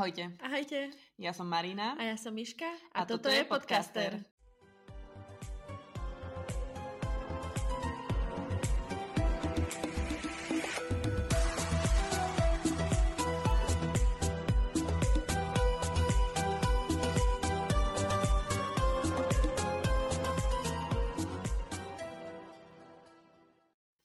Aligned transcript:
Ahojte, 0.00 0.32
Ahojte, 0.40 0.88
ja 1.20 1.28
som 1.36 1.44
Marina 1.44 1.92
a 2.00 2.08
ja 2.08 2.16
som 2.16 2.32
Miška 2.32 2.64
a, 2.96 3.04
a 3.04 3.04
toto, 3.04 3.28
toto 3.28 3.36
je 3.36 3.44
podcaster. 3.44 4.16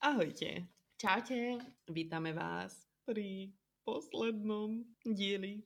Ahojte, 0.04 0.68
Čaute. 1.00 1.64
vítame 1.88 2.36
vás 2.36 2.84
pri 3.08 3.56
poslednom 3.88 4.84
dieli. 5.08 5.64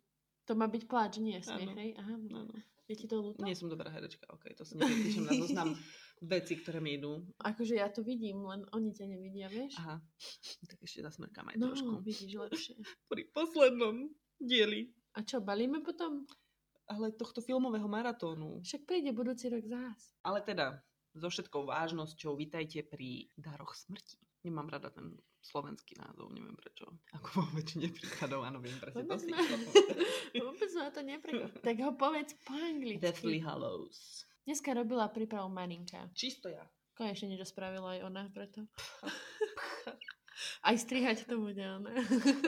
To 0.49 0.57
má 0.57 0.65
byť 0.65 0.83
pláč, 0.89 1.21
nie 1.21 1.37
smiech, 1.37 1.77
hej? 1.77 1.89
Aha, 2.01 2.17
Áno. 2.17 2.57
je 2.89 2.95
ti 2.97 3.05
to 3.05 3.21
ľúto? 3.21 3.45
Nie 3.45 3.53
som 3.53 3.69
dobrá 3.69 3.93
herečka, 3.93 4.25
ok, 4.33 4.57
to 4.57 4.65
si 4.65 4.73
nepíšem 4.81 5.29
na 5.29 5.33
zoznam 5.37 5.69
veci, 6.25 6.57
ktoré 6.57 6.81
mi 6.81 6.97
idú. 6.97 7.21
Akože 7.45 7.77
ja 7.77 7.85
to 7.93 8.01
vidím, 8.01 8.41
len 8.49 8.65
oni 8.73 8.89
ťa 8.89 9.05
nevidia, 9.05 9.45
vieš? 9.45 9.77
Aha, 9.77 10.01
tak 10.65 10.81
ešte 10.81 11.05
zasmerkám 11.05 11.53
aj 11.53 11.55
no, 11.61 11.69
trošku. 11.69 12.01
vidíš 12.01 12.33
lepšie. 12.49 12.75
Pri 13.05 13.29
poslednom 13.29 14.09
dieli, 14.41 14.89
A 15.13 15.21
čo, 15.21 15.37
balíme 15.37 15.85
potom? 15.85 16.25
ale 16.89 17.13
tohto 17.13 17.37
filmového 17.45 17.85
maratónu. 17.85 18.65
Však 18.65 18.89
príde 18.89 19.13
budúci 19.13 19.45
rok 19.53 19.61
zás. 19.69 20.17
Ale 20.25 20.41
teda, 20.41 20.81
so 21.13 21.29
všetkou 21.29 21.69
vážnosťou, 21.69 22.33
vitajte 22.33 22.81
pri 22.81 23.29
daroch 23.37 23.77
smrti. 23.77 24.17
Nemám 24.41 24.73
rada 24.73 24.89
ten 24.89 25.13
slovenský 25.41 25.95
názov, 25.97 26.31
neviem 26.35 26.55
prečo. 26.55 26.85
Ako 27.15 27.41
vo 27.41 27.49
väčšine 27.55 27.87
prípadov, 27.89 28.43
áno, 28.43 28.59
viem 28.59 28.75
presne 28.77 29.03
to 29.07 29.15
si. 29.17 29.31
Vôbec 30.43 30.71
ma 30.75 30.87
to 30.91 31.01
neprekvapí. 31.01 31.57
Tak 31.63 31.75
ho 31.81 31.91
povedz 31.95 32.35
po 32.43 32.53
anglicky. 32.53 33.01
Deathly 33.01 33.39
Hallows. 33.39 34.27
Dneska 34.43 34.73
robila 34.73 35.07
prípravu 35.09 35.47
Marinka. 35.47 36.09
Čisto 36.17 36.49
ja. 36.49 36.65
Konečne 36.97 37.31
niečo 37.31 37.47
spravila 37.47 37.95
aj 37.95 37.99
ona 38.11 38.27
preto. 38.27 38.67
aj 40.67 40.75
strihať 40.75 41.29
to 41.29 41.39
bude 41.39 41.63
ona. 41.63 41.95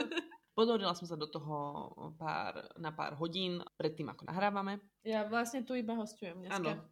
Podorila 0.57 0.91
som 0.91 1.07
sa 1.07 1.15
do 1.15 1.31
toho 1.31 1.87
pár, 2.19 2.59
na 2.75 2.91
pár 2.91 3.15
hodín 3.15 3.63
predtým, 3.79 4.11
ako 4.11 4.27
nahrávame. 4.27 4.83
Ja 5.07 5.23
vlastne 5.23 5.63
tu 5.63 5.79
iba 5.79 5.95
hostujem 5.95 6.43
dneska. 6.43 6.59
Áno. 6.59 6.83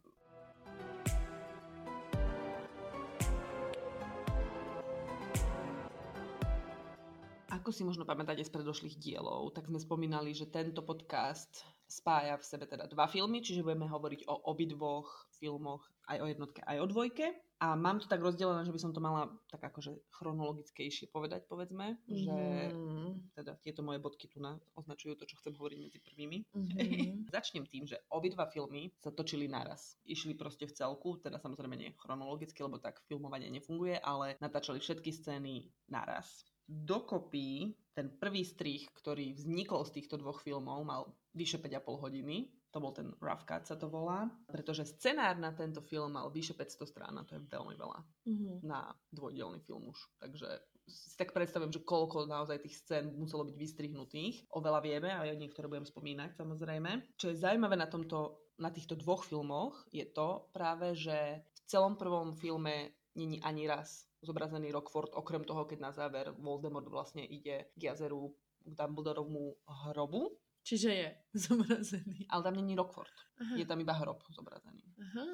Ako 7.60 7.76
si 7.76 7.84
možno 7.84 8.08
pamätáte 8.08 8.40
z 8.40 8.48
predošlých 8.48 8.96
dielov, 8.96 9.52
tak 9.52 9.68
sme 9.68 9.76
spomínali, 9.76 10.32
že 10.32 10.48
tento 10.48 10.80
podcast 10.80 11.60
spája 11.84 12.40
v 12.40 12.46
sebe 12.48 12.64
teda 12.64 12.88
dva 12.88 13.04
filmy, 13.04 13.44
čiže 13.44 13.60
budeme 13.60 13.84
hovoriť 13.84 14.24
o 14.32 14.48
obidvoch 14.48 15.28
filmoch, 15.36 15.84
aj 16.08 16.24
o 16.24 16.26
jednotke, 16.32 16.64
aj 16.64 16.80
o 16.80 16.86
dvojke. 16.88 17.36
A 17.60 17.76
mám 17.76 18.00
to 18.00 18.08
tak 18.08 18.24
rozdelené, 18.24 18.64
že 18.64 18.72
by 18.72 18.80
som 18.80 18.96
to 18.96 19.04
mala 19.04 19.28
tak 19.52 19.60
akože 19.60 19.92
chronologickejšie 20.08 21.12
povedať, 21.12 21.44
povedzme, 21.44 22.00
že 22.08 22.72
Mhm. 22.72 23.36
teda 23.36 23.52
tieto 23.60 23.84
moje 23.84 24.00
bodky 24.00 24.24
tu 24.32 24.40
na, 24.40 24.56
označujú 24.72 25.20
to, 25.20 25.28
čo 25.28 25.36
chcem 25.36 25.52
hovoriť 25.52 25.78
medzi 25.84 25.98
prvými. 26.00 26.38
Mhm. 26.56 26.64
Začnem 27.36 27.68
tým, 27.68 27.84
že 27.84 28.00
obidva 28.08 28.48
filmy 28.48 28.88
sa 29.04 29.12
točili 29.12 29.44
naraz. 29.44 30.00
Išli 30.08 30.32
proste 30.32 30.64
v 30.64 30.72
celku, 30.72 31.20
teda 31.20 31.36
samozrejme 31.36 31.76
nie 31.76 31.92
chronologicky, 32.00 32.64
lebo 32.64 32.80
tak 32.80 33.04
filmovanie 33.04 33.52
nefunguje, 33.52 34.00
ale 34.00 34.40
natáčali 34.40 34.80
všetky 34.80 35.12
scény 35.12 35.68
naraz. 35.92 36.48
Dokopy 36.70 37.74
ten 37.90 38.06
prvý 38.14 38.46
strih, 38.46 38.86
ktorý 38.94 39.34
vznikol 39.34 39.82
z 39.82 39.98
týchto 39.98 40.14
dvoch 40.16 40.38
filmov, 40.38 40.86
mal 40.86 41.10
vyše 41.34 41.58
5,5 41.58 42.04
hodiny. 42.06 42.36
To 42.70 42.78
bol 42.78 42.94
ten 42.94 43.10
rough 43.18 43.42
cut 43.42 43.66
sa 43.66 43.74
to 43.74 43.90
volá, 43.90 44.30
pretože 44.46 44.86
scenár 44.86 45.34
na 45.34 45.50
tento 45.50 45.82
film 45.82 46.14
mal 46.14 46.30
vyše 46.30 46.54
500 46.54 46.86
strán 46.86 47.18
a 47.18 47.26
to 47.26 47.34
je 47.34 47.42
veľmi 47.42 47.74
veľa 47.74 47.98
Mhm. 48.30 48.62
na 48.62 48.94
dvojdielny 49.10 49.58
film 49.66 49.90
už. 49.90 49.98
Takže 50.22 50.46
si 50.86 51.18
tak 51.18 51.34
predstavujem, 51.34 51.74
že 51.74 51.82
koľko 51.82 52.30
naozaj 52.30 52.62
tých 52.62 52.78
scén 52.78 53.10
muselo 53.18 53.42
byť 53.42 53.56
vystrihnutých. 53.58 54.46
Oveľa 54.54 54.80
vieme 54.82 55.10
a 55.10 55.26
ja 55.26 55.34
niektoré 55.34 55.66
budem 55.66 55.86
spomínať 55.86 56.38
samozrejme. 56.38 57.18
Čo 57.18 57.34
je 57.34 57.42
zaujímavé 57.42 57.74
na, 57.74 57.90
tomto, 57.90 58.38
na 58.58 58.70
týchto 58.70 58.94
dvoch 58.94 59.26
filmoch 59.26 59.86
je 59.90 60.06
to 60.06 60.46
práve, 60.54 60.94
že 60.94 61.42
v 61.42 61.58
celom 61.66 61.98
prvom 61.98 62.34
filme 62.34 62.94
není 63.18 63.42
ani 63.42 63.66
raz 63.66 64.09
zobrazený 64.22 64.68
Rockford, 64.70 65.14
okrem 65.14 65.44
toho, 65.44 65.64
keď 65.64 65.78
na 65.80 65.92
záver 65.92 66.32
Voldemort 66.36 66.86
vlastne 66.86 67.22
ide 67.22 67.72
k 67.72 67.80
jazeru 67.82 68.36
k 68.60 68.68
Dumbledorovmu 68.70 69.56
hrobu, 69.88 70.36
Čiže 70.60 70.90
je 70.92 71.08
zomrazený. 71.48 72.28
ale 72.28 72.42
tam 72.44 72.54
není 72.54 72.76
Rockford. 72.76 73.16
Aha. 73.40 73.56
Je 73.56 73.64
tam 73.64 73.80
iba 73.80 73.96
hrob 73.96 74.20
zobrazený. 74.28 74.84
Aha. 75.00 75.24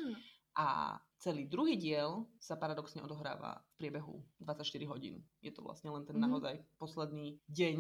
A 0.57 0.67
celý 1.19 1.51
druhý 1.51 1.75
diel 1.77 2.31
sa 2.39 2.55
paradoxne 2.55 3.03
odohráva 3.03 3.59
v 3.59 3.73
priebehu 3.77 4.23
24 4.39 4.63
hodín. 4.87 5.27
Je 5.43 5.51
to 5.51 5.67
vlastne 5.67 5.91
len 5.91 6.07
ten 6.07 6.15
Mhm. 6.15 6.23
naozaj 6.31 6.55
posledný 6.79 7.43
deň 7.51 7.77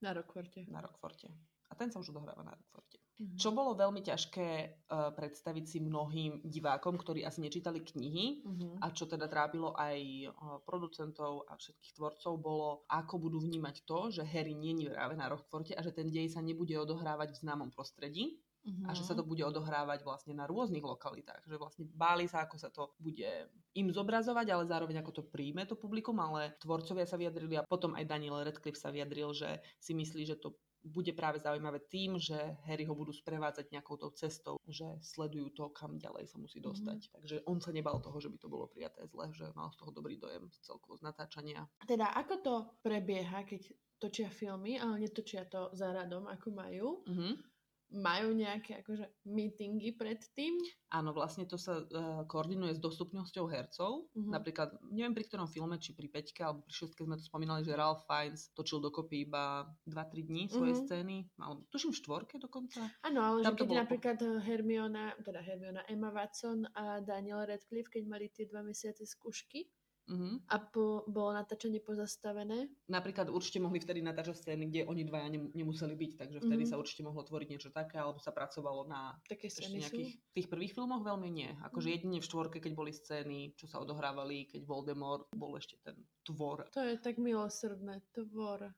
Na 0.00 0.16
Rockforte. 0.16 0.64
na 0.72 0.80
Rockforte. 0.80 1.28
A 1.68 1.76
ten 1.76 1.92
sa 1.92 2.00
už 2.00 2.08
odohráva 2.08 2.40
na 2.40 2.56
Rockforte. 2.56 2.87
Mhm. 3.18 3.34
Čo 3.34 3.50
bolo 3.50 3.74
veľmi 3.74 3.98
ťažké 4.00 4.48
uh, 4.86 5.10
predstaviť 5.10 5.64
si 5.66 5.78
mnohým 5.82 6.46
divákom, 6.46 6.94
ktorí 6.94 7.26
asi 7.26 7.42
nečítali 7.42 7.82
knihy, 7.82 8.46
Mhm. 8.46 8.78
a 8.78 8.94
čo 8.94 9.10
teda 9.10 9.26
trápilo 9.26 9.74
aj 9.74 9.98
uh, 10.30 10.32
producentov 10.62 11.42
a 11.50 11.58
všetkých 11.58 11.98
tvorcov, 11.98 12.32
bolo, 12.38 12.68
ako 12.86 13.18
budú 13.18 13.42
vnímať 13.42 13.82
to, 13.82 14.14
že 14.14 14.22
Harry 14.22 14.54
nie 14.54 14.78
je 14.86 14.94
práve 14.94 15.18
na 15.18 15.26
Rockforte 15.26 15.74
a 15.74 15.82
že 15.82 15.90
ten 15.90 16.14
dej 16.14 16.30
sa 16.30 16.38
nebude 16.38 16.78
odohrávať 16.78 17.34
v 17.34 17.40
známom 17.42 17.70
prostredí, 17.74 18.38
Mhm. 18.66 18.84
a 18.86 18.94
že 18.94 19.02
sa 19.06 19.14
to 19.14 19.22
bude 19.22 19.40
odohrávať 19.42 20.02
vlastne 20.02 20.34
na 20.34 20.44
rôznych 20.46 20.82
lokalitách. 20.82 21.46
Že 21.46 21.56
vlastne 21.58 21.84
báli 21.88 22.26
sa, 22.26 22.44
ako 22.44 22.56
sa 22.58 22.68
to 22.70 22.94
bude 22.98 23.26
im 23.74 23.88
zobrazovať, 23.90 24.46
ale 24.50 24.64
zároveň 24.66 24.98
ako 25.00 25.12
to 25.14 25.22
príjme 25.26 25.62
to 25.64 25.78
publikum, 25.78 26.18
ale 26.18 26.58
tvorcovia 26.58 27.06
sa 27.06 27.14
vyjadrili 27.16 27.54
a 27.56 27.66
potom 27.66 27.94
aj 27.94 28.04
Daniel 28.06 28.42
Radcliffe 28.42 28.76
sa 28.78 28.90
vyjadril, 28.90 29.30
že 29.32 29.62
si 29.78 29.94
myslí, 29.94 30.22
že 30.26 30.36
to 30.36 30.58
bude 30.88 31.12
práve 31.12 31.38
zaujímavé 31.38 31.84
tým, 31.86 32.16
že 32.16 32.34
Harry 32.64 32.88
ho 32.88 32.96
budú 32.96 33.12
sprevádzať 33.12 33.70
nejakou 33.70 34.00
tou 34.00 34.10
cestou, 34.16 34.56
že 34.66 34.84
sledujú 35.04 35.52
to, 35.52 35.68
kam 35.70 36.00
ďalej 36.00 36.26
sa 36.26 36.36
musí 36.40 36.58
dostať. 36.58 37.12
Takže 37.12 37.36
on 37.44 37.60
sa 37.60 37.70
nebal 37.70 38.00
toho, 38.00 38.16
že 38.18 38.32
by 38.32 38.38
to 38.40 38.48
bolo 38.48 38.66
prijaté 38.66 39.04
zle, 39.06 39.30
že 39.36 39.52
mal 39.52 39.68
z 39.70 39.78
toho 39.78 39.90
dobrý 39.92 40.16
dojem 40.16 40.48
celkovo 40.64 40.96
z 40.96 41.04
natáčania. 41.04 41.68
Teda 41.84 42.10
ako 42.16 42.34
to 42.40 42.54
prebieha, 42.80 43.44
keď 43.44 43.72
točia 43.98 44.30
filmy, 44.30 44.78
ale 44.78 45.02
netočia 45.02 45.44
to 45.44 45.74
za 45.74 45.90
radom, 45.90 46.26
ako 46.30 46.48
majú? 46.54 46.86
Mhm. 47.06 47.57
Majú 47.88 48.36
nejaké 48.36 48.84
akože 48.84 49.08
meetingy 49.24 49.96
predtým? 49.96 50.60
Áno, 50.88 51.16
vlastne 51.16 51.48
to 51.48 51.56
sa 51.56 51.80
uh, 51.80 52.20
koordinuje 52.24 52.76
s 52.76 52.80
dostupnosťou 52.80 53.48
hercov. 53.48 54.12
Mhm. 54.12 54.28
Napríklad, 54.28 54.68
neviem 54.88 55.16
pri 55.16 55.24
ktorom 55.24 55.48
filme, 55.48 55.76
či 55.76 55.92
pri 55.92 56.04
Peťke 56.06 56.44
alebo 56.44 56.60
pri 56.62 56.74
šestke 56.74 57.00
sme 57.02 57.16
to 57.16 57.24
spomínali, 57.24 57.64
že 57.64 57.72
Ralph 57.72 58.04
Fiennes 58.04 58.52
točil 58.52 58.78
dokopy 58.78 59.24
iba 59.24 59.64
2-3 59.84 60.20
dní 60.20 60.52
svoje 60.52 60.76
Mhm. 60.76 60.80
scény. 60.84 61.16
Alebo 61.38 61.64
tuším 61.66 61.92
štvorke 61.92 62.36
dokonca. 62.36 62.92
Áno, 63.00 63.20
ale 63.22 63.40
Tam 63.40 63.56
že 63.56 63.58
keď 63.58 63.68
bolo- 63.68 63.80
napríklad 63.80 64.18
Hermiona, 64.38 65.04
teda 65.20 65.40
Hermiona, 65.40 65.80
Emma 65.84 66.10
Watson 66.10 66.68
a 66.72 67.00
Daniel 67.00 67.40
Radcliffe, 67.42 67.88
keď 67.88 68.04
mali 68.04 68.28
tie 68.28 68.44
dva 68.44 68.60
mesiace 68.60 69.02
skúšky 69.02 69.64
Mhm. 70.08 70.48
a 70.48 70.56
po, 70.58 71.04
bolo 71.06 71.32
natáčanie 71.32 71.78
pozastavené, 71.78 72.72
Napríklad 72.88 73.28
určite 73.28 73.60
mohli 73.60 73.76
vtedy 73.76 74.00
natáčať 74.00 74.40
scény, 74.40 74.64
kde 74.66 74.88
oni 74.88 75.04
dvaja 75.04 75.28
nem- 75.28 75.52
nemuseli 75.52 75.92
byť, 75.92 76.12
takže 76.16 76.38
vtedy 76.40 76.64
Mhm. 76.64 76.70
sa 76.72 76.80
určite 76.80 77.04
mohlo 77.04 77.20
tvoriť 77.20 77.48
niečo 77.50 77.68
také, 77.68 78.00
alebo 78.00 78.16
sa 78.16 78.32
pracovalo 78.32 78.88
na 78.88 79.12
také 79.28 79.46
ešte 79.46 79.68
sú. 79.68 79.76
nejakých... 79.76 80.10
V 80.16 80.34
tých 80.34 80.48
prvých 80.48 80.72
filmoch 80.72 81.04
veľmi 81.04 81.28
nie. 81.28 81.52
Akože 81.62 81.88
Mhm. 81.88 81.94
jedine 81.94 82.18
v 82.18 82.24
štvorke, 82.24 82.58
keď 82.58 82.72
boli 82.72 82.90
scény, 82.90 83.52
čo 83.54 83.68
sa 83.68 83.78
odohrávali, 83.78 84.48
keď 84.48 84.64
Voldemort 84.64 85.28
bol 85.30 85.52
ešte 85.54 85.76
ten 85.78 86.00
tvor. 86.24 86.64
To 86.72 86.80
je 86.80 86.96
tak 86.96 87.18
milosrdné, 87.18 88.00
tvor. 88.10 88.72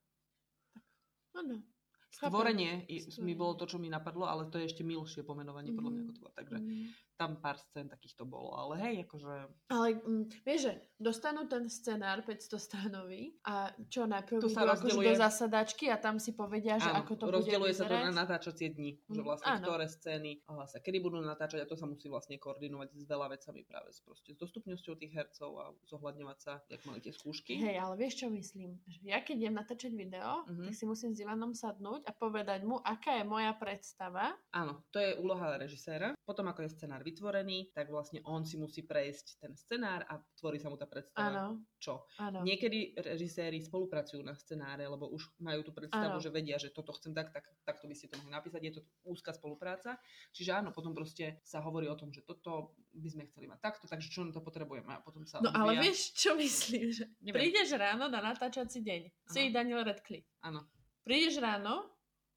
Áno. 1.32 1.62
Stvorenie 2.10 2.90
mi 3.20 3.38
bolo 3.38 3.54
to, 3.54 3.70
čo 3.70 3.78
mi 3.78 3.86
napadlo, 3.86 4.26
ale 4.26 4.50
to 4.50 4.58
je 4.58 4.66
ešte 4.66 4.82
milšie 4.82 5.22
pomenovanie 5.22 5.70
podľa 5.70 5.90
mňa 5.92 6.02
ako 6.02 6.14
tvor. 6.18 6.30
Takže 6.34 6.56
Mm. 6.58 6.90
Tam 7.20 7.36
pár 7.36 7.60
scén 7.60 7.84
takýchto 7.86 8.24
bolo. 8.24 8.56
Ale 8.56 8.80
hej, 8.80 9.04
akože... 9.04 9.32
Ale 9.68 9.86
mm, 9.94 10.24
vieš, 10.40 10.60
že 10.62 10.72
dostanú 10.96 11.44
ten 11.44 11.68
scenár 11.68 12.24
500 12.24 12.56
stranový 12.56 13.36
a 13.42 13.68
čo 13.86 14.04
najprv 14.04 14.40
Tu 14.40 14.48
sa 14.48 14.64
akože 14.64 14.72
rozdeľuje- 14.88 15.04
do 15.06 15.12
zasadačky 15.14 15.84
a 15.86 15.96
tam 15.96 16.16
si 16.16 16.32
povedia, 16.32 16.76
že 16.76 16.88
Áno, 16.88 17.04
ako 17.04 17.12
to 17.14 17.24
bude 17.26 17.36
rozdeľuje 17.36 17.72
sa 17.74 17.84
to 17.84 17.92
na 17.92 18.12
natáčacie 18.14 18.68
dni, 18.70 18.96
že 19.04 19.20
Mm, 19.20 19.26
vlastne 19.26 19.50
áno. 19.50 19.64
ktoré 19.66 19.84
scény 19.86 20.30
sa 20.62 20.78
kedy 20.78 20.98
budú 20.98 21.20
natáčať 21.20 21.60
a 21.60 21.66
to 21.66 21.74
sa 21.74 21.84
musí 21.84 22.06
vlastne 22.06 22.36
koordinovať 22.36 22.88
s 22.90 23.04
veľa 23.04 23.26
vecami 23.28 23.60
práve 23.62 23.90
s, 23.90 24.00
proste, 24.00 24.30
s 24.30 24.38
dostupnosťou 24.38 24.94
tých 24.94 25.12
hercov 25.12 25.50
a 25.54 25.64
zohľadňovať 25.86 26.38
sa, 26.38 26.64
jak 26.64 26.80
mali 26.82 27.00
tie 27.00 27.10
skúšky. 27.10 27.58
Hej, 27.58 27.76
ale 27.76 27.94
vieš 27.96 28.14
čo 28.16 28.28
myslím? 28.28 28.80
Že 28.86 28.98
ja 29.02 29.18
keď 29.20 29.36
idem 29.36 29.54
natáčať 29.54 29.92
video, 29.92 30.44
Mhm. 30.46 30.64
tak 30.64 30.74
si 30.74 30.84
musím 30.84 31.10
s 31.10 31.20
Ivanom 31.20 31.52
sadnúť 31.52 32.06
a 32.06 32.12
povedať 32.12 32.62
mu, 32.62 32.78
aká 32.78 33.18
je 33.18 33.24
moja 33.26 33.52
predstava. 33.52 34.32
Áno, 34.50 34.84
to 34.90 34.96
je 34.96 35.16
úloha 35.16 35.56
režiséra. 35.56 36.14
Potom, 36.22 36.46
ako 36.46 36.62
je 36.62 36.70
scenár 36.70 37.02
vytvorený, 37.10 37.74
tak 37.74 37.90
vlastne 37.90 38.22
on 38.24 38.46
si 38.46 38.54
musí 38.54 38.86
prejsť 38.86 39.42
ten 39.42 39.52
scenár 39.58 40.06
a 40.06 40.22
tvorí 40.38 40.62
sa 40.62 40.70
mu 40.70 40.78
tá 40.78 40.86
predstava. 40.86 41.50
Áno. 41.50 41.66
Čo? 41.82 42.06
Áno. 42.22 42.46
Niekedy 42.46 42.94
režiséri 43.02 43.58
spolupracujú 43.58 44.22
na 44.22 44.38
scenáre, 44.38 44.86
lebo 44.86 45.10
už 45.10 45.34
majú 45.42 45.66
tú 45.66 45.74
predstavu, 45.74 46.16
Áno. 46.16 46.22
že 46.22 46.30
vedia, 46.30 46.56
že 46.56 46.70
toto 46.70 46.94
chcem 46.94 47.10
tak, 47.10 47.34
tak, 47.34 47.50
takto 47.66 47.90
by 47.90 47.94
ste 47.98 48.06
to 48.06 48.16
mohli 48.22 48.32
napísať. 48.32 48.60
Je 48.62 48.74
to 48.78 48.82
úzka 49.04 49.34
spolupráca. 49.34 49.98
Čiže 50.30 50.62
áno, 50.62 50.70
potom 50.70 50.94
proste 50.94 51.42
sa 51.42 51.58
hovorí 51.60 51.90
o 51.90 51.98
tom, 51.98 52.14
že 52.14 52.22
toto 52.22 52.78
by 52.94 53.08
sme 53.10 53.26
chceli 53.26 53.50
mať 53.50 53.58
takto, 53.58 53.84
takže 53.90 54.08
čo 54.08 54.22
na 54.22 54.30
to 54.30 54.40
potrebujeme. 54.40 54.94
A 54.94 55.02
potom 55.02 55.26
sa 55.26 55.42
No 55.42 55.50
ale 55.50 55.82
vieš, 55.82 56.14
čo 56.14 56.38
myslím? 56.38 56.94
Že 56.94 57.04
Neviem. 57.26 57.36
prídeš 57.42 57.74
ráno 57.74 58.06
na 58.06 58.22
natáčací 58.22 58.80
deň. 58.84 59.02
Si 59.26 59.40
Aha. 59.48 59.52
Daniel 59.52 59.82
Radcliffe. 59.82 60.28
Áno. 60.46 60.68
Prídeš 61.00 61.40
ráno, 61.40 61.88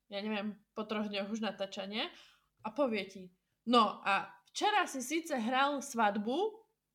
ja 0.08 0.24
neviem, 0.24 0.56
po 0.72 0.88
troch 0.88 1.12
dňoch 1.12 1.30
už 1.30 1.44
natáčania 1.44 2.08
a 2.64 2.72
povie 2.72 3.04
ti, 3.06 3.24
no 3.68 4.00
a 4.08 4.30
včera 4.54 4.86
si 4.86 5.02
síce 5.02 5.34
hral 5.34 5.82
svadbu, 5.82 6.54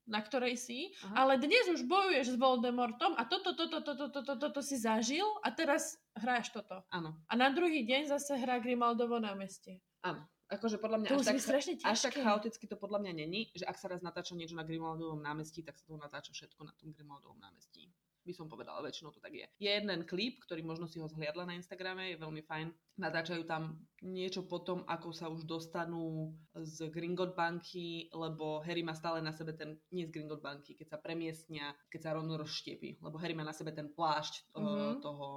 na 0.08 0.24
ktorej 0.24 0.56
si, 0.56 0.94
Aha. 1.04 1.26
ale 1.26 1.36
dnes 1.36 1.68
už 1.68 1.84
bojuješ 1.84 2.32
s 2.32 2.36
Voldemortom 2.40 3.12
a 3.18 3.28
toto, 3.28 3.52
toto, 3.52 3.84
toto, 3.84 4.08
toto, 4.08 4.34
toto 4.40 4.60
si 4.64 4.80
zažil 4.80 5.26
a 5.44 5.52
teraz 5.52 6.00
hráš 6.16 6.48
toto. 6.48 6.80
Áno. 6.88 7.12
A 7.28 7.36
na 7.36 7.52
druhý 7.52 7.84
deň 7.84 8.08
zase 8.16 8.40
hrá 8.40 8.56
Grimaldovo 8.56 9.20
námestie. 9.20 9.84
Áno. 10.00 10.24
Akože 10.48 10.80
podľa 10.80 11.04
mňa 11.04 11.08
To 11.12 11.20
až 11.20 11.44
tak, 11.44 11.60
až 11.84 11.98
tak 12.08 12.14
chaoticky 12.24 12.64
to 12.64 12.80
podľa 12.80 13.04
mňa 13.04 13.12
není, 13.20 13.52
že 13.52 13.68
ak 13.68 13.76
sa 13.76 13.92
raz 13.92 14.00
natáča 14.00 14.32
niečo 14.32 14.56
na 14.56 14.64
Grimaldovom 14.64 15.20
námestí, 15.20 15.60
tak 15.60 15.76
sa 15.76 15.84
to 15.84 16.00
natáča 16.00 16.32
všetko 16.32 16.64
na 16.64 16.72
tom 16.72 16.96
Grimaldovom 16.96 17.36
námestí. 17.36 17.92
By 18.28 18.36
som 18.36 18.44
povedala, 18.44 18.84
väčšinou 18.84 19.08
to 19.08 19.24
tak 19.24 19.32
je. 19.32 19.48
Je 19.56 19.72
jeden 19.72 20.04
klip, 20.04 20.36
ktorý 20.44 20.60
možno 20.60 20.84
si 20.84 21.00
ho 21.00 21.08
zhliadla 21.08 21.48
na 21.48 21.56
Instagrame, 21.56 22.12
je 22.12 22.20
veľmi 22.20 22.44
fajn. 22.44 22.68
Natáčajú 23.00 23.48
tam 23.48 23.78
niečo 24.04 24.44
potom, 24.44 24.84
ako 24.84 25.14
sa 25.14 25.30
už 25.30 25.48
dostanú 25.48 26.34
z 26.52 26.92
Gringot 26.92 27.32
banky, 27.32 28.12
lebo 28.12 28.60
Harry 28.60 28.84
má 28.84 28.92
stále 28.92 29.24
na 29.24 29.32
sebe 29.32 29.56
ten, 29.56 29.80
nie 29.88 30.04
z 30.04 30.12
Gringot 30.12 30.42
banky, 30.42 30.76
keď 30.76 30.92
sa 30.92 30.98
premiestnia, 31.00 31.72
keď 31.88 32.00
sa 32.04 32.10
rovno 32.12 32.36
rozštiepí, 32.36 33.00
lebo 33.00 33.16
Harry 33.16 33.32
má 33.32 33.46
na 33.46 33.56
sebe 33.56 33.72
ten 33.72 33.88
plášť 33.88 34.52
Mhm. 34.52 34.60
uh, 34.60 34.94
toho, 35.00 35.28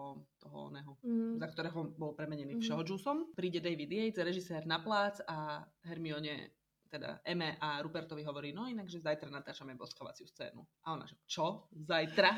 toho 0.42 0.58
oného 0.68 0.98
Mm. 1.06 1.38
za 1.40 1.48
ktorého 1.48 1.80
bol 1.96 2.12
premenený 2.12 2.54
Mhm. 2.54 2.60
mm-hmm. 2.60 2.66
Všehoďusom. 2.68 3.18
Príde 3.38 3.64
David 3.64 3.88
Yates, 3.88 4.20
režisér 4.20 4.66
na 4.68 4.82
plác 4.84 5.22
a 5.24 5.64
Hermione 5.86 6.52
teda 6.92 7.24
Eme 7.24 7.56
a 7.64 7.80
Rupertovi 7.80 8.28
hovorí, 8.28 8.52
no 8.52 8.68
inak, 8.68 8.92
že 8.92 9.00
zajtra 9.00 9.32
natáčame 9.32 9.80
boskovaciu 9.80 10.28
scénu. 10.28 10.60
A 10.84 11.00
ona, 11.00 11.08
že 11.08 11.16
čo? 11.24 11.72
Zajtra? 11.72 12.36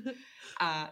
a 0.64 0.88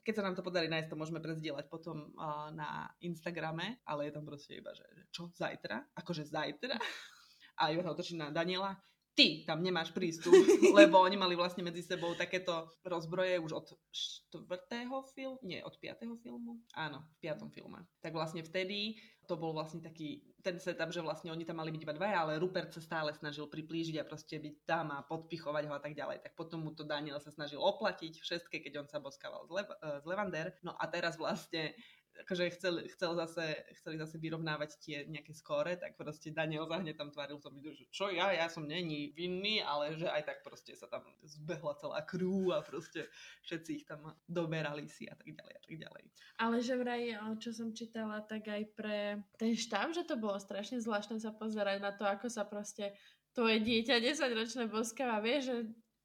keď 0.00 0.14
sa 0.16 0.24
nám 0.24 0.34
to 0.34 0.40
podarí 0.40 0.72
nájsť, 0.72 0.88
to 0.88 0.96
môžeme 0.96 1.20
prezdieľať 1.20 1.68
potom 1.68 2.16
uh, 2.16 2.48
na 2.56 2.88
Instagrame, 3.04 3.84
ale 3.84 4.08
je 4.08 4.16
tam 4.16 4.24
proste 4.24 4.56
iba, 4.56 4.72
že, 4.72 4.88
že 4.96 5.04
čo? 5.12 5.28
Zajtra? 5.36 5.92
Akože 6.00 6.24
zajtra? 6.24 6.80
A 7.60 7.76
Jona 7.76 7.92
otočí 7.92 8.16
na 8.16 8.32
Daniela, 8.32 8.72
ty 9.20 9.44
tam 9.44 9.60
nemáš 9.60 9.92
prístup, 9.92 10.32
lebo 10.80 10.96
oni 10.96 11.20
mali 11.20 11.36
vlastne 11.36 11.60
medzi 11.60 11.84
sebou 11.84 12.16
takéto 12.16 12.72
rozbroje 12.80 13.36
už 13.36 13.52
od 13.52 13.66
štvrtého 13.92 15.04
filmu, 15.12 15.36
nie, 15.44 15.60
od 15.60 15.76
piatého 15.76 16.16
filmu? 16.24 16.56
Áno, 16.72 17.04
v 17.04 17.28
piatom 17.28 17.52
filme. 17.52 17.84
Tak 18.00 18.16
vlastne 18.16 18.40
vtedy 18.40 18.96
to 19.28 19.36
bol 19.36 19.52
vlastne 19.52 19.84
taký 19.84 20.24
ten 20.40 20.56
setup, 20.56 20.88
že 20.88 21.04
vlastne 21.04 21.28
oni 21.28 21.44
tam 21.44 21.60
mali 21.60 21.68
byť 21.68 21.84
iba 21.84 21.94
dvaja, 21.94 22.16
ale 22.24 22.40
Rupert 22.40 22.72
sa 22.72 22.80
stále 22.80 23.12
snažil 23.12 23.44
priplížiť 23.44 24.00
a 24.00 24.08
proste 24.08 24.40
byť 24.40 24.64
tam 24.64 24.88
a 24.90 25.04
podpichovať 25.04 25.68
ho 25.68 25.76
a 25.76 25.82
tak 25.84 25.92
ďalej. 25.92 26.24
Tak 26.24 26.32
potom 26.34 26.64
mu 26.64 26.72
to 26.72 26.82
Daniel 26.82 27.20
sa 27.20 27.28
snažil 27.28 27.60
oplatiť 27.60 28.18
všetké, 28.18 28.64
keď 28.64 28.82
on 28.82 28.88
sa 28.88 28.98
boskával 28.98 29.44
z, 29.44 29.52
Lev- 29.52 29.76
eh, 29.84 30.00
z 30.00 30.04
Levander. 30.08 30.56
No 30.64 30.72
a 30.74 30.88
teraz 30.88 31.20
vlastne 31.20 31.76
akože 32.24 32.50
chcel, 32.56 32.74
chcel 32.90 33.12
zase, 33.16 33.56
chceli 33.80 33.96
zase 33.98 34.16
vyrovnávať 34.18 34.70
tie 34.82 34.96
nejaké 35.08 35.32
skóre, 35.32 35.78
tak 35.78 35.94
proste 35.96 36.34
Daniel 36.34 36.68
sa 36.68 36.82
hneď 36.82 36.96
tam 36.98 37.10
tváril 37.10 37.38
som 37.38 37.54
že 37.60 37.86
čo 37.90 38.10
ja, 38.10 38.30
ja 38.34 38.46
som 38.50 38.66
není 38.66 39.14
vinný, 39.14 39.62
ale 39.62 39.96
že 39.96 40.10
aj 40.10 40.22
tak 40.26 40.38
proste 40.42 40.74
sa 40.76 40.90
tam 40.90 41.06
zbehla 41.22 41.74
celá 41.78 42.02
crew 42.04 42.52
a 42.52 42.60
proste 42.60 43.08
všetci 43.46 43.70
ich 43.82 43.84
tam 43.86 44.14
doberali 44.26 44.86
si 44.90 45.06
a 45.06 45.14
tak 45.14 45.28
ďalej 45.30 45.54
a 45.54 45.60
tak 45.62 45.74
ďalej. 45.76 46.04
Ale 46.40 46.56
že 46.64 46.74
vraj, 46.76 47.02
o, 47.20 47.36
čo 47.36 47.50
som 47.52 47.72
čítala, 47.72 48.24
tak 48.24 48.48
aj 48.48 48.62
pre 48.74 48.98
ten 49.36 49.52
štáb, 49.56 49.92
že 49.92 50.04
to 50.04 50.16
bolo 50.18 50.36
strašne 50.40 50.80
zvláštne 50.80 51.20
sa 51.20 51.32
pozerať 51.32 51.78
na 51.80 51.92
to, 51.92 52.04
ako 52.04 52.26
sa 52.28 52.44
proste 52.44 52.96
tvoje 53.32 53.62
dieťa 53.62 54.02
10-ročné 54.02 54.66
boskáva. 54.66 55.22
Vieš, 55.22 55.42
že 55.46 55.56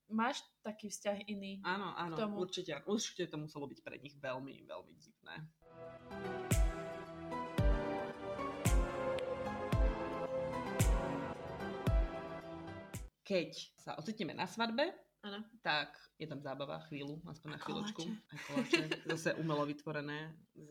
máš 0.10 0.46
taký 0.62 0.90
vzťah 0.90 1.18
iný. 1.30 1.62
Áno, 1.66 1.94
áno, 1.98 2.13
K 2.13 2.19
tomu. 2.25 2.36
určite, 2.46 2.78
určite 2.86 3.25
to 3.30 3.38
muselo 3.42 3.66
byť 3.66 3.80
pre 3.81 3.98
nich 3.98 4.13
veľmi, 4.18 4.66
veľmi 4.66 4.94
divné. 4.98 5.36
Keď 13.25 13.50
sa 13.81 13.98
ocitneme 13.98 14.38
na 14.38 14.45
svadbe, 14.45 14.94
Áno. 15.25 15.42
tak 15.66 15.98
je 16.22 16.30
tam 16.30 16.38
zábava 16.38 16.77
chvíľu, 16.86 17.18
aspoň 17.25 17.50
na 17.57 17.60
chvíľočku. 17.60 18.01
koláče. 18.45 18.83
Zase 19.10 19.30
umelo 19.42 19.66
vytvorené 19.66 20.30
z, 20.54 20.69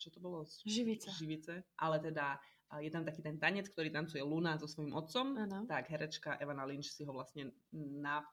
čo 0.00 0.08
to 0.08 0.16
bolo? 0.16 0.48
Z 0.48 0.64
Živice. 0.64 1.12
živice. 1.12 1.60
Ale 1.76 2.00
teda 2.00 2.40
je 2.80 2.88
tam 2.88 3.04
taký 3.04 3.20
ten 3.20 3.36
tanec, 3.36 3.68
ktorý 3.68 3.92
tancuje 3.92 4.24
Luna 4.24 4.56
so 4.56 4.64
svojím 4.64 4.96
otcom. 4.96 5.36
Áno. 5.36 5.68
Tak 5.68 5.92
herečka 5.92 6.40
Evana 6.40 6.64
Lynch 6.64 6.88
si 6.88 7.04
ho 7.04 7.12
vlastne 7.12 7.52
na 7.74 8.24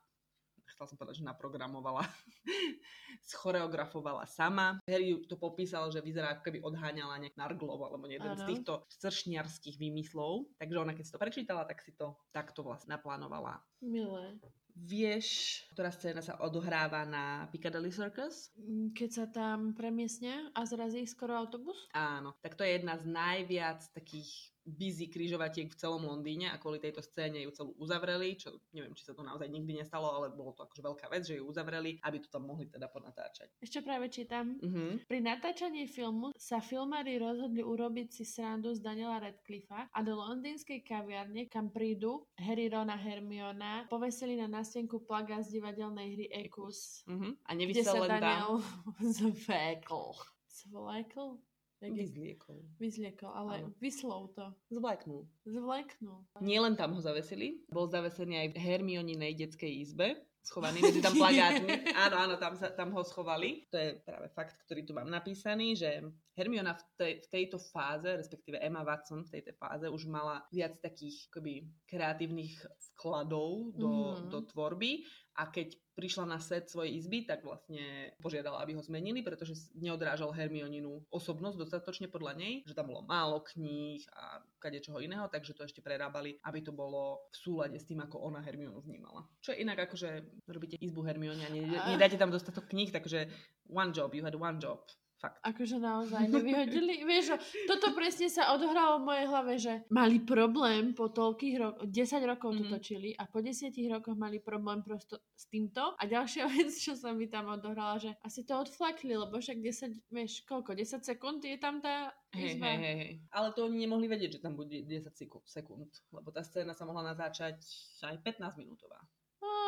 chcela 0.78 0.94
som 0.94 1.00
povedať, 1.02 1.26
že 1.26 1.26
naprogramovala, 1.26 2.06
schoreografovala 3.34 4.30
sama. 4.30 4.78
Harry 4.86 5.18
to 5.26 5.34
popísal, 5.34 5.90
že 5.90 6.06
vyzerá 6.06 6.38
ako 6.38 6.46
keby 6.46 6.62
odháňala 6.62 7.18
nejak 7.18 7.34
Narglov 7.34 7.82
alebo 7.82 8.06
jeden 8.06 8.38
z 8.38 8.46
týchto 8.46 8.86
sršňarských 9.02 9.82
výmyslov. 9.82 10.54
Takže 10.62 10.78
ona 10.78 10.94
keď 10.94 11.04
si 11.10 11.14
to 11.18 11.18
prečítala, 11.18 11.66
tak 11.66 11.82
si 11.82 11.98
to 11.98 12.14
takto 12.30 12.62
vlastne 12.62 12.94
naplánovala. 12.94 13.58
Milé. 13.82 14.38
Vieš, 14.78 15.28
ktorá 15.74 15.90
scéna 15.90 16.22
sa 16.22 16.38
odohráva 16.38 17.02
na 17.02 17.50
Piccadilly 17.50 17.90
Circus? 17.90 18.54
Mm, 18.62 18.94
Keď 18.94 19.10
sa 19.10 19.26
tam 19.26 19.74
premiesnia 19.74 20.54
a 20.54 20.70
zrazí 20.70 21.02
skoro 21.10 21.34
autobus? 21.34 21.90
Áno, 21.98 22.38
tak 22.46 22.54
to 22.54 22.62
je 22.62 22.78
jedna 22.78 22.94
z 23.02 23.10
najviac 23.10 23.82
takých 23.98 24.54
busy 24.68 25.08
križovatiek 25.08 25.72
v 25.72 25.80
celom 25.80 26.04
Londýne 26.04 26.52
a 26.52 26.60
kvôli 26.60 26.84
tejto 26.84 27.00
scéne 27.00 27.40
ju 27.48 27.52
celú 27.56 27.72
uzavreli, 27.80 28.36
čo 28.36 28.60
neviem, 28.76 28.92
či 28.92 29.08
sa 29.08 29.16
to 29.16 29.24
naozaj 29.24 29.48
nikdy 29.48 29.80
nestalo, 29.80 30.12
ale 30.12 30.36
bolo 30.36 30.52
to 30.52 30.68
akože 30.68 30.84
veľká 30.84 31.08
vec, 31.08 31.24
že 31.24 31.40
ju 31.40 31.48
uzavreli, 31.48 32.04
aby 32.04 32.18
to 32.20 32.28
tam 32.28 32.44
mohli 32.44 32.68
teda 32.68 32.92
ponatáčať. 32.92 33.56
Ešte 33.64 33.80
práve 33.80 34.12
čítam. 34.12 34.60
Mhm. 34.60 35.08
Pri 35.08 35.20
natáčaní 35.24 35.88
filmu 35.88 36.36
sa 36.36 36.60
filmári 36.60 37.16
rozhodli 37.16 37.64
urobiť 37.64 38.08
si 38.12 38.28
srandu 38.28 38.76
z 38.76 38.84
Daniela 38.84 39.24
Radcliffa 39.24 39.88
a 39.88 40.00
do 40.04 40.20
londýnskej 40.20 40.84
kaviarne, 40.84 41.48
kam 41.48 41.72
prídu 41.72 42.28
Harry, 42.36 42.68
Ron 42.68 42.92
a 42.92 43.00
Hermiona, 43.00 43.88
povesili 43.88 44.36
na 44.36 44.52
nástenku 44.52 45.08
plagát 45.08 45.48
z 45.48 45.58
divadelnej 45.58 46.08
hry 46.14 46.28
Ekus, 46.44 47.08
Mhm. 47.08 47.40
A 47.48 47.56
kde 47.56 47.84
sa 47.84 47.96
len 47.96 48.10
Daniel 48.20 48.60
tam. 48.60 48.68
zvekol. 49.18 50.18
Zvlekol? 50.50 51.40
Vyzliekol. 51.80 52.58
Vyzliekol, 52.82 53.30
ale 53.30 53.54
Áno. 53.62 53.70
vyslov 53.78 54.34
to. 54.34 54.50
Zvleknul. 54.74 55.30
Zvleknul. 55.46 56.26
Nie 56.42 56.58
len 56.58 56.74
tam 56.74 56.98
ho 56.98 57.02
zavesili, 57.02 57.62
bol 57.70 57.86
zavesený 57.86 58.34
aj 58.38 58.48
v 58.54 58.58
Hermioninej 58.58 59.38
detskej 59.38 59.86
izbe, 59.86 60.18
schovaný 60.42 60.80
medzi 60.82 61.04
tam 61.04 61.14
plagátmi. 61.22 61.92
Áno, 61.94 62.16
áno, 62.18 62.34
tam, 62.40 62.56
sa, 62.58 62.72
tam 62.74 62.96
ho 62.96 63.04
schovali. 63.04 63.68
To 63.70 63.78
je 63.78 64.00
práve 64.02 64.32
fakt, 64.32 64.58
ktorý 64.66 64.88
tu 64.88 64.96
mám 64.96 65.12
napísaný, 65.12 65.76
že 65.76 66.02
Hermiona 66.34 66.74
v, 66.74 66.84
tej, 66.96 67.14
v 67.22 67.28
tejto 67.30 67.58
fáze, 67.60 68.08
respektíve 68.08 68.58
Emma 68.58 68.82
Watson 68.82 69.28
v 69.28 69.38
tejto 69.38 69.54
fáze 69.60 69.86
už 69.86 70.08
mala 70.08 70.48
viac 70.50 70.80
takých 70.80 71.28
akoby, 71.30 71.68
kreatívnych 71.86 72.58
vkladov 72.96 73.76
do, 73.76 73.92
Mhm. 74.18 74.30
do 74.34 74.40
tvorby 74.48 75.04
a 75.38 75.52
keď 75.52 75.76
prišla 75.98 76.30
na 76.30 76.38
set 76.38 76.70
svojej 76.70 76.94
izby, 77.02 77.26
tak 77.26 77.42
vlastne 77.42 78.14
požiadala, 78.22 78.62
aby 78.62 78.78
ho 78.78 78.86
zmenili, 78.86 79.26
pretože 79.26 79.74
neodrážal 79.74 80.30
Hermioninu 80.30 81.02
osobnosť 81.10 81.58
dostatočne 81.58 82.06
podľa 82.06 82.38
nej, 82.38 82.54
že 82.70 82.78
tam 82.78 82.94
bolo 82.94 83.02
málo 83.02 83.42
kníh 83.42 84.06
a 84.14 84.46
kade 84.62 84.78
čoho 84.86 85.02
iného, 85.02 85.26
takže 85.26 85.58
to 85.58 85.66
ešte 85.66 85.82
prerábali, 85.82 86.38
aby 86.46 86.62
to 86.62 86.70
bolo 86.70 87.26
v 87.34 87.38
súlade 87.42 87.82
s 87.82 87.90
tým, 87.90 88.06
ako 88.06 88.22
ona 88.22 88.46
Hermionu 88.46 88.78
vnímala. 88.86 89.26
Čo 89.42 89.58
je 89.58 89.66
inak 89.66 89.90
ako, 89.90 89.98
že 89.98 90.10
robíte 90.46 90.78
izbu 90.78 91.02
Hermione 91.02 91.42
a 91.42 91.50
ne- 91.50 91.98
nedáte 91.98 92.22
tam 92.22 92.30
dostatok 92.30 92.70
kníh, 92.70 92.94
takže 92.94 93.26
one 93.66 93.90
job, 93.90 94.14
you 94.14 94.22
had 94.22 94.38
one 94.38 94.62
job. 94.62 94.86
Fakt. 95.18 95.42
Akože 95.42 95.78
naozaj 95.78 96.30
nevyhodili. 96.32 97.02
Vieš, 97.02 97.34
toto 97.66 97.90
presne 97.92 98.28
sa 98.28 98.54
odohralo 98.54 99.02
v 99.02 99.08
mojej 99.08 99.26
hlave, 99.26 99.54
že 99.56 99.74
mali 99.88 100.20
problém 100.20 100.94
po 100.94 101.10
toľkých 101.10 101.56
rokoch, 101.58 101.86
10 101.86 101.98
rokov 102.24 102.50
to 102.52 102.64
Mhm. 102.64 102.72
točili 102.72 103.10
a 103.12 103.26
po 103.26 103.40
10 103.40 103.58
rokoch 103.88 104.14
mali 104.14 104.38
problém 104.40 104.80
prosto 104.80 105.18
s 105.32 105.46
týmto. 105.46 105.94
A 105.94 106.04
ďalšia 106.04 106.46
vec, 106.54 106.70
čo 106.72 106.94
sa 106.94 107.12
mi 107.12 107.26
tam 107.26 107.50
odohrala, 107.50 107.98
že 107.98 108.14
asi 108.20 108.42
to 108.42 108.54
odflakli, 108.56 109.12
lebo 109.12 109.34
však 109.34 109.58
10, 109.58 110.06
vieš, 110.08 110.42
koľko, 110.44 110.72
10 110.72 111.02
sekúnd 111.04 111.42
je 111.42 111.58
tam 111.58 111.78
tá 111.78 112.14
Hej, 112.30 112.54
hej, 112.56 112.78
hej, 112.78 112.96
hej. 112.98 113.12
Ale 113.30 113.50
to 113.52 113.66
oni 113.66 113.78
nemohli 113.80 114.06
vedieť, 114.06 114.32
že 114.32 114.44
tam 114.44 114.54
bude 114.54 114.78
10 114.78 114.86
seku- 115.12 115.42
sekúnd, 115.44 115.90
lebo 116.12 116.30
tá 116.30 116.40
scéna 116.40 116.72
sa 116.72 116.84
mohla 116.84 117.02
natáčať 117.08 117.58
aj 118.04 118.22
15 118.22 118.38
minútová. 118.56 119.02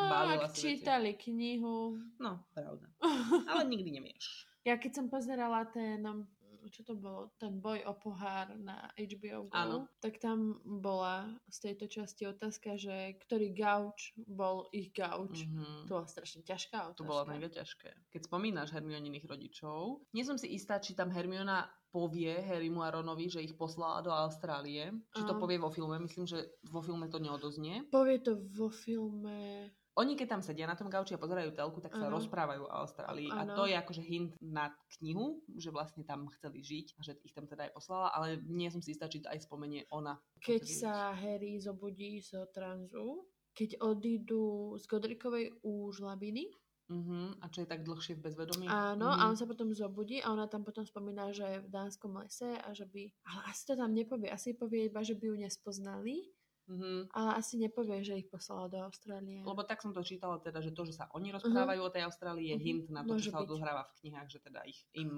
Bálila 0.00 0.44
ak 0.44 0.52
veci. 0.52 0.76
čítali 0.76 1.12
knihu. 1.14 1.96
No, 2.16 2.44
pravda. 2.50 2.86
Ale 3.50 3.64
nikdy 3.66 3.90
nevieš. 3.92 4.46
Ja 4.64 4.76
keď 4.76 4.92
som 4.92 5.06
pozerala 5.08 5.64
ten 5.68 6.04
um, 6.04 6.28
čo 6.68 6.84
to 6.84 6.92
bolo, 6.92 7.32
ten 7.40 7.56
boj 7.56 7.80
o 7.88 7.96
pohár 7.96 8.52
na 8.60 8.92
HBO 8.92 9.48
Go, 9.48 9.56
Áno. 9.56 9.88
tak 10.04 10.20
tam 10.20 10.60
bola 10.60 11.32
z 11.48 11.72
tejto 11.72 11.88
časti 11.88 12.28
otázka, 12.28 12.76
že 12.76 13.16
ktorý 13.24 13.56
gauč 13.56 14.12
bol 14.28 14.68
ich 14.76 14.92
gauč. 14.92 15.48
Mhm. 15.48 15.88
To 15.88 15.96
bola 15.96 16.08
strašne 16.10 16.44
ťažká 16.44 16.92
otázka. 16.92 17.00
To 17.00 17.08
bolo 17.08 17.24
mega 17.24 17.48
ťažké. 17.48 18.12
Keď 18.12 18.20
spomínaš 18.28 18.76
Hermioniných 18.76 19.24
rodičov, 19.24 20.04
nie 20.12 20.26
som 20.26 20.36
si 20.36 20.52
istá, 20.52 20.76
či 20.76 20.92
tam 20.92 21.08
Hermiona 21.08 21.64
povie 21.90 22.38
Harrymu 22.38 22.86
a 22.86 22.94
Ronovi, 22.94 23.26
že 23.26 23.42
ich 23.42 23.58
poslala 23.58 23.98
do 24.04 24.14
Austrálie. 24.14 24.94
Či 25.10 25.26
to 25.26 25.34
povie 25.34 25.58
vo 25.58 25.74
filme. 25.74 25.98
Myslím, 25.98 26.22
že 26.22 26.54
vo 26.70 26.86
filme 26.86 27.10
to 27.10 27.18
neodoznie. 27.18 27.82
Povie 27.90 28.22
to 28.22 28.38
vo 28.54 28.70
filme... 28.70 29.70
Oni 29.98 30.14
keď 30.14 30.38
tam 30.38 30.42
sedia 30.42 30.70
na 30.70 30.78
tom 30.78 30.86
gauči 30.86 31.18
a 31.18 31.20
pozerajú 31.20 31.50
telku, 31.50 31.82
tak 31.82 31.98
sa 31.98 32.06
Áno. 32.06 32.14
rozprávajú 32.14 32.62
o 32.62 32.70
Austrálii. 32.70 33.26
A 33.26 33.42
Áno. 33.42 33.58
to 33.58 33.66
je 33.66 33.74
akože 33.74 34.02
hint 34.06 34.32
na 34.38 34.70
knihu, 34.98 35.42
že 35.58 35.74
vlastne 35.74 36.06
tam 36.06 36.30
chceli 36.30 36.62
žiť 36.62 36.86
a 36.94 37.00
že 37.02 37.12
ich 37.26 37.34
tam 37.34 37.50
teda 37.50 37.68
aj 37.68 37.72
poslala, 37.74 38.08
ale 38.14 38.38
nie 38.46 38.70
som 38.70 38.78
si 38.78 38.94
istá, 38.94 39.10
či 39.10 39.18
to 39.18 39.28
aj 39.28 39.42
spomenie 39.42 39.84
ona. 39.90 40.22
Keď 40.40 40.62
sa 40.62 41.10
Harry 41.12 41.58
zobudí 41.58 42.22
z 42.22 42.38
tranzu, 42.54 43.26
keď 43.50 43.82
odídu 43.82 44.78
z 44.78 44.84
Godrikovej 44.86 45.46
úžlabiny, 45.62 46.46
Uh-huh. 46.90 47.30
A 47.38 47.46
čo 47.46 47.62
je 47.62 47.70
tak 47.70 47.86
dlhšie 47.86 48.18
v 48.18 48.26
bezvedomí? 48.26 48.66
áno, 48.66 49.14
Mhm. 49.14 49.18
a 49.22 49.30
on 49.30 49.38
sa 49.38 49.46
potom 49.46 49.70
zobudí 49.70 50.18
a 50.18 50.34
ona 50.34 50.50
tam 50.50 50.66
potom 50.66 50.82
spomína, 50.82 51.30
že 51.30 51.46
je 51.46 51.58
v 51.62 51.70
dánskom 51.70 52.18
lese 52.18 52.58
a 52.58 52.74
že 52.74 52.82
by... 52.82 53.14
Ale 53.30 53.40
asi 53.46 53.62
to 53.62 53.78
tam 53.78 53.94
nepovie, 53.94 54.26
asi 54.26 54.58
povie 54.58 54.90
iba, 54.90 54.98
že 55.06 55.14
by 55.14 55.22
ju 55.30 55.36
nespoznali, 55.38 56.34
Uh-huh. 56.70 57.02
ale 57.10 57.30
asi 57.34 57.58
nepovie, 57.58 57.98
že 58.00 58.14
ich 58.14 58.30
poslala 58.30 58.70
do 58.70 58.78
Austrálie. 58.78 59.42
Lebo 59.42 59.66
tak 59.66 59.82
som 59.82 59.90
to 59.90 60.00
čítala 60.00 60.38
teda, 60.38 60.62
že 60.62 60.70
to, 60.70 60.86
že 60.86 60.94
sa 60.94 61.10
oni 61.10 61.34
rozprávajú 61.34 61.82
o 61.82 61.90
tej 61.90 62.06
Austrálii 62.06 62.54
je 62.54 62.56
Mhm. 62.56 62.62
hint 62.62 62.84
na 62.88 63.02
to, 63.02 63.18
Môže 63.18 63.26
čo 63.26 63.34
sa 63.34 63.42
byť. 63.42 63.46
odohráva 63.50 63.82
v 63.84 63.94
knihách, 63.98 64.28
že 64.30 64.38
teda 64.38 64.60
ich 64.62 64.78
im 64.94 65.10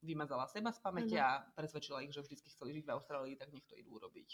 vymazala 0.00 0.46
seba 0.46 0.70
z 0.70 0.78
pamäte 0.78 1.18
Áno. 1.18 1.26
a 1.26 1.50
presvedčila 1.50 1.98
ich, 2.00 2.14
že 2.14 2.22
vždy 2.22 2.34
chceli 2.46 2.70
žiť 2.76 2.84
v 2.86 2.94
Austrálii, 2.94 3.34
tak 3.34 3.50
nech 3.50 3.66
to 3.66 3.74
idú 3.74 3.98
urobiť. 3.98 4.28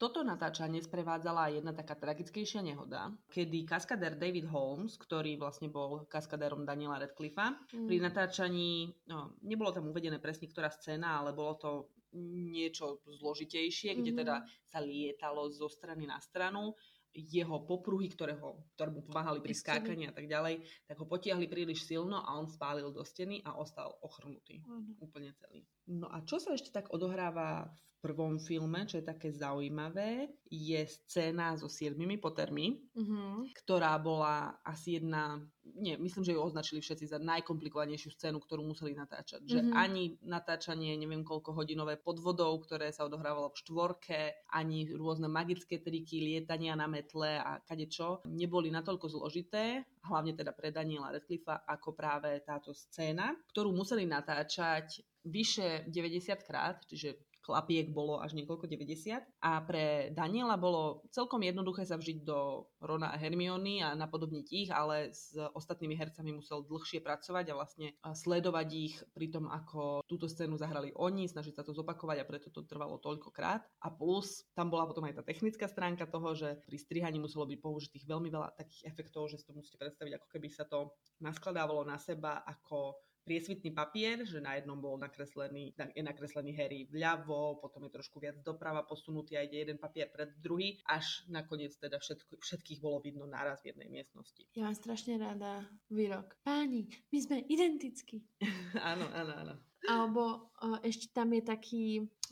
Toto 0.00 0.24
natáčanie 0.24 0.80
sprevádzala 0.80 1.52
aj 1.52 1.52
jedna 1.60 1.72
taká 1.76 1.92
tragickejšia 1.92 2.64
nehoda, 2.64 3.12
kedy 3.28 3.68
kaskadér 3.68 4.16
David 4.16 4.48
Holmes, 4.48 4.96
ktorý 4.96 5.36
vlastne 5.36 5.68
bol 5.68 6.08
kaskadérom 6.08 6.64
Daniela 6.64 6.96
Radcliffa, 6.96 7.52
Mm. 7.68 7.84
pri 7.84 7.96
natáčaní, 8.00 8.88
no, 9.04 9.36
nebolo 9.44 9.76
tam 9.76 9.92
uvedené 9.92 10.16
presne 10.16 10.48
ktorá 10.48 10.72
scéna, 10.72 11.20
ale 11.20 11.36
bolo 11.36 11.52
to 11.60 11.70
niečo 12.16 13.04
zložitejšie, 13.06 14.00
kde 14.00 14.10
Mhm. 14.10 14.18
teda 14.24 14.36
sa 14.66 14.80
lietalo 14.80 15.52
zo 15.52 15.68
strany 15.68 16.08
na 16.08 16.16
stranu. 16.18 16.72
Jeho 17.12 17.66
popruhy, 17.66 18.06
ktoré, 18.08 18.38
ho, 18.38 18.64
ktoré 18.78 18.94
mu 18.94 19.02
pomáhali 19.02 19.42
pri 19.42 19.52
skákaní 19.52 20.08
a 20.08 20.14
tak 20.14 20.30
ďalej, 20.30 20.62
tak 20.86 20.96
ho 20.96 21.04
potiahli 21.04 21.44
príliš 21.44 21.84
silno 21.84 22.22
a 22.22 22.38
on 22.38 22.46
spálil 22.46 22.88
do 22.88 23.02
steny 23.02 23.42
a 23.42 23.58
ostal 23.58 23.98
ochrnutý. 24.00 24.62
Áno. 24.64 24.94
Úplne 25.02 25.34
celý. 25.34 25.66
No 25.90 26.06
a 26.06 26.22
čo 26.22 26.38
sa 26.38 26.54
ešte 26.54 26.70
tak 26.70 26.88
odohráva 26.88 27.66
v 27.66 27.89
prvom 28.00 28.40
filme, 28.40 28.88
čo 28.88 28.98
je 28.98 29.04
také 29.04 29.28
zaujímavé, 29.30 30.32
je 30.48 30.80
scéna 30.82 31.54
so 31.54 31.68
siedmimi 31.68 32.16
potermi, 32.16 32.90
Mhm. 32.96 33.52
ktorá 33.54 33.94
bola 34.00 34.58
asi 34.64 34.98
jedna, 34.98 35.38
nie, 35.62 35.94
myslím, 35.96 36.24
že 36.24 36.32
ju 36.34 36.40
označili 36.42 36.80
všetci 36.80 37.06
za 37.06 37.18
najkomplikovanejšiu 37.20 38.10
scénu, 38.10 38.40
ktorú 38.40 38.64
museli 38.64 38.96
natáčať. 38.96 39.46
Že 39.46 39.60
Mhm. 39.62 39.72
ani 39.76 40.02
natáčanie, 40.24 40.96
neviem 40.96 41.22
koľko 41.22 41.52
hodinové 41.54 42.00
pod 42.00 42.18
vodou, 42.18 42.56
ktoré 42.58 42.90
sa 42.90 43.06
odohrávalo 43.06 43.52
v 43.52 43.60
štvorke, 43.62 44.20
ani 44.50 44.90
rôzne 44.90 45.28
magické 45.28 45.78
triky, 45.78 46.18
lietania 46.18 46.74
na 46.74 46.88
metle 46.90 47.38
a 47.38 47.60
kadečo, 47.62 48.24
neboli 48.26 48.72
natoľko 48.72 49.06
zložité, 49.06 49.84
hlavne 50.02 50.32
teda 50.34 50.50
pre 50.56 50.72
Daniela 50.72 51.12
Radcliffa, 51.12 51.62
ako 51.68 51.92
práve 51.94 52.40
táto 52.42 52.72
scéna, 52.74 53.36
ktorú 53.52 53.70
museli 53.70 54.08
natáčať 54.08 55.04
vyše 55.20 55.84
90 55.86 56.40
krát, 56.42 56.80
čiže 56.88 57.29
chlapiek 57.40 57.90
bolo 57.90 58.20
až 58.20 58.36
niekoľko 58.36 58.68
90 58.68 59.20
a 59.40 59.52
pre 59.64 60.12
Daniela 60.12 60.60
bolo 60.60 61.04
celkom 61.10 61.40
jednoduché 61.40 61.88
sa 61.88 61.96
vžiť 61.96 62.22
do 62.22 62.68
Rona 62.80 63.12
a 63.12 63.20
Hermiony 63.20 63.80
a 63.80 63.96
napodobniť 63.96 64.46
ich, 64.52 64.70
ale 64.72 65.12
s 65.12 65.34
ostatnými 65.36 65.96
hercami 65.96 66.36
musel 66.36 66.64
dlhšie 66.64 67.00
pracovať 67.00 67.44
a 67.50 67.56
vlastne 67.56 67.96
sledovať 68.04 68.68
ich 68.76 68.96
pri 69.16 69.32
tom, 69.32 69.48
ako 69.48 70.04
túto 70.04 70.28
scénu 70.28 70.60
zahrali 70.60 70.92
oni, 70.96 71.26
snažiť 71.26 71.60
sa 71.60 71.64
to 71.64 71.72
zopakovať 71.72 72.16
a 72.20 72.28
preto 72.28 72.48
to 72.52 72.64
trvalo 72.68 73.00
toľkokrát. 73.00 73.64
A 73.80 73.88
plus 73.88 74.44
tam 74.52 74.68
bola 74.68 74.84
potom 74.84 75.04
aj 75.08 75.20
tá 75.20 75.22
technická 75.24 75.66
stránka 75.66 76.04
toho, 76.06 76.36
že 76.36 76.60
pri 76.68 76.76
strihaní 76.76 77.18
muselo 77.18 77.48
byť 77.48 77.58
použitých 77.58 78.04
veľmi 78.04 78.28
veľa 78.28 78.56
takých 78.56 78.92
efektov, 78.92 79.32
že 79.32 79.40
si 79.40 79.48
to 79.48 79.56
musíte 79.56 79.80
predstaviť, 79.80 80.20
ako 80.20 80.28
keby 80.28 80.48
sa 80.52 80.68
to 80.68 80.92
naskladávalo 81.20 81.84
na 81.84 81.96
seba 82.00 82.44
ako 82.44 82.96
priesvitný 83.24 83.70
papier, 83.70 84.24
že 84.24 84.40
na 84.40 84.56
jednom 84.58 84.76
bol 84.76 84.96
nakreslený, 84.96 85.76
na- 85.76 85.92
je 85.92 86.02
nakreslený 86.02 86.50
Harry 86.56 86.88
vľavo, 86.90 87.60
potom 87.60 87.86
je 87.86 87.94
trošku 87.94 88.18
viac 88.20 88.40
doprava 88.42 88.82
posunutý 88.84 89.36
a 89.36 89.44
ide 89.44 89.62
jeden 89.62 89.78
papier 89.78 90.08
pred 90.10 90.34
druhý, 90.40 90.80
až 90.88 91.24
nakoniec 91.30 91.76
teda 91.76 92.00
všetko, 92.00 92.40
všetkých 92.40 92.80
bolo 92.80 93.00
vidno 93.00 93.28
naraz 93.28 93.60
v 93.62 93.72
jednej 93.72 93.88
miestnosti. 93.88 94.42
Ja 94.56 94.66
mám 94.66 94.76
strašne 94.76 95.20
rada 95.20 95.64
výrok. 95.92 96.36
Páni, 96.42 96.88
my 97.12 97.18
sme 97.20 97.36
identickí. 97.46 98.24
áno, 98.90 99.06
áno, 99.12 99.32
áno. 99.36 99.69
Alebo 99.88 100.52
uh, 100.60 100.78
ešte 100.84 101.08
tam 101.16 101.32
je 101.32 101.40
taký, 101.40 101.84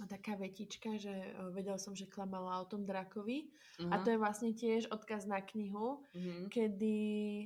taká 0.05 0.37
vetička, 0.37 1.00
že 1.00 1.12
uh, 1.12 1.49
vedel 1.49 1.81
som, 1.81 1.97
že 1.97 2.05
klamala 2.05 2.61
o 2.61 2.69
tom 2.69 2.85
drakovi. 2.85 3.49
Uh-huh. 3.78 3.95
A 3.95 4.02
to 4.02 4.11
je 4.12 4.19
vlastne 4.19 4.50
tiež 4.52 4.90
odkaz 4.90 5.25
na 5.25 5.38
knihu, 5.40 6.02
uh-huh. 6.02 6.50
kedy 6.50 6.97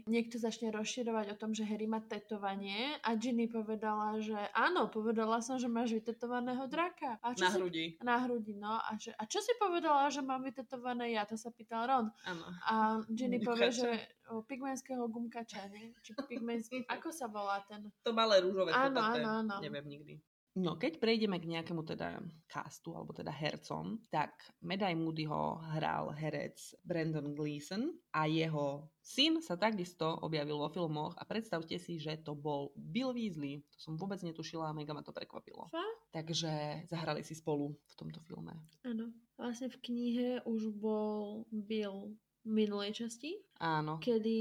niekto 0.09 0.41
začne 0.41 0.73
rozširovať 0.73 1.37
o 1.37 1.39
tom, 1.39 1.53
že 1.53 1.69
Harry 1.69 1.85
má 1.85 2.01
tetovanie 2.01 2.97
a 3.05 3.15
Ginny 3.15 3.47
povedala, 3.47 4.17
že 4.19 4.35
áno, 4.57 4.89
povedala 4.89 5.45
som, 5.45 5.61
že 5.61 5.69
máš 5.69 5.93
vytetovaného 5.93 6.65
draka. 6.67 7.21
A 7.21 7.37
čo 7.37 7.47
Na 7.47 7.51
si... 7.53 7.57
hrudi. 7.61 7.85
Na 8.01 8.17
hrudi, 8.25 8.57
no. 8.57 8.81
A, 8.81 8.97
že, 8.97 9.13
a 9.13 9.23
čo 9.29 9.45
si 9.45 9.53
povedala, 9.61 10.09
že 10.09 10.25
mám 10.25 10.41
vytetované 10.43 11.15
ja? 11.15 11.29
To 11.29 11.37
sa 11.37 11.53
pýtal 11.53 11.85
Ron. 11.85 12.07
Áno. 12.25 12.45
A 12.65 12.75
Ginny 13.13 13.39
povie, 13.47 13.69
že 13.71 13.91
pigmenského 14.47 15.05
gumkača, 15.11 15.69
nie? 15.73 15.93
Či 16.03 16.15
pigmenský... 16.29 16.77
Ako 16.95 17.11
sa 17.11 17.27
volá 17.29 17.61
ten? 17.67 17.91
To 18.07 18.15
malé 18.15 18.41
rúžové 18.43 18.73
Áno, 18.73 19.01
áno, 19.03 19.29
áno. 19.43 19.55
Neviem 19.61 19.87
nikdy. 19.87 20.15
No, 20.53 20.77
keď 20.77 21.01
prejdeme 21.01 21.41
k 21.41 21.49
nejakému 21.49 21.81
teda 21.81 22.21
castu, 22.45 22.93
alebo 22.93 23.17
teda 23.17 23.33
hercom, 23.33 23.97
tak 24.13 24.37
Medai 24.61 24.93
Moodyho 24.93 25.57
hral 25.73 26.13
herec 26.13 26.77
Brandon 26.85 27.33
Gleeson 27.33 27.89
a 28.13 28.29
jeho 28.29 28.85
syn 29.01 29.41
sa 29.41 29.57
takisto 29.57 30.21
objavil 30.21 30.61
vo 30.61 30.69
filmoch 30.69 31.17
a 31.17 31.25
predstavte 31.25 31.81
si, 31.81 31.97
že 31.97 32.21
to 32.21 32.37
bol 32.37 32.69
Bill 32.77 33.17
Weasley. 33.17 33.65
To 33.73 33.79
som 33.81 33.95
vôbec 33.97 34.21
netušila 34.21 34.69
a 34.69 34.77
mega 34.77 34.93
ma 34.93 35.01
to 35.01 35.17
prekvapilo. 35.17 35.73
Fakt? 35.73 36.13
Takže 36.13 36.85
zahrali 36.85 37.25
si 37.25 37.33
spolu 37.33 37.73
v 37.73 37.95
tomto 37.97 38.21
filme. 38.21 38.53
Áno. 38.85 39.09
Vlastne 39.41 39.73
v 39.73 39.81
knihe 39.81 40.29
už 40.45 40.69
bol 40.77 41.49
Bill 41.49 42.13
minulej 42.45 42.93
časti, 42.97 43.39
Áno. 43.57 43.99
kedy 43.99 44.37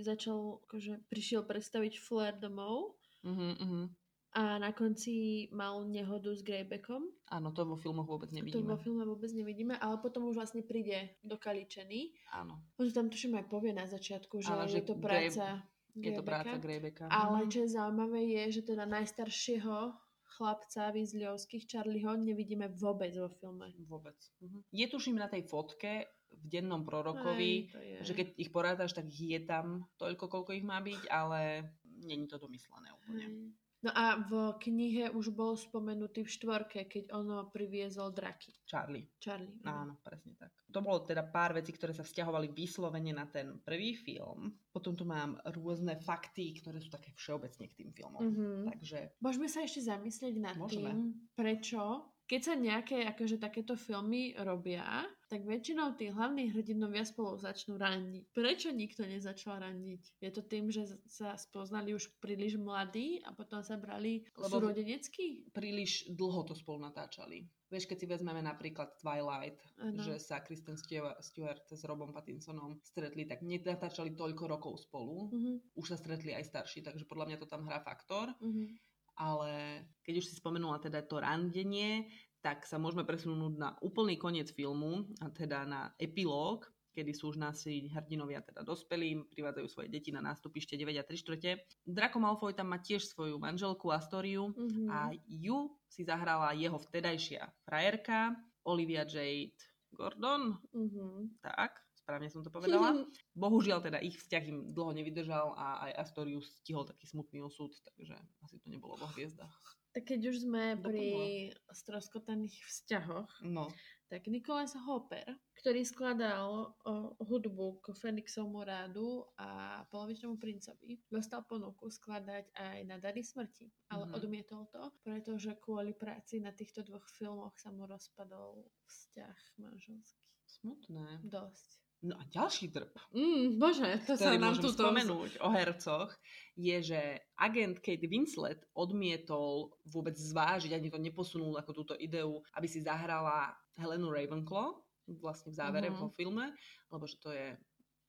začal, 0.00 0.60
akože 0.62 1.04
prišiel 1.06 1.42
predstaviť 1.42 1.98
Flair 1.98 2.34
domov 2.34 2.96
Uh-huh, 3.22 3.54
uh-huh. 3.54 3.86
a 4.34 4.58
na 4.58 4.72
konci 4.72 5.46
mal 5.50 5.84
nehodu 5.84 6.26
s 6.28 6.42
Greybackom. 6.42 7.06
Áno, 7.28 7.52
to 7.52 7.62
vo 7.62 7.76
filmoch 7.76 8.04
vôbec 8.04 8.28
To 8.28 8.34
nevidíme. 8.34 8.66
vo 8.66 8.74
filme 8.76 9.04
vôbec 9.04 9.30
nevidíme, 9.30 9.76
ale 9.76 10.02
potom 10.02 10.26
už 10.26 10.34
vlastne 10.34 10.60
príde 10.60 11.14
dokaličený. 11.22 12.10
Áno. 12.32 12.58
On 12.74 12.82
to 12.82 12.90
tam 12.90 13.06
tuším 13.06 13.38
aj 13.38 13.46
povie 13.46 13.70
na 13.70 13.84
začiatku, 13.84 14.40
že, 14.40 14.50
je 14.50 14.68
že 14.68 14.80
to 14.82 14.94
Grey- 14.96 15.30
práca 15.30 15.62
Je 15.92 16.10
to 16.10 16.24
práca 16.24 16.56
Greybacka. 16.56 17.04
Ale 17.06 17.44
Mhm. 17.44 17.50
čo 17.52 17.58
je 17.60 17.68
zaujímavé 17.70 18.20
je, 18.26 18.42
že 18.50 18.62
teda 18.64 18.88
najstaršieho 18.88 19.92
chlapca 20.32 20.88
Weasleyovských 20.90 21.68
Charlieho 21.68 22.16
nevidíme 22.16 22.72
vôbec 22.72 23.12
vo 23.12 23.28
filme. 23.30 23.68
Vôbec. 23.84 24.16
Mhm. 24.40 24.64
Je 24.72 24.86
tuším 24.88 25.14
na 25.14 25.28
tej 25.28 25.44
fotke 25.44 26.08
v 26.38 26.44
dennom 26.48 26.82
prorokovi, 26.86 27.68
je. 27.68 27.98
že 28.04 28.12
keď 28.16 28.26
ich 28.38 28.50
porátaš, 28.50 28.96
tak 28.96 29.06
je 29.10 29.38
tam 29.44 29.86
toľko, 30.00 30.28
koľko 30.28 30.50
ich 30.56 30.64
má 30.66 30.80
byť, 30.80 31.08
ale 31.12 31.70
není 32.02 32.26
to 32.26 32.40
domyslené 32.40 32.88
úplne. 32.92 33.52
No 33.82 33.90
a 33.98 34.14
v 34.14 34.54
knihe 34.62 35.10
už 35.10 35.34
bol 35.34 35.58
spomenutý 35.58 36.22
v 36.22 36.30
štvorke, 36.30 36.86
keď 36.86 37.10
ono 37.18 37.50
priviezol 37.50 38.14
draky. 38.14 38.54
Charlie. 38.62 39.10
Charlie. 39.18 39.58
Áno, 39.66 39.98
presne 40.06 40.38
tak. 40.38 40.54
To 40.70 40.78
bolo 40.78 41.02
teda 41.02 41.26
pár 41.26 41.50
vecí, 41.58 41.74
ktoré 41.74 41.90
sa 41.90 42.06
vzťahovali 42.06 42.54
vyslovene 42.54 43.10
na 43.10 43.26
ten 43.26 43.58
prvý 43.58 43.98
film. 43.98 44.54
Potom 44.70 44.94
tu 44.94 45.02
mám 45.02 45.34
rôzne 45.50 45.98
fakty, 45.98 46.62
ktoré 46.62 46.78
sú 46.78 46.94
také 46.94 47.10
všeobecne 47.18 47.66
k 47.66 47.74
tým 47.82 47.90
filmom. 47.90 48.22
Mhm. 48.22 48.70
Takže 48.70 48.98
Môžeme 49.18 49.50
sa 49.50 49.66
ešte 49.66 49.82
zamyslieť 49.82 50.34
nad 50.38 50.54
Môžeme. 50.54 50.94
tým, 50.94 50.98
prečo 51.34 52.12
keď 52.22 52.40
sa 52.40 52.54
nejaké 52.56 53.04
akože 53.12 53.36
takéto 53.36 53.76
filmy 53.76 54.32
robia, 54.40 55.04
tak 55.32 55.48
väčšinou 55.48 55.96
tí 55.96 56.12
hlavní 56.12 56.52
hrdinovia 56.52 57.08
spolu 57.08 57.40
začnú 57.40 57.80
randiť. 57.80 58.36
Prečo 58.36 58.68
nikto 58.68 59.08
nezačal 59.08 59.64
randiť? 59.64 60.20
Je 60.20 60.28
to 60.28 60.44
tým, 60.44 60.68
že 60.68 60.84
sa 61.08 61.32
spoznali 61.40 61.96
už 61.96 62.12
príliš 62.20 62.60
mladí 62.60 63.24
a 63.24 63.32
potom 63.32 63.64
sa 63.64 63.80
brali 63.80 64.28
Lebo- 64.36 64.60
súrodenecky? 64.60 65.48
Príliš 65.56 66.12
dlho 66.12 66.44
to 66.44 66.52
spolu 66.52 66.84
natáčali. 66.84 67.48
Vieš, 67.72 67.88
keď 67.88 67.96
si 67.96 68.04
vezmeme 68.04 68.44
napríklad 68.44 69.00
Twilight, 69.00 69.56
Áno. 69.80 69.96
že 70.04 70.20
sa 70.20 70.44
Kristen 70.44 70.76
Stewa- 70.76 71.16
Stewart 71.24 71.64
s 71.64 71.80
Robom 71.88 72.12
Pattinsonom 72.12 72.76
stretli, 72.84 73.24
tak 73.24 73.40
nenatáčali 73.40 74.12
toľko 74.12 74.44
rokov 74.44 74.84
spolu. 74.84 75.32
Mhm, 75.32 75.72
Už 75.80 75.88
sa 75.88 75.96
stretli 75.96 76.36
aj 76.36 76.44
starší, 76.44 76.84
takže 76.84 77.08
podľa 77.08 77.32
mňa 77.32 77.36
to 77.40 77.48
tam 77.48 77.64
hrá 77.64 77.80
faktor. 77.80 78.28
mhm. 78.44 78.76
Ale 79.12 79.84
keď 80.08 80.24
už 80.24 80.28
si 80.28 80.34
spomenula 80.40 80.80
teda 80.80 81.04
to 81.04 81.20
randenie, 81.20 82.08
tak 82.42 82.66
sa 82.66 82.76
môžeme 82.76 83.06
presunúť 83.06 83.54
na 83.54 83.78
úplný 83.78 84.18
koniec 84.18 84.50
filmu, 84.50 85.06
a 85.22 85.30
teda 85.30 85.62
na 85.62 85.94
epilóg, 85.96 86.66
kedy 86.92 87.14
sú 87.16 87.32
už 87.32 87.40
naši 87.40 87.88
hrdinovia 87.88 88.44
teda 88.44 88.60
dospelí, 88.60 89.24
privádzajú 89.32 89.66
svoje 89.70 89.88
deti 89.88 90.12
na 90.12 90.20
nástupište 90.20 90.76
9 90.76 90.92
a 91.00 91.06
3 91.06 91.16
štvrte. 91.16 91.50
Draco 91.88 92.18
Malfoy 92.20 92.52
tam 92.52 92.68
má 92.68 92.82
tiež 92.82 93.08
svoju 93.08 93.40
manželku 93.40 93.88
Astoriu 93.88 94.52
Mhm. 94.52 94.90
a 94.92 95.08
ju 95.24 95.72
si 95.88 96.04
zahrala 96.04 96.52
jeho 96.52 96.76
vtedajšia 96.76 97.48
frajerka 97.64 98.36
Olivia 98.68 99.08
Jade 99.08 99.56
Gordon, 99.94 100.60
Mhm. 100.74 101.40
tak, 101.40 101.80
správne 101.96 102.28
som 102.28 102.44
to 102.44 102.52
povedala. 102.52 102.92
Bohužiaľ 103.38 103.80
teda 103.80 103.96
ich 104.02 104.20
vzťah 104.20 104.44
im 104.50 104.58
dlho 104.76 104.92
nevydržal 104.92 105.54
a 105.56 105.88
aj 105.88 105.92
Astoriu 105.96 106.42
stihol 106.44 106.84
taký 106.84 107.08
smutný 107.08 107.40
osud, 107.40 107.72
takže 107.86 108.20
asi 108.44 108.60
to 108.60 108.68
nebolo 108.68 109.00
vo 109.00 109.08
hviezdach. 109.16 109.54
Tak 109.92 110.08
keď 110.08 110.20
už 110.32 110.36
sme 110.42 110.72
Doplnila. 110.74 110.88
pri 110.88 111.52
stroskotaných 111.68 112.56
vzťahoch, 112.64 113.28
No, 113.44 113.68
tak 114.08 114.24
Nicholas 114.26 114.72
Hopper, 114.72 115.24
ktorý 115.52 115.84
skladal 115.84 116.72
o, 116.74 116.92
hudbu 117.18 117.80
k 117.80 117.92
Fenixovmu 117.92 118.60
rádu 118.62 119.28
a 119.36 119.82
polovičnému 119.88 120.36
princovi, 120.36 121.00
dostal 121.08 121.44
ponuku 121.44 121.88
skladať 121.88 122.52
aj 122.52 122.78
na 122.84 122.96
Dary 122.96 123.20
smrti, 123.20 123.68
ale 123.88 124.08
Mhm. 124.08 124.14
odmietol 124.14 124.68
to, 124.68 124.92
pretože 125.00 125.56
kvôli 125.60 125.92
práci 125.92 126.40
na 126.40 126.52
týchto 126.52 126.80
dvoch 126.82 127.04
filmoch 127.08 127.56
sa 127.56 127.68
mu 127.68 127.84
rozpadol 127.84 128.72
vzťah 128.86 129.36
manželský. 129.58 130.24
smutné. 130.44 131.20
Dosť. 131.22 131.81
No 132.02 132.14
a 132.14 132.26
ďalší 132.26 132.66
drb, 132.68 132.90
Mm, 133.10 133.56
bože, 133.56 133.86
to 134.02 134.12
sa 134.12 134.26
ktorý 134.26 134.36
nám 134.36 134.52
môžem 134.52 134.62
tu 134.64 134.70
spomenúť 134.74 135.32
o 135.38 135.48
hercoch, 135.48 136.10
je, 136.52 136.76
že 136.84 137.00
agent 137.36 137.78
Kate 137.78 138.04
Winslet 138.04 138.58
odmietol 138.72 139.54
vôbec 139.84 140.12
zvážiť, 140.12 140.72
ani 140.72 140.88
to 140.88 140.98
neposunul 140.98 141.54
ako 141.54 141.70
túto 141.72 141.94
ideu, 141.94 142.42
aby 142.52 142.66
si 142.66 142.78
zahrala 142.78 143.54
Helenu 143.74 144.10
Ravenclaw, 144.10 144.74
vlastne 145.16 145.50
v 145.50 145.56
závere 145.56 145.88
Mhm. 145.88 145.96
vo 145.96 146.08
filme, 146.10 146.50
lebo 146.88 147.04
že 147.04 147.16
to 147.16 147.30
je, 147.30 147.54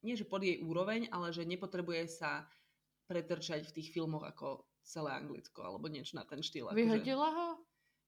nie 0.02 0.16
že 0.16 0.26
pod 0.26 0.42
jej 0.42 0.58
úroveň, 0.60 1.08
ale 1.08 1.30
že 1.30 1.44
nepotrebuje 1.44 2.10
sa 2.10 2.50
pretrčať 3.04 3.64
v 3.64 3.76
tých 3.76 3.92
filmoch 3.92 4.24
ako 4.24 4.66
celé 4.82 5.14
Anglicko, 5.14 5.62
alebo 5.62 5.86
niečo 5.86 6.16
na 6.16 6.26
ten 6.26 6.40
štýl. 6.40 6.66
akože- 6.66 6.76
Vyhodila 6.76 7.30
ho? 7.30 7.48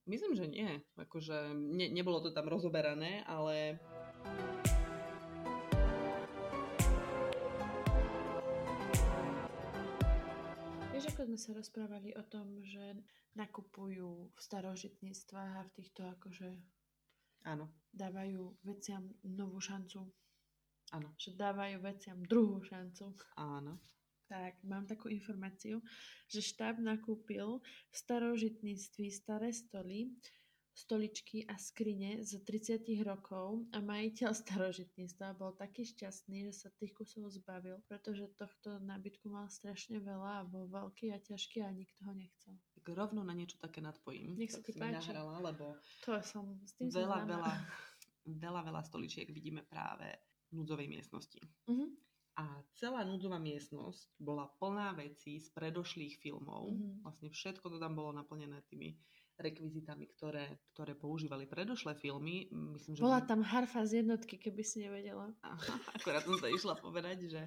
Myslím, 0.06 0.34
že 0.34 0.46
nie. 0.46 0.70
Akože 0.96 1.34
ne, 1.52 1.90
nebolo 1.90 2.20
to 2.20 2.30
tam 2.30 2.46
rozoberané, 2.46 3.22
ale 3.24 3.78
ako 11.16 11.32
sme 11.32 11.40
sa 11.40 11.56
rozprávali 11.56 12.12
o 12.20 12.28
tom, 12.28 12.60
že 12.60 12.92
nakupujú 13.40 14.36
v 14.36 14.40
starožitníctvách 14.44 15.52
a 15.56 15.64
v 15.64 15.74
týchto 15.80 16.04
akože 16.12 16.60
áno, 17.48 17.72
dávajú 17.96 18.60
veciam 18.68 19.08
novú 19.24 19.64
šancu. 19.64 20.12
áno, 20.92 21.16
Že 21.16 21.40
dávajú 21.40 21.80
veciam 21.80 22.20
druhú 22.20 22.60
šancu. 22.68 23.16
áno. 23.40 23.80
Tak, 24.28 24.60
mám 24.68 24.92
takú 24.92 25.08
informáciu, 25.08 25.80
že 26.28 26.44
štáb 26.44 26.84
nakúpil 26.84 27.64
v 27.64 27.96
starožitníctví 27.96 29.08
staré 29.08 29.56
stoly, 29.56 30.12
stoličky 30.76 31.48
a 31.48 31.56
skrine 31.56 32.20
z 32.20 32.44
30 32.44 32.84
rokov 33.08 33.64
a 33.72 33.80
majiteľ 33.80 34.36
starožitníctva 34.36 35.32
bol 35.40 35.56
taký 35.56 35.88
šťastný, 35.88 36.52
že 36.52 36.68
sa 36.68 36.70
tých 36.76 36.92
kusov 36.92 37.32
zbavil, 37.32 37.80
pretože 37.88 38.28
tohto 38.36 38.84
nábytku 38.84 39.32
mal 39.32 39.48
strašne 39.48 40.04
veľa 40.04 40.44
a 40.44 40.48
bol 40.48 40.68
veľký 40.68 41.16
a 41.16 41.18
ťažký 41.24 41.64
a 41.64 41.72
nikto 41.72 42.04
ho 42.04 42.12
nechcel. 42.12 42.60
Tak 42.76 42.86
rovno 42.92 43.24
na 43.24 43.32
niečo 43.32 43.56
také 43.58 43.80
nadpojím. 43.80 44.36
Nech 44.36 44.52
sa 44.52 44.60
ti 44.60 44.76
páči. 44.76 45.16
nahrala, 45.16 45.40
lebo 45.40 45.80
To 46.04 46.20
som, 46.20 46.60
s 46.68 46.76
tým 46.76 46.92
som 46.92 47.08
veľa, 47.08 47.18
známa. 47.24 47.32
veľa, 47.32 47.54
veľa, 48.36 48.62
veľa 48.68 48.82
stoličiek 48.84 49.32
vidíme 49.32 49.64
práve 49.64 50.12
v 50.52 50.60
núdzovej 50.60 50.92
miestnosti. 50.92 51.40
Mhm. 51.72 51.88
A 52.36 52.44
celá 52.76 53.08
núdzová 53.08 53.40
miestnosť 53.40 54.20
bola 54.20 54.52
plná 54.60 54.92
vecí 55.00 55.40
z 55.40 55.48
predošlých 55.56 56.20
filmov. 56.20 56.68
Mhm. 56.68 57.08
Vlastne 57.08 57.32
všetko 57.32 57.66
to 57.72 57.78
tam 57.80 57.96
bolo 57.96 58.12
naplnené 58.12 58.60
tými 58.68 58.92
rekvizitami, 59.36 60.08
ktoré, 60.16 60.60
ktoré 60.72 60.96
používali 60.96 61.44
predošlé 61.44 61.96
filmy. 62.00 62.48
Myslím, 62.52 62.96
že 62.96 63.04
Bola 63.04 63.24
tam 63.24 63.44
harfa 63.44 63.84
z 63.84 64.04
jednotky, 64.04 64.40
keby 64.40 64.64
si 64.64 64.80
nevedela. 64.80 65.28
Aha, 65.44 65.76
akorát 65.92 66.24
som 66.24 66.40
sa 66.40 66.48
išla 66.48 66.80
povedať, 66.80 67.28
že 67.28 67.42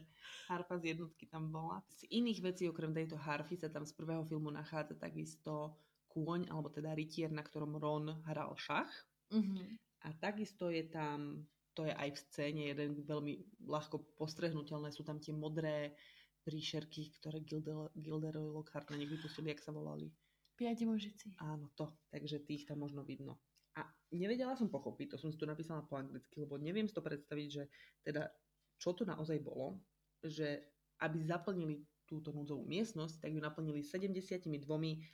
harfa 0.52 0.76
z 0.76 0.92
jednotky 0.96 1.24
tam 1.24 1.48
bola. 1.48 1.80
Z 1.88 2.04
iných 2.12 2.44
vecí, 2.44 2.68
okrem 2.68 2.92
tejto 2.92 3.16
harfy, 3.16 3.56
sa 3.56 3.72
tam 3.72 3.88
z 3.88 3.96
prvého 3.96 4.20
filmu 4.28 4.52
nachádza 4.52 5.00
takisto 5.00 5.80
kôň, 6.12 6.52
alebo 6.52 6.68
teda 6.68 6.92
rytier, 6.92 7.32
na 7.32 7.40
ktorom 7.40 7.80
Ron 7.80 8.20
hral 8.28 8.52
šach. 8.60 8.90
Mhm. 9.32 9.80
A 10.06 10.14
takisto 10.14 10.70
je 10.70 10.86
tam, 10.86 11.42
to 11.74 11.82
je 11.88 11.92
aj 11.92 12.14
v 12.14 12.18
scéne, 12.30 12.62
jeden 12.70 13.02
veľmi 13.02 13.64
ľahko 13.66 14.14
postrehnutelné, 14.14 14.94
sú 14.94 15.02
tam 15.02 15.18
tie 15.18 15.34
modré 15.34 15.98
príšerky, 16.46 17.12
ktoré 17.18 17.44
Gilder, 17.44 17.92
Gilderoy 17.92 18.48
Lockhart 18.48 18.88
na 18.88 18.96
nich 18.96 19.10
vypustili, 19.10 19.52
jak 19.52 19.60
sa 19.60 19.74
volali. 19.74 20.08
Piati 20.58 20.82
mužici. 20.82 21.30
Áno, 21.38 21.70
to. 21.78 21.94
Takže 22.10 22.42
tých 22.42 22.66
tam 22.66 22.82
možno 22.82 23.06
vidno. 23.06 23.38
A 23.78 23.86
nevedela 24.10 24.58
som 24.58 24.66
pochopiť, 24.66 25.14
to 25.14 25.16
som 25.22 25.30
si 25.30 25.38
tu 25.38 25.46
napísala 25.46 25.86
po 25.86 25.94
anglicky, 25.94 26.42
lebo 26.42 26.58
neviem 26.58 26.90
si 26.90 26.94
to 26.98 27.04
predstaviť, 27.06 27.48
že 27.48 27.70
teda 28.02 28.26
čo 28.74 28.90
to 28.90 29.06
naozaj 29.06 29.38
bolo, 29.38 29.86
že 30.18 30.74
aby 30.98 31.22
zaplnili 31.22 31.86
túto 32.10 32.34
núdzovú 32.34 32.66
miestnosť, 32.66 33.22
tak 33.22 33.30
ju 33.30 33.38
naplnili 33.38 33.86
72 33.86 34.50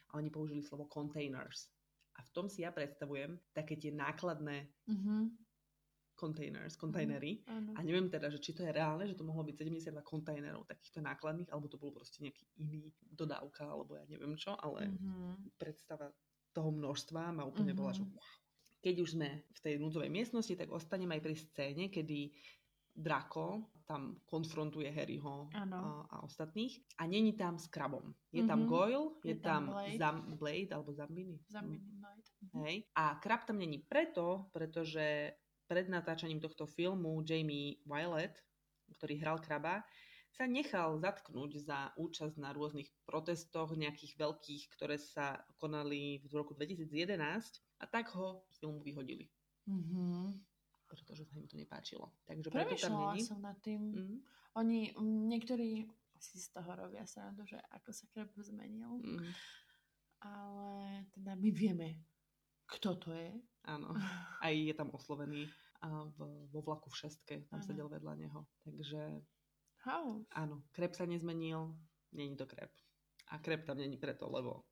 a 0.08 0.12
oni 0.16 0.30
použili 0.32 0.64
slovo 0.64 0.88
containers. 0.88 1.76
A 2.16 2.24
v 2.24 2.30
tom 2.32 2.46
si 2.48 2.64
ja 2.64 2.72
predstavujem 2.72 3.36
také 3.52 3.76
tie 3.76 3.92
nákladné 3.92 4.72
Mhm. 4.88 5.43
Containers, 6.24 6.74
kontajnery. 6.74 7.44
Áno. 7.44 7.76
A 7.76 7.84
neviem 7.84 8.08
teda, 8.08 8.32
že 8.32 8.40
či 8.40 8.56
to 8.56 8.64
je 8.64 8.72
reálne, 8.72 9.04
že 9.04 9.12
to 9.12 9.22
mohlo 9.22 9.44
byť 9.44 9.56
72 9.60 10.00
kontajnerov 10.00 10.64
takýchto 10.64 11.04
nákladných, 11.04 11.52
alebo 11.52 11.68
to 11.68 11.76
bol 11.76 11.92
proste 11.92 12.24
nejaký 12.24 12.48
iný 12.56 12.88
dodávka, 13.04 13.68
alebo 13.68 14.00
ja 14.00 14.04
neviem 14.08 14.32
čo, 14.34 14.56
ale 14.56 14.88
Mhm. 14.88 15.52
predstava 15.60 16.08
toho 16.50 16.70
množstva 16.70 17.34
ma 17.34 17.44
úplne 17.44 17.74
Mhm. 17.74 17.78
bola, 17.78 17.92
že 17.92 18.02
wow. 18.02 18.24
Keď 18.80 18.94
už 19.00 19.10
sme 19.16 19.28
v 19.48 19.60
tej 19.60 19.74
núdzovej 19.80 20.08
miestnosti, 20.08 20.52
tak 20.54 20.68
ostaneme 20.68 21.16
aj 21.16 21.22
pri 21.24 21.34
scéne, 21.34 21.84
kedy 21.88 22.36
Draco 22.94 23.74
tam 23.84 24.22
konfrontuje 24.22 24.86
Harryho 24.86 25.50
a, 25.50 25.66
a 26.06 26.16
ostatných 26.22 26.78
a 26.94 27.10
není 27.10 27.34
tam 27.34 27.58
s 27.58 27.66
krabom. 27.66 28.14
Je 28.30 28.46
tam 28.46 28.64
Mhm. 28.64 28.68
Goyle, 28.70 29.06
je, 29.24 29.34
Je 29.34 29.36
tam 29.40 29.66
tam 29.66 29.74
Blade. 29.74 29.98
Zam, 29.98 30.16
Blade 30.38 30.70
alebo 30.70 30.90
Zambini. 30.94 31.36
Zambini. 31.50 31.90
Mhm. 32.54 32.60
Hej. 32.62 32.76
A 32.94 33.18
krab 33.18 33.48
tam 33.48 33.58
není 33.58 33.82
preto, 33.82 34.46
pretože 34.52 35.32
pred 35.66 35.88
natáčaním 35.88 36.40
tohto 36.40 36.66
filmu 36.66 37.20
Jamie 37.24 37.80
Violet, 37.84 38.36
ktorý 38.96 39.14
hral 39.20 39.38
kraba, 39.40 39.82
sa 40.34 40.50
nechal 40.50 40.98
zatknúť 40.98 41.62
za 41.62 41.94
účasť 41.94 42.42
na 42.42 42.50
rôznych 42.50 42.90
protestoch 43.06 43.70
nejakých 43.78 44.18
veľkých, 44.18 44.62
ktoré 44.74 44.98
sa 44.98 45.46
konali 45.62 46.26
v 46.26 46.32
roku 46.34 46.58
2011 46.58 47.14
a 47.78 47.84
tak 47.86 48.10
ho 48.18 48.42
z 48.50 48.58
filmu 48.58 48.82
vyhodili, 48.82 49.30
Mhm. 49.70 50.42
pretože 50.90 51.24
sa 51.24 51.38
im 51.38 51.46
to 51.46 51.54
nepáčilo. 51.54 52.10
Takže 52.26 52.50
Premýšľala 52.50 53.14
som 53.22 53.40
nad 53.42 53.58
tým. 53.62 53.80
Mm, 53.94 54.16
Oni, 54.58 54.90
niektorí 55.30 55.86
si 56.18 56.38
z 56.38 56.50
toho 56.54 56.70
robia 56.78 57.02
srandu, 57.06 57.42
že 57.46 57.58
ako 57.70 57.90
sa 57.90 58.06
krab 58.10 58.30
zmenil. 58.38 59.02
mm, 59.02 59.30
Ale 60.22 61.04
teda 61.12 61.36
my 61.36 61.50
vieme, 61.50 61.88
kto 62.66 62.96
to 62.96 63.10
je. 63.12 63.32
Áno. 63.64 63.92
Aj 64.44 64.52
je 64.52 64.72
tam 64.72 64.90
oslovený 64.90 65.48
a 65.80 66.04
v, 66.06 66.18
vo 66.48 66.60
vlaku 66.60 66.88
v 66.88 66.96
šestke, 66.96 67.34
tam 67.48 67.60
Áno. 67.60 67.66
sedel 67.66 67.88
vedľa 67.88 68.14
neho. 68.16 68.40
Takže 68.60 69.20
House. 69.84 70.24
Áno, 70.32 70.64
krep 70.72 70.96
sa 70.96 71.04
nezmenil, 71.04 71.76
není 72.10 72.32
to 72.34 72.48
krep. 72.48 72.72
A 73.28 73.36
krep 73.36 73.64
tam 73.64 73.76
není 73.76 73.96
preto, 73.96 74.24
lebo 74.28 74.64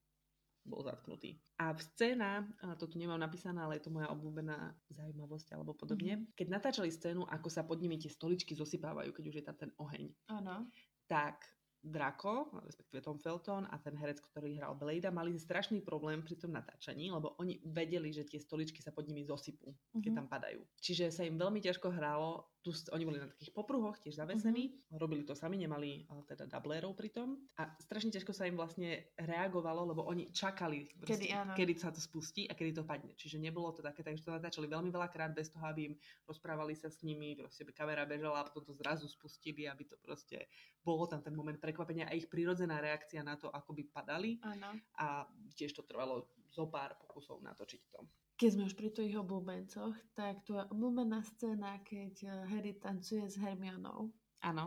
bol 0.62 0.80
zatknutý. 0.80 1.36
A 1.58 1.74
v 1.74 1.80
scéna, 1.82 2.46
to 2.78 2.86
tu 2.86 2.96
nemám 2.96 3.18
napísané, 3.18 3.60
ale 3.60 3.76
je 3.76 3.84
to 3.84 3.92
moja 3.92 4.08
obľúbená 4.08 4.72
zaujímavosť 4.88 5.52
alebo 5.52 5.74
podobne, 5.74 6.16
Mhm. 6.16 6.24
keď 6.32 6.46
natáčali 6.48 6.88
scénu, 6.88 7.26
ako 7.26 7.48
sa 7.50 7.66
pod 7.66 7.82
nimi 7.82 7.98
tie 7.98 8.08
stoličky 8.08 8.54
zosypávajú, 8.54 9.10
keď 9.10 9.24
už 9.26 9.36
je 9.36 9.44
tam 9.44 9.56
ten 9.58 9.70
oheň, 9.76 10.06
Áno. 10.30 10.64
tak 11.04 11.44
Draco, 11.82 12.46
respektíve 12.62 13.02
Tom 13.02 13.18
Felton 13.18 13.66
a 13.66 13.74
ten 13.82 13.98
herec, 13.98 14.22
ktorý 14.22 14.54
hral 14.54 14.78
Blade, 14.78 15.10
mali 15.10 15.34
strašný 15.34 15.82
problém 15.82 16.22
pri 16.22 16.38
tom 16.38 16.54
natáčaní, 16.54 17.10
lebo 17.10 17.34
oni 17.42 17.58
vedeli, 17.66 18.14
že 18.14 18.22
tie 18.22 18.38
stoličky 18.38 18.78
sa 18.78 18.94
pod 18.94 19.10
nimi 19.10 19.26
zosypú, 19.26 19.74
keď 19.98 20.10
tam 20.14 20.26
padajú. 20.30 20.62
Čiže 20.78 21.10
sa 21.10 21.26
im 21.26 21.34
veľmi 21.34 21.58
ťažko 21.58 21.90
hralo, 21.90 22.51
tu, 22.62 22.70
oni 22.94 23.04
boli 23.04 23.18
na 23.18 23.26
takých 23.26 23.50
popruhoch, 23.50 23.98
tiež 23.98 24.16
zavesení, 24.16 24.70
uh-huh. 24.70 25.02
robili 25.02 25.26
to 25.26 25.34
sami, 25.34 25.58
nemali 25.58 26.06
teda 26.30 26.46
dublérov 26.46 26.94
pri 26.94 27.10
tom 27.10 27.34
a 27.58 27.66
strašne 27.82 28.14
ťažko 28.14 28.30
sa 28.30 28.46
im 28.46 28.54
vlastne 28.54 29.10
reagovalo, 29.18 29.82
lebo 29.90 30.06
oni 30.06 30.30
čakali, 30.30 30.86
kedy, 31.02 31.26
proste, 31.26 31.58
kedy 31.58 31.72
sa 31.74 31.90
to 31.90 31.98
spustí 31.98 32.46
a 32.46 32.54
kedy 32.54 32.78
to 32.78 32.86
padne. 32.86 33.12
Čiže 33.18 33.42
nebolo 33.42 33.74
to 33.74 33.82
také, 33.82 34.06
takže 34.06 34.22
to 34.22 34.30
natáčali 34.30 34.70
veľmi 34.70 34.94
veľakrát 34.94 35.34
bez 35.34 35.50
toho, 35.50 35.66
aby 35.66 35.92
im 35.92 35.94
rozprávali 36.24 36.78
sa 36.78 36.86
s 36.86 37.02
nimi, 37.02 37.34
proste 37.34 37.66
by 37.66 37.74
kamera 37.74 38.06
bežala 38.06 38.40
a 38.40 38.46
potom 38.46 38.62
to 38.62 38.78
zrazu 38.78 39.10
spustili, 39.10 39.66
aby 39.66 39.82
to 39.82 39.98
proste 39.98 40.46
bolo 40.86 41.10
tam 41.10 41.18
ten 41.18 41.34
moment 41.34 41.58
prekvapenia 41.58 42.06
a 42.06 42.14
ich 42.14 42.30
prirodzená 42.30 42.78
reakcia 42.78 43.26
na 43.26 43.34
to, 43.34 43.50
ako 43.50 43.74
by 43.74 43.82
padali. 43.90 44.38
Ano. 44.46 44.78
A 45.02 45.26
tiež 45.58 45.74
to 45.74 45.82
trvalo 45.82 46.30
zo 46.52 46.70
pár 46.70 46.94
pokusov 47.00 47.42
natočiť 47.42 47.82
to. 47.90 48.00
Keď 48.42 48.58
sme 48.58 48.66
už 48.66 48.74
pri 48.74 48.90
tých 48.90 49.14
obľúbencoch, 49.14 49.94
tak 50.18 50.42
tu 50.42 50.58
je 50.58 50.66
obľúbená 50.74 51.22
scéna, 51.22 51.78
keď 51.86 52.26
eh, 52.26 52.30
Harry 52.50 52.74
tancuje 52.74 53.22
s 53.30 53.38
Hermionou. 53.38 54.10
Áno. 54.42 54.66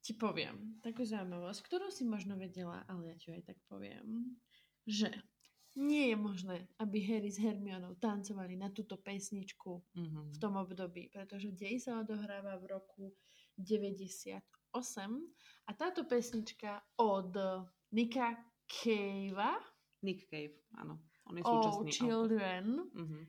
Ti 0.00 0.16
poviem 0.16 0.80
takú 0.80 1.04
zaujímavosť, 1.04 1.60
ktorú 1.60 1.92
si 1.92 2.08
možno 2.08 2.40
vedela, 2.40 2.80
ale 2.88 3.12
ja 3.12 3.16
ti 3.20 3.36
aj 3.36 3.52
tak 3.52 3.60
poviem, 3.68 4.32
že 4.88 5.12
nie 5.76 6.08
je 6.08 6.16
možné, 6.16 6.56
aby 6.80 7.04
Harry 7.04 7.28
s 7.28 7.36
Hermionou 7.36 8.00
tancovali 8.00 8.56
na 8.56 8.72
túto 8.72 8.96
pesničku 8.96 9.84
mm-hmm. 9.84 10.24
v 10.32 10.36
tom 10.40 10.56
období, 10.56 11.12
pretože 11.12 11.52
dej 11.52 11.84
sa 11.84 12.00
odohráva 12.00 12.56
v 12.64 12.80
roku 12.80 13.12
98 13.60 14.40
a 15.68 15.70
táto 15.76 16.08
pesnička 16.08 16.80
od 16.96 17.36
Nika 17.92 18.40
Cavea 18.64 19.60
Nick 20.00 20.28
Cave, 20.32 20.64
áno. 20.80 21.00
On 21.24 21.36
je 21.36 21.42
Oh 21.44 21.84
Children 21.88 22.84
mm-hmm. 22.92 23.24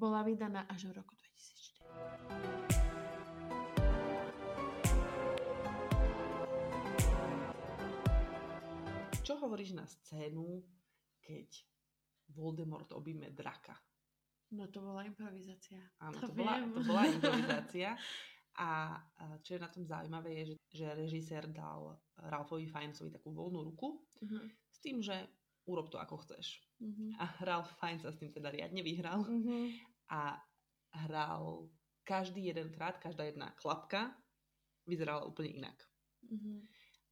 bola 0.00 0.24
vydaná 0.24 0.64
až 0.64 0.88
v 0.88 0.96
roku 0.96 1.12
2004. 1.12 1.84
Čo 9.24 9.40
hovoríš 9.40 9.72
na 9.76 9.84
scénu, 9.84 10.64
keď 11.20 11.48
Voldemort 12.32 12.92
objíme 12.96 13.28
draka? 13.32 13.76
No 14.56 14.68
to 14.72 14.80
bola 14.80 15.04
improvizácia. 15.04 15.80
Áno, 16.00 16.16
to, 16.20 16.28
to, 16.28 16.34
bola, 16.36 16.60
to 16.64 16.80
bola 16.84 17.06
improvizácia. 17.12 17.96
A 18.56 19.00
čo 19.44 19.54
je 19.58 19.60
na 19.60 19.68
tom 19.68 19.84
zaujímavé, 19.84 20.32
je, 20.40 20.44
že, 20.46 20.56
že 20.70 20.94
režisér 20.94 21.50
dal 21.50 21.98
Ralfovi 22.24 22.70
Fiennesovi 22.70 23.10
takú 23.10 23.34
voľnú 23.34 23.66
ruku 23.66 23.98
uh-huh. 24.22 24.46
s 24.70 24.78
tým, 24.78 25.02
že 25.02 25.26
urob 25.64 25.88
to 25.88 25.96
ako 25.96 26.20
chceš. 26.24 26.60
Uh-huh. 26.80 27.16
A 27.20 27.24
Ralph 27.44 27.72
Fiennes 27.80 28.04
sa 28.04 28.12
s 28.12 28.20
tým 28.20 28.32
teda 28.32 28.52
riadne 28.52 28.84
vyhral. 28.84 29.24
Uh-huh. 29.24 29.72
A 30.12 30.36
hral 31.08 31.68
každý 32.04 32.52
jeden 32.52 32.68
krát, 32.70 33.00
každá 33.00 33.24
jedna 33.24 33.50
klapka 33.56 34.12
vyzerala 34.84 35.24
úplne 35.24 35.64
inak. 35.64 35.78
Uh-huh 36.28 36.60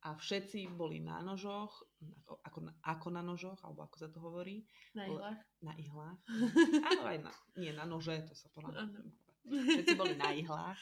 a 0.02 0.18
všetci 0.18 0.74
boli 0.74 0.98
na 0.98 1.22
nožoch, 1.22 1.86
ako, 2.26 2.34
ako, 2.42 2.58
na, 2.66 2.72
ako 2.82 3.08
na 3.14 3.22
nožoch, 3.22 3.60
alebo 3.62 3.86
ako 3.86 3.96
sa 4.02 4.08
to 4.10 4.18
hovorí. 4.18 4.66
Na 4.98 5.06
ihlách. 5.06 5.40
Na 5.62 5.72
ihlách. 5.78 6.18
Áno, 6.90 7.02
aj 7.06 7.18
na, 7.22 7.32
nie 7.54 7.70
na 7.70 7.86
nože, 7.86 8.18
to 8.26 8.34
sa 8.34 8.50
podľa 8.50 8.90
Všetci 9.46 9.94
boli 9.94 10.18
na 10.18 10.34
ihlách 10.34 10.78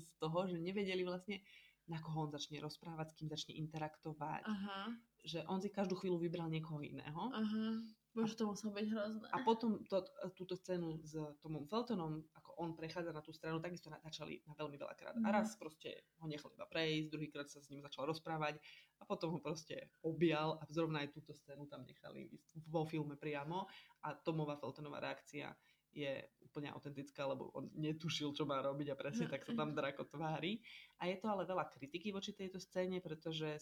z 0.00 0.04
toho, 0.16 0.38
že 0.48 0.56
nevedeli 0.56 1.04
vlastne, 1.04 1.44
na 1.92 2.00
koho 2.00 2.24
on 2.28 2.32
začne 2.32 2.56
rozprávať, 2.64 3.12
s 3.12 3.16
kým 3.20 3.28
začne 3.28 3.52
interaktovať. 3.60 4.48
Aha. 4.48 4.96
Že 5.22 5.46
on 5.46 5.58
si 5.62 5.70
každú 5.70 5.94
chvíľu 5.98 6.18
vybral 6.18 6.50
niekoho 6.50 6.82
iného. 6.82 7.30
Aha. 7.30 7.82
Bože, 8.12 8.36
to 8.36 8.44
muselo 8.44 8.76
byť 8.76 8.86
hrozné. 8.92 9.24
A 9.32 9.40
potom 9.40 9.80
to, 9.88 10.04
túto 10.36 10.52
scénu 10.52 11.00
s 11.00 11.16
Tomom 11.40 11.64
Feltonom, 11.64 12.20
ako 12.36 12.50
on 12.60 12.76
prechádza 12.76 13.08
na 13.08 13.24
tú 13.24 13.32
stranu, 13.32 13.56
takisto 13.56 13.88
natáčali 13.88 14.44
na 14.44 14.52
veľmi 14.52 14.76
veľakrát. 14.76 15.16
Mm. 15.16 15.24
A 15.24 15.28
mhm. 15.32 15.34
raz 15.40 15.56
proste 15.56 16.04
ho 16.20 16.28
nechal 16.28 16.52
iba 16.52 16.68
prejsť, 16.68 17.08
druhýkrát 17.08 17.48
sa 17.48 17.64
s 17.64 17.72
ním 17.72 17.80
začal 17.80 18.04
rozprávať 18.04 18.60
a 19.00 19.08
potom 19.08 19.32
ho 19.32 19.40
proste 19.40 19.88
objal 20.04 20.60
a 20.60 20.68
zrovna 20.68 21.00
aj 21.02 21.16
túto 21.16 21.32
scénu 21.32 21.64
tam 21.72 21.88
nechali 21.88 22.28
vo 22.68 22.84
filme 22.84 23.16
priamo 23.16 23.64
a 24.04 24.12
Tomová 24.12 24.60
Feltonová 24.60 25.00
reakcia 25.00 25.48
je 25.92 26.24
úplne 26.40 26.72
autentická, 26.72 27.28
lebo 27.28 27.52
on 27.52 27.68
netušil, 27.76 28.32
čo 28.32 28.48
má 28.48 28.64
robiť 28.64 28.92
a 28.92 28.98
presne 28.98 29.28
tak 29.28 29.44
sa 29.44 29.52
tam 29.52 29.72
drako 29.76 30.08
tvári. 30.08 30.60
A 31.00 31.08
je 31.08 31.20
to 31.20 31.28
ale 31.28 31.44
veľa 31.44 31.68
kritiky 31.68 32.12
voči 32.12 32.32
tejto 32.32 32.56
scéne, 32.56 33.00
pretože 33.04 33.60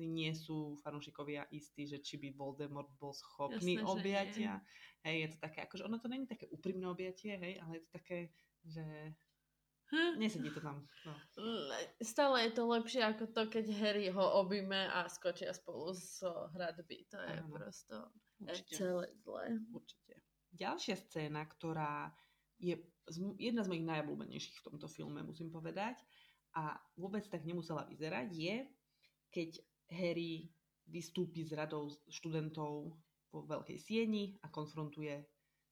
si 0.00 0.08
nie 0.08 0.32
sú 0.32 0.80
fanúšikovia 0.80 1.44
istí, 1.52 1.84
že 1.84 2.00
či 2.00 2.16
by 2.16 2.32
Voldemort 2.32 2.88
bol 2.96 3.12
schopný 3.12 3.76
Jasne, 3.76 3.84
objatia. 3.84 4.52
Hej, 5.04 5.16
je 5.20 5.28
to 5.36 5.38
také, 5.44 5.68
akože 5.68 5.84
ono 5.84 6.00
to 6.00 6.08
není 6.08 6.24
také 6.24 6.48
úprimné 6.48 6.88
objatie, 6.88 7.36
hej, 7.36 7.60
ale 7.60 7.76
je 7.76 7.82
to 7.84 7.90
také, 7.92 8.18
že 8.64 8.84
hm? 9.92 10.16
nesedí 10.16 10.48
to 10.48 10.64
tam. 10.64 10.88
No. 11.04 11.12
Stále 12.00 12.48
je 12.48 12.52
to 12.56 12.64
lepšie 12.64 13.04
ako 13.04 13.28
to, 13.28 13.42
keď 13.52 13.64
Harry 13.76 14.08
ho 14.08 14.24
objme 14.40 14.88
a 14.88 15.04
skočia 15.12 15.52
spolu 15.52 15.92
z 15.92 16.24
hradby. 16.56 17.04
To 17.12 17.20
je 17.20 17.36
Áno. 17.44 17.52
prosto 17.52 17.96
Určite. 18.40 18.72
celé 18.80 19.12
zlé. 19.20 19.60
Určite. 19.68 20.16
Ďalšia 20.56 20.96
scéna, 20.96 21.44
ktorá 21.44 22.08
je 22.56 22.80
jedna 23.36 23.60
z 23.64 23.68
mojich 23.68 23.84
najobľúbenejších 23.84 24.56
v 24.64 24.66
tomto 24.72 24.88
filme, 24.88 25.20
musím 25.20 25.52
povedať, 25.52 26.00
a 26.56 26.80
vôbec 26.96 27.22
tak 27.28 27.44
nemusela 27.44 27.84
vyzerať, 27.86 28.28
je, 28.32 28.56
keď 29.30 29.50
Harry 29.90 30.50
vystúpi 30.90 31.46
z 31.46 31.54
radou 31.54 31.90
študentov 32.10 32.94
vo 33.30 33.40
veľkej 33.46 33.78
sieni 33.78 34.34
a 34.42 34.50
konfrontuje 34.50 35.22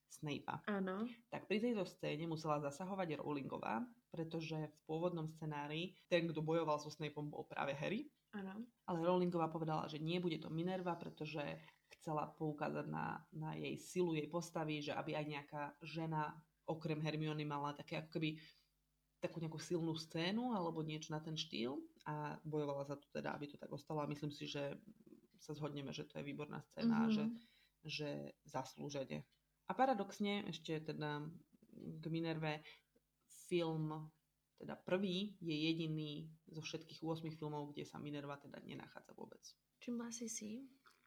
Snape'a. 0.09 0.63
Áno. 0.71 1.05
Tak 1.29 1.51
pri 1.51 1.59
tejto 1.61 1.85
scéne 1.85 2.25
musela 2.25 2.63
zasahovať 2.63 3.21
Rowlingová, 3.21 3.85
pretože 4.09 4.57
v 4.57 4.79
pôvodnom 4.89 5.29
scenári 5.29 5.99
ten, 6.09 6.25
kto 6.25 6.41
bojoval 6.41 6.81
so 6.81 6.89
Snapeom, 6.89 7.29
bol 7.29 7.45
práve 7.45 7.77
Harry. 7.77 8.09
Áno. 8.33 8.65
Ale 8.89 9.05
Rowlingová 9.05 9.53
povedala, 9.53 9.91
že 9.91 10.01
nie 10.01 10.17
bude 10.23 10.41
to 10.41 10.49
Minerva, 10.49 10.97
pretože 10.97 11.43
chcela 11.99 12.31
poukázať 12.31 12.87
na, 12.89 13.21
na 13.37 13.53
jej 13.57 13.77
silu, 13.77 14.17
jej 14.17 14.29
postavy, 14.29 14.81
že 14.81 14.97
aby 14.97 15.17
aj 15.17 15.27
nejaká 15.29 15.63
žena 15.85 16.37
okrem 16.69 17.01
Hermiony 17.01 17.49
mala 17.49 17.73
také 17.73 18.01
ako 18.01 18.21
keby 18.21 18.37
takú 19.19 19.43
nejakú 19.43 19.59
silnú 19.59 19.99
scénu 19.99 20.55
alebo 20.55 20.83
niečo 20.87 21.11
na 21.11 21.19
ten 21.19 21.35
štýl 21.35 21.79
a 22.07 22.39
bojovala 22.47 22.87
za 22.87 22.97
to 22.97 23.07
teda, 23.11 23.35
aby 23.35 23.51
to 23.51 23.59
tak 23.59 23.71
ostalo 23.71 24.03
a 24.03 24.11
myslím 24.11 24.31
si, 24.31 24.47
že 24.47 24.79
sa 25.39 25.55
zhodneme, 25.55 25.91
že 25.91 26.07
to 26.07 26.19
je 26.19 26.27
výborná 26.27 26.63
scéna 26.73 27.07
mm-hmm. 27.07 27.15
že, 27.15 27.25
mhm. 27.25 27.39
že 27.87 28.11
zaslúžene. 28.47 29.27
A 29.69 29.73
paradoxne 29.77 30.47
ešte 30.49 30.81
teda 30.81 31.23
k 31.75 32.05
Minerve 32.09 32.65
film 33.51 34.11
teda 34.59 34.75
prvý 34.75 35.39
je 35.39 35.55
jediný 35.55 36.27
zo 36.51 36.59
všetkých 36.59 36.99
8 37.07 37.31
filmov, 37.39 37.71
kde 37.71 37.87
sa 37.87 38.03
Minerva 38.03 38.35
teda 38.43 38.59
nenachádza 38.67 39.15
vôbec. 39.15 39.39
Všimla 39.79 40.11
si 40.11 40.27
si, 40.27 40.51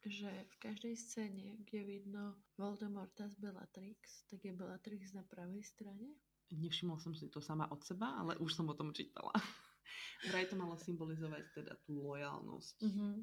že 0.08 0.32
v 0.32 0.56
každej 0.64 0.96
scéne, 0.96 1.60
kde 1.68 1.84
vidno 1.84 2.40
Voldemorta 2.56 3.28
z 3.28 3.36
Bellatrix, 3.38 4.24
tak 4.32 4.48
je 4.48 4.56
Bellatrix 4.56 5.12
na 5.12 5.28
pravej 5.28 5.62
strane? 5.68 6.16
Nevšimla 6.52 7.00
som 7.00 7.16
si 7.16 7.32
to 7.32 7.40
sama 7.40 7.68
od 7.72 7.80
seba, 7.84 8.20
ale 8.20 8.36
už 8.44 8.52
som 8.52 8.68
o 8.68 8.76
tom 8.76 8.92
čítala. 8.92 9.32
Vraj 10.30 10.52
to 10.52 10.56
malo 10.60 10.76
symbolizovať 10.78 11.44
teda 11.56 11.74
tú 11.88 12.04
lojálnosť 12.04 12.78
mm-hmm. 12.84 13.14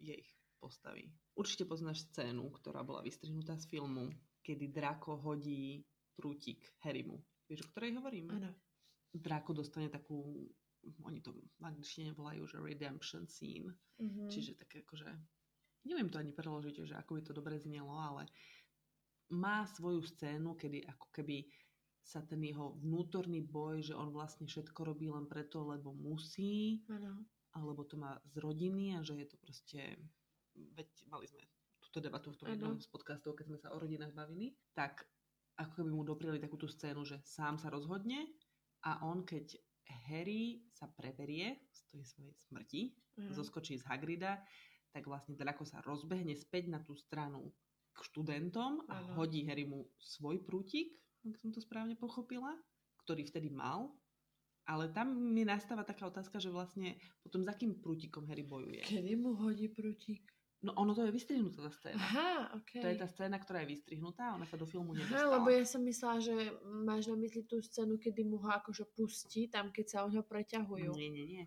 jej 0.00 0.22
postavy. 0.60 1.08
Určite 1.36 1.64
poznáš 1.64 2.04
scénu, 2.10 2.44
ktorá 2.60 2.84
bola 2.84 3.00
vystrihnutá 3.00 3.56
z 3.56 3.70
filmu, 3.70 4.12
kedy 4.44 4.68
Draco 4.68 5.16
hodí 5.16 5.80
prútik 6.16 6.60
Harrymu. 6.84 7.16
Vieš, 7.48 7.64
o 7.64 7.70
ktorej 7.72 7.96
hovorím? 7.96 8.28
Áno. 8.36 8.52
Draco 9.10 9.56
dostane 9.56 9.88
takú, 9.88 10.46
oni 11.02 11.18
to 11.24 11.32
v 11.34 11.62
angličtine 11.64 12.12
volajú, 12.12 12.44
že 12.46 12.62
redemption 12.62 13.24
scene. 13.26 13.72
Mm-hmm. 13.98 14.28
Čiže 14.28 14.60
také 14.60 14.84
akože, 14.84 15.08
neviem 15.88 16.12
to 16.12 16.20
ani 16.20 16.36
preložiť, 16.36 16.74
že 16.86 16.94
ako 16.94 17.18
by 17.18 17.22
to 17.24 17.32
dobre 17.32 17.56
znelo, 17.56 17.96
ale 17.96 18.28
má 19.30 19.64
svoju 19.66 20.02
scénu, 20.02 20.58
kedy 20.58 20.84
ako 20.90 21.06
keby 21.14 21.46
sa 22.02 22.24
ten 22.24 22.40
jeho 22.42 22.74
vnútorný 22.80 23.44
boj, 23.44 23.84
že 23.84 23.94
on 23.94 24.10
vlastne 24.10 24.48
všetko 24.48 24.82
robí 24.82 25.12
len 25.12 25.28
preto, 25.28 25.62
lebo 25.62 25.92
musí, 25.94 26.82
ano. 26.90 27.22
alebo 27.54 27.84
to 27.86 28.00
má 28.00 28.18
z 28.26 28.40
rodiny 28.40 28.96
a 28.96 29.04
že 29.04 29.20
je 29.20 29.26
to 29.28 29.36
proste, 29.38 29.80
veď 30.56 30.88
mali 31.06 31.28
sme 31.28 31.44
túto 31.80 32.02
debatu 32.02 32.30
v 32.34 32.38
tom 32.38 32.48
jednom 32.50 32.76
z 32.78 32.88
podcastov, 32.90 33.34
keď 33.34 33.46
sme 33.50 33.58
sa 33.58 33.68
o 33.74 33.80
rodinách 33.80 34.14
bavili, 34.14 34.54
tak 34.74 35.06
ako 35.58 35.82
keby 35.82 35.90
mu 35.92 36.02
dopriali 36.06 36.38
takúto 36.40 36.70
scénu, 36.70 37.04
že 37.04 37.20
sám 37.26 37.60
sa 37.60 37.68
rozhodne 37.68 38.30
a 38.86 39.04
on 39.04 39.26
keď 39.26 39.60
Harry 40.08 40.62
sa 40.70 40.86
preberie 40.86 41.66
z 41.74 41.80
tej 41.90 42.02
svojej 42.06 42.34
smrti, 42.46 42.82
ano. 43.18 43.34
zoskočí 43.34 43.76
z 43.76 43.84
Hagrida, 43.90 44.40
tak 44.90 45.06
vlastne 45.06 45.38
Draco 45.38 45.62
sa 45.66 45.82
rozbehne 45.82 46.34
späť 46.34 46.70
na 46.70 46.82
tú 46.82 46.94
stranu 46.94 47.50
k 47.90 47.98
študentom 48.06 48.86
a 48.86 49.02
ano. 49.02 49.18
hodí 49.18 49.42
Harry 49.50 49.66
mu 49.66 49.86
svoj 49.98 50.42
prútik 50.46 50.94
ak 51.26 51.36
som 51.36 51.52
to 51.52 51.60
správne 51.60 51.96
pochopila, 51.96 52.56
ktorý 53.04 53.28
vtedy 53.28 53.52
mal 53.52 53.92
Ale 54.68 54.92
tam 54.94 55.10
mi 55.34 55.42
nastáva 55.42 55.82
taká 55.82 56.06
otázka, 56.06 56.38
že 56.38 56.52
vlastne 56.52 56.94
potom 57.24 57.42
za 57.42 57.58
kým 57.58 57.82
prútikom 57.82 58.22
Harry 58.30 58.46
bojuje. 58.46 58.86
Kedy 58.86 59.18
mu 59.18 59.34
hodí 59.34 59.66
prútik? 59.66 60.22
No 60.60 60.76
ono 60.76 60.92
to 60.92 61.08
je 61.08 61.10
vystrihnutá 61.10 61.64
tá 61.64 61.72
scéna. 61.72 61.96
Aha, 61.96 62.52
okay. 62.60 62.84
To 62.84 62.88
je 62.92 63.00
tá 63.00 63.08
scéna, 63.08 63.40
ktorá 63.40 63.64
je 63.64 63.72
vystrihnutá, 63.72 64.36
ona 64.36 64.44
sa 64.44 64.60
do 64.60 64.68
filmu 64.68 64.92
Aha, 64.92 65.00
nedostala. 65.00 65.40
lebo 65.40 65.48
ja 65.48 65.64
som 65.64 65.80
myslela, 65.80 66.20
že 66.20 66.34
máš 66.84 67.08
na 67.08 67.16
mysli 67.16 67.42
tú 67.48 67.64
scénu, 67.64 67.96
kedy 67.96 68.22
mu 68.28 68.36
ho 68.44 68.50
akože 68.52 68.84
pustí, 68.92 69.48
tam 69.48 69.72
keď 69.72 69.86
sa 69.88 69.98
o 70.04 70.12
ňo 70.12 70.20
preťahujú. 70.20 70.92
Nie, 70.92 71.08
nie, 71.08 71.24
nie. 71.24 71.44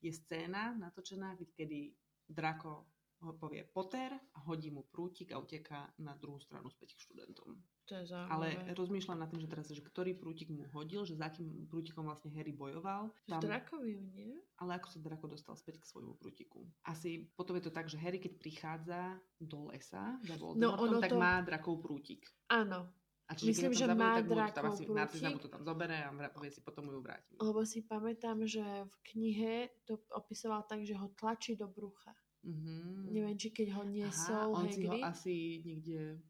Je 0.00 0.10
scéna 0.16 0.72
natočená, 0.80 1.36
kedy 1.36 1.92
Draco 2.24 2.88
ho 3.20 3.32
povie 3.36 3.68
Potter 3.68 4.16
hodí 4.48 4.72
mu 4.72 4.88
prútik 4.88 5.32
a 5.32 5.40
uteká 5.40 5.92
na 6.00 6.16
druhú 6.16 6.40
stranu 6.40 6.72
späť 6.72 6.96
k 6.96 7.04
študentom. 7.04 7.60
To 7.84 7.92
je 7.94 8.04
Ale 8.08 8.48
zaujímavé. 8.48 8.72
rozmýšľam 8.72 9.18
nad 9.18 9.28
tým, 9.28 9.40
že 9.40 9.48
teraz, 9.48 9.68
že 9.68 9.84
ktorý 9.84 10.16
prútik 10.16 10.48
mu 10.48 10.64
hodil, 10.72 11.04
že 11.04 11.14
za 11.14 11.28
akým 11.28 11.68
prútikom 11.68 12.08
vlastne 12.08 12.32
Harry 12.32 12.48
bojoval. 12.48 13.12
Tam... 13.28 13.44
Drakovi, 13.44 14.00
nie? 14.08 14.40
Ale 14.56 14.80
ako 14.80 14.88
sa 14.88 14.98
Draco 15.04 15.28
dostal 15.28 15.52
späť 15.54 15.84
k 15.84 15.88
svojmu 15.92 16.16
prútiku? 16.16 16.64
Asi 16.82 17.28
potom 17.36 17.60
je 17.60 17.68
to 17.68 17.72
tak, 17.72 17.92
že 17.92 18.00
Harry, 18.00 18.16
keď 18.16 18.40
prichádza 18.40 19.00
do 19.36 19.68
lesa 19.68 20.16
za 20.24 20.34
Voldemortom, 20.40 20.80
ono 20.80 20.96
tak 20.96 21.12
to- 21.12 21.20
má 21.20 21.44
Drakov 21.44 21.76
prútik. 21.78 22.24
Áno, 22.48 22.88
A 23.24 23.32
čiže 23.32 23.48
Myslím, 23.52 23.72
že 23.72 23.84
zabil, 23.84 24.00
má 24.00 24.20
Drakov 24.20 24.64
asi 24.68 24.84
Narcisa 24.84 25.28
mu 25.28 25.36
prútik. 25.36 25.44
to 25.44 25.52
tam 25.52 25.62
zobere 25.64 25.96
a 25.96 26.08
povie 26.28 26.52
si, 26.52 26.60
potom 26.60 26.88
ju 26.88 27.00
vrátim. 27.00 27.36
lebo 27.36 27.64
si 27.64 27.80
pamätám, 27.80 28.44
že 28.44 28.60
v 28.64 28.94
knihe 29.12 29.54
to 29.84 29.96
opisoval 30.12 30.64
tak, 30.64 30.84
že 30.84 30.92
ho 30.92 31.08
tlačí 31.12 31.52
do 31.52 31.68
brucha. 31.68 32.12
Mhm. 32.44 33.08
Neviem, 33.08 33.36
či 33.36 33.48
keď 33.50 33.76
ho 33.76 33.82
niesol 33.84 34.52
Aha, 34.52 34.56
on 34.56 34.68
si 34.68 34.84
ho 34.84 34.92
Hagrid. 34.92 35.04
asi 35.04 35.34
niekde... 35.60 36.20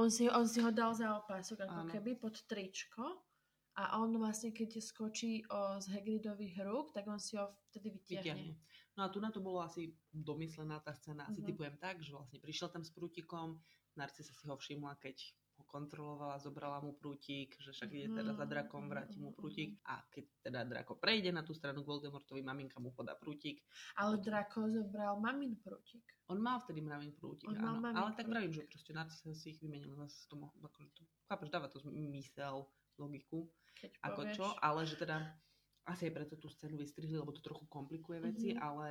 On 0.00 0.08
si, 0.08 0.24
on 0.32 0.48
si 0.48 0.64
ho 0.64 0.72
dal 0.72 0.96
za 0.96 1.12
opások 1.12 1.68
ako 1.68 1.78
Áno. 1.84 1.90
keby 1.92 2.16
pod 2.16 2.40
tričko 2.48 3.20
a 3.76 4.00
on 4.00 4.16
vlastne 4.16 4.48
keď 4.50 4.80
skočí 4.80 5.44
o, 5.46 5.76
z 5.76 5.92
Hagridových 5.92 6.56
rúk, 6.64 6.96
tak 6.96 7.04
on 7.04 7.20
si 7.20 7.36
ho 7.36 7.52
vtedy 7.68 7.92
vytiahne. 7.92 8.24
vyťahne. 8.24 8.54
No 8.96 9.00
a 9.04 9.12
tu 9.12 9.20
na 9.20 9.28
to 9.28 9.44
bolo 9.44 9.60
asi 9.60 9.92
domyslená 10.10 10.80
tá 10.80 10.96
scéna. 10.96 11.28
Asi 11.28 11.44
Mhm. 11.44 11.46
typujem 11.46 11.76
tak, 11.76 12.00
že 12.00 12.10
vlastne 12.10 12.40
prišiel 12.40 12.72
tam 12.72 12.80
s 12.80 12.90
prútikom, 12.90 13.60
Narcisa 13.92 14.32
si 14.32 14.48
ho 14.48 14.56
všimla, 14.56 14.96
keď 14.96 15.16
kontrolovala, 15.70 16.36
zobrala 16.36 16.78
mu 16.78 16.92
prútik, 16.92 17.54
že 17.56 17.70
však 17.70 17.88
ide 17.88 18.08
teda 18.12 18.34
za 18.34 18.44
drakom, 18.44 18.84
vráti 18.84 19.16
mu 19.16 19.30
prútik. 19.30 19.78
A 19.84 20.02
keď 20.04 20.24
teda 20.42 20.60
drako 20.64 20.96
prejde 20.96 21.30
na 21.30 21.40
tú 21.40 21.52
stranu 21.52 21.80
Voldemortovi, 21.80 22.42
maminka 22.42 22.76
mu 22.76 22.90
podá 22.90 23.14
prútik. 23.14 23.62
Ale 23.94 24.18
Draco 24.18 24.66
zobral 24.66 25.16
mamin 25.16 25.54
prútik. 25.56 26.02
On 26.26 26.36
mal 26.36 26.58
vtedy 26.58 26.80
mravin 26.80 27.10
prútik, 27.12 27.46
On 27.46 27.54
áno. 27.56 27.78
mamin 27.80 27.96
Ale 27.96 28.10
tak 28.10 28.16
prútik. 28.20 28.30
vravím, 28.30 28.52
že 28.52 28.62
proste 28.64 28.90
Narcisa 28.90 29.30
si 29.32 29.46
ich 29.48 29.58
vymenil. 29.58 29.94
Zase 29.96 30.26
to 30.26 30.36
mohol, 30.36 30.58
akože 30.60 30.90
to, 30.90 31.02
chápeš, 31.24 31.48
dáva 31.48 31.66
to 31.66 31.78
zmysel, 31.80 32.66
logiku. 32.96 33.46
Keď 33.72 33.90
ako 34.02 34.20
povieš. 34.20 34.34
čo, 34.36 34.46
ale 34.58 34.80
že 34.84 34.96
teda 34.96 35.16
asi 35.82 36.02
aj 36.04 36.12
preto 36.12 36.34
tú 36.36 36.46
scénu 36.46 36.76
vystrihli, 36.76 37.14
lebo 37.14 37.30
to 37.30 37.40
trochu 37.40 37.64
komplikuje 37.66 38.20
veci, 38.20 38.52
Mhm. 38.52 38.58
ale 38.58 38.86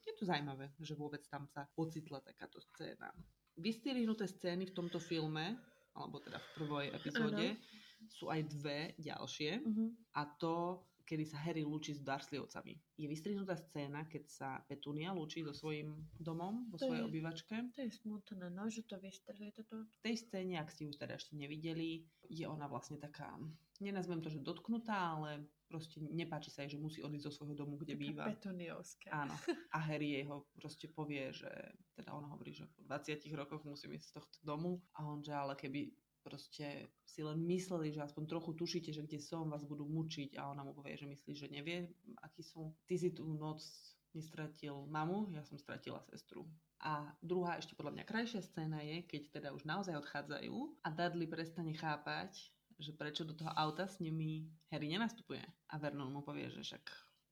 je 0.00 0.12
to 0.12 0.22
zaujímavé, 0.22 0.72
že 0.76 0.92
vôbec 0.92 1.24
tam 1.24 1.46
sa 1.46 1.68
ocitla 1.74 2.20
takáto 2.20 2.60
scéna. 2.60 3.10
Vystrihnuté 3.52 4.24
scény 4.24 4.64
v 4.64 4.72
tomto 4.72 4.96
filme, 4.98 5.58
alebo 6.00 6.18
teda 6.18 6.38
v 6.38 6.48
prvej 6.56 6.86
epizóde, 6.92 7.46
sú 8.08 8.26
aj 8.26 8.40
dve 8.48 8.78
ďalšie 8.96 9.60
Mhm. 9.60 9.84
a 10.16 10.24
to, 10.40 10.80
kedy 11.04 11.26
sa 11.26 11.36
Harry 11.38 11.60
lúči 11.60 11.90
s 11.90 12.00
Dursleyovcami. 12.00 12.78
Je 12.94 13.04
vystrihnutá 13.04 13.58
scéna, 13.58 14.06
keď 14.06 14.24
sa 14.24 14.48
Petunia 14.62 15.10
lúči 15.10 15.42
so 15.42 15.50
svojím 15.50 15.90
domom, 16.16 16.70
vo 16.70 16.78
To 16.78 16.86
svojej 16.86 17.02
je- 17.02 17.08
obývačke. 17.10 17.54
To 17.74 17.80
je 17.82 17.90
smutné, 17.90 18.46
no, 18.48 18.70
že 18.70 18.86
to 18.86 18.94
vystrhli 18.96 19.50
toto. 19.50 19.84
V 19.84 20.00
tej 20.00 20.16
scéne, 20.16 20.56
ak 20.56 20.70
ste 20.70 20.86
ju 20.86 20.94
teda 20.94 21.18
ešte 21.18 21.34
nevideli, 21.34 22.06
je 22.30 22.46
ona 22.46 22.70
vlastne 22.70 22.94
taká, 22.96 23.34
nenazvem 23.80 24.22
to, 24.22 24.30
že 24.30 24.38
dotknutá, 24.38 25.18
ale 25.18 25.50
proste 25.70 26.02
nepáči 26.02 26.50
sa 26.50 26.66
jej, 26.66 26.74
že 26.74 26.82
musí 26.82 26.98
odísť 26.98 27.30
zo 27.30 27.32
svojho 27.38 27.54
domu, 27.54 27.78
kde 27.78 27.94
býva. 27.94 28.26
Petuniovská. 28.26 29.14
Áno. 29.14 29.38
A 29.70 29.78
Harry 29.78 30.18
jej 30.18 30.26
ho 30.26 30.50
proste 30.58 30.90
povie, 30.90 31.30
že 31.30 31.46
teda 31.94 32.10
ona 32.10 32.26
hovorí, 32.34 32.50
že 32.50 32.66
po 32.66 32.82
20 32.82 33.22
rokoch 33.38 33.62
musím 33.62 33.94
ísť 33.94 34.06
z 34.10 34.14
tohto 34.18 34.38
domu 34.42 34.82
a 34.98 35.06
on, 35.06 35.22
že 35.22 35.30
ale 35.30 35.54
keby 35.54 35.94
proste 36.26 36.90
si 37.06 37.22
len 37.22 37.40
mysleli, 37.46 37.94
že 37.94 38.02
aspoň 38.04 38.26
trochu 38.26 38.50
tušíte, 38.58 38.90
že 38.92 39.06
kde 39.06 39.22
som, 39.22 39.48
vás 39.48 39.64
budú 39.64 39.88
mučiť 39.88 40.36
a 40.36 40.50
ona 40.50 40.66
mu 40.66 40.74
povie, 40.76 40.98
že 40.98 41.08
myslí, 41.08 41.32
že 41.32 41.48
nevie, 41.48 41.88
aký 42.20 42.42
sú. 42.44 42.74
Ty 42.84 42.94
si 43.00 43.14
tú 43.14 43.24
noc 43.38 43.62
nestratil 44.12 44.90
mamu, 44.90 45.30
ja 45.32 45.46
som 45.46 45.56
stratila 45.56 46.02
sestru. 46.10 46.44
A 46.80 47.12
druhá 47.20 47.60
ešte 47.60 47.76
podľa 47.76 48.00
mňa 48.00 48.04
krajšia 48.08 48.40
scéna 48.40 48.80
je, 48.80 49.04
keď 49.04 49.22
teda 49.30 49.48
už 49.52 49.68
naozaj 49.68 50.00
odchádzajú 50.00 50.54
a 50.80 50.88
Dudley 50.88 51.28
prestane 51.28 51.76
chápať, 51.76 52.50
že 52.80 52.96
prečo 52.96 53.28
do 53.28 53.36
toho 53.36 53.52
auta 53.52 53.84
s 53.84 54.00
nimi 54.00 54.48
Harry 54.72 54.88
nenastupuje. 54.88 55.44
A 55.70 55.74
Vernon 55.76 56.08
mu 56.08 56.24
povie, 56.24 56.48
že 56.48 56.64
však 56.64 56.84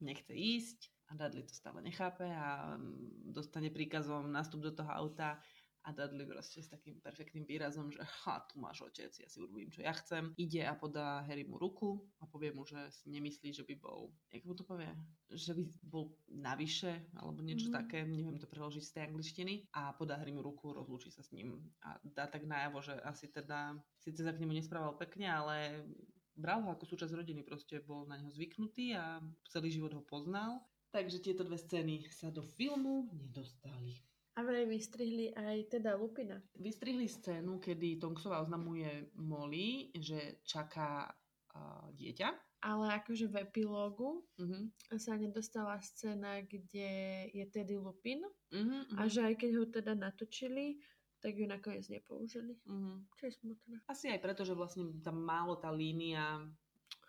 nechce 0.04 0.30
ísť 0.37 0.92
a 1.08 1.16
Dudley 1.16 1.42
to 1.42 1.56
stále 1.56 1.80
nechápe 1.80 2.28
a 2.28 2.76
mm, 2.76 3.32
dostane 3.32 3.72
príkazom 3.72 4.28
nastup 4.28 4.61
do 4.61 4.72
toho 4.76 4.92
auta 4.92 5.40
a 5.88 5.96
Dudley 5.96 6.29
proste 6.29 6.61
s 6.61 6.68
takým 6.68 7.01
perfektným 7.01 7.48
výrazom, 7.48 7.88
že 7.88 8.05
ha, 8.05 8.44
tu 8.44 8.61
máš 8.61 8.85
otec, 8.85 9.09
ja 9.09 9.24
si 9.24 9.40
urobím, 9.40 9.72
čo 9.72 9.81
ja 9.81 9.96
chcem. 9.96 10.37
Ide 10.37 10.68
a 10.68 10.77
podá 10.77 11.24
Harry 11.24 11.48
mu 11.48 11.57
ruku 11.57 12.05
a 12.20 12.29
povie 12.29 12.53
mu, 12.53 12.68
že 12.68 12.92
si 12.92 13.09
nemyslí, 13.09 13.57
že 13.57 13.64
by 13.64 13.74
bol, 13.81 14.12
jak 14.29 14.44
mu 14.44 14.53
to 14.53 14.68
povie, 14.68 14.92
že 15.33 15.57
by 15.57 15.64
bol 15.81 16.12
navyše, 16.29 17.09
alebo 17.16 17.40
niečo 17.40 17.72
Mhm. 17.72 17.72
mm-hmm. 17.72 17.79
také, 17.81 17.98
neviem 18.05 18.37
to 18.37 18.44
preložiť 18.44 18.85
z 18.85 18.92
tej 18.92 19.03
angličtiny 19.09 19.55
a 19.72 19.96
podá 19.96 20.20
Harry 20.20 20.37
mu 20.37 20.44
ruku, 20.44 20.77
rozlúči 20.77 21.09
sa 21.09 21.24
s 21.24 21.33
ním 21.33 21.72
a 21.81 21.96
dá 22.05 22.29
tak 22.29 22.44
najavo, 22.44 22.85
že 22.85 22.92
asi 23.01 23.33
teda, 23.33 23.81
síce 23.96 24.20
sa 24.20 24.37
k 24.37 24.44
nemu 24.44 24.53
nesprával 24.53 24.92
pekne, 25.01 25.24
ale 25.33 25.88
bral 26.37 26.62
ho 26.62 26.70
ako 26.70 26.85
súčasť 26.85 27.16
rodiny, 27.16 27.42
proste 27.42 27.81
bol 27.81 28.05
na 28.07 28.20
neho 28.20 28.31
zvyknutý 28.31 28.94
a 28.94 29.24
celý 29.48 29.72
život 29.72 29.96
ho 29.96 30.05
poznal. 30.05 30.62
Takže 30.88 31.20
tieto 31.20 31.44
dve 31.44 31.61
scény 31.61 32.09
sa 32.09 32.33
do 32.33 32.40
filmu 32.40 33.12
nedostali. 33.12 34.08
A 34.38 34.46
vraj 34.46 34.70
vystrihli 34.70 35.35
aj 35.35 35.66
teda 35.66 35.98
Lupina. 35.98 36.38
Vystrihli 36.55 37.11
scénu, 37.11 37.59
kedy 37.59 37.98
Tonksová 37.98 38.38
oznamuje 38.38 39.11
Molly, 39.18 39.90
že 39.98 40.38
čaká 40.46 41.11
uh, 41.11 41.90
dieťa. 41.90 42.62
Ale 42.62 43.03
akože 43.03 43.27
v 43.27 43.42
epilógu 43.42 44.22
Uh-huh. 44.38 44.70
sa 44.94 45.18
nedostala 45.18 45.83
scéna, 45.83 46.46
kde 46.46 47.27
je 47.35 47.44
tedy 47.51 47.74
Lupin 47.74 48.22
Uh-huh, 48.55 48.87
a 48.94 49.11
že 49.11 49.27
aj 49.27 49.35
keď 49.42 49.51
ho 49.59 49.64
teda 49.66 49.92
natočili, 49.98 50.79
tak 51.18 51.35
ju 51.35 51.51
nakoniec 51.51 51.90
nepoužili. 51.90 52.55
uh-huh. 52.62 53.03
Čo 53.18 53.22
je 53.27 53.33
smutné. 53.42 53.74
Asi 53.90 54.07
aj 54.07 54.22
preto, 54.22 54.46
že 54.46 54.55
vlastne 54.55 55.03
tam 55.03 55.18
málo 55.18 55.59
tá 55.59 55.74
línia 55.74 56.46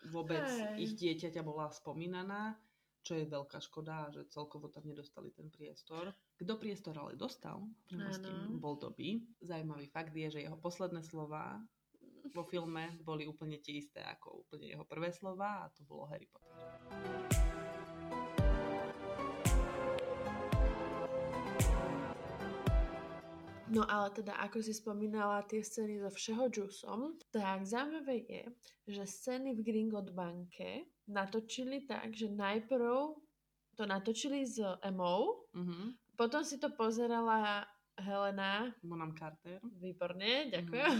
vôbec 0.10 0.42
Hej. 0.50 0.82
ich 0.82 0.92
dieťaťa 0.98 1.46
bola 1.46 1.70
spomínaná, 1.70 2.58
čo 3.04 3.16
je 3.16 3.26
veľká 3.26 3.60
škoda, 3.64 4.12
že 4.12 4.28
celkovo 4.30 4.68
tam 4.68 4.86
nedostali 4.86 5.32
ten 5.32 5.48
priestor. 5.50 6.12
Kto 6.36 6.60
priestor 6.60 6.96
ale 7.00 7.16
dostal, 7.16 7.64
premostím, 7.88 8.60
bol 8.60 8.76
Dobby. 8.76 9.24
Zajímavý 9.42 9.88
fakt 9.88 10.16
je, 10.16 10.28
že 10.30 10.44
jeho 10.44 10.60
posledné 10.60 11.04
slova 11.04 11.60
vo 12.36 12.44
filme 12.46 13.00
boli 13.02 13.26
úplne 13.26 13.58
tie 13.64 13.80
isté 13.82 14.04
ako 14.06 14.46
úplne 14.46 14.70
jeho 14.70 14.86
prvé 14.86 15.10
slova 15.10 15.66
a 15.66 15.72
to 15.74 15.82
bolo 15.88 16.06
Harry 16.12 16.28
Potter. 16.30 16.54
No 23.70 23.86
ale 23.86 24.10
teda, 24.10 24.34
ako 24.42 24.66
si 24.66 24.74
spomínala 24.74 25.46
tie 25.46 25.62
scény 25.62 26.02
so 26.02 26.10
všeho 26.10 26.50
džusom, 26.50 27.22
tak 27.30 27.70
zaujímavé 27.70 28.26
je, 28.26 28.44
že 28.90 29.04
scény 29.06 29.54
v 29.54 29.62
Gringot 29.62 30.10
banke 30.10 30.90
natočili 31.10 31.84
tak, 31.84 32.14
že 32.14 32.30
najprv 32.30 33.18
to 33.76 33.84
natočili 33.84 34.46
s 34.46 34.62
Emou, 34.86 35.50
Uh-huh. 35.50 35.90
potom 36.14 36.46
si 36.46 36.62
to 36.62 36.70
pozerala 36.78 37.66
Helena, 38.00 38.72
Bonham 38.80 39.12
Carter. 39.12 39.60
výborne, 39.76 40.48
ďakujem. 40.54 40.94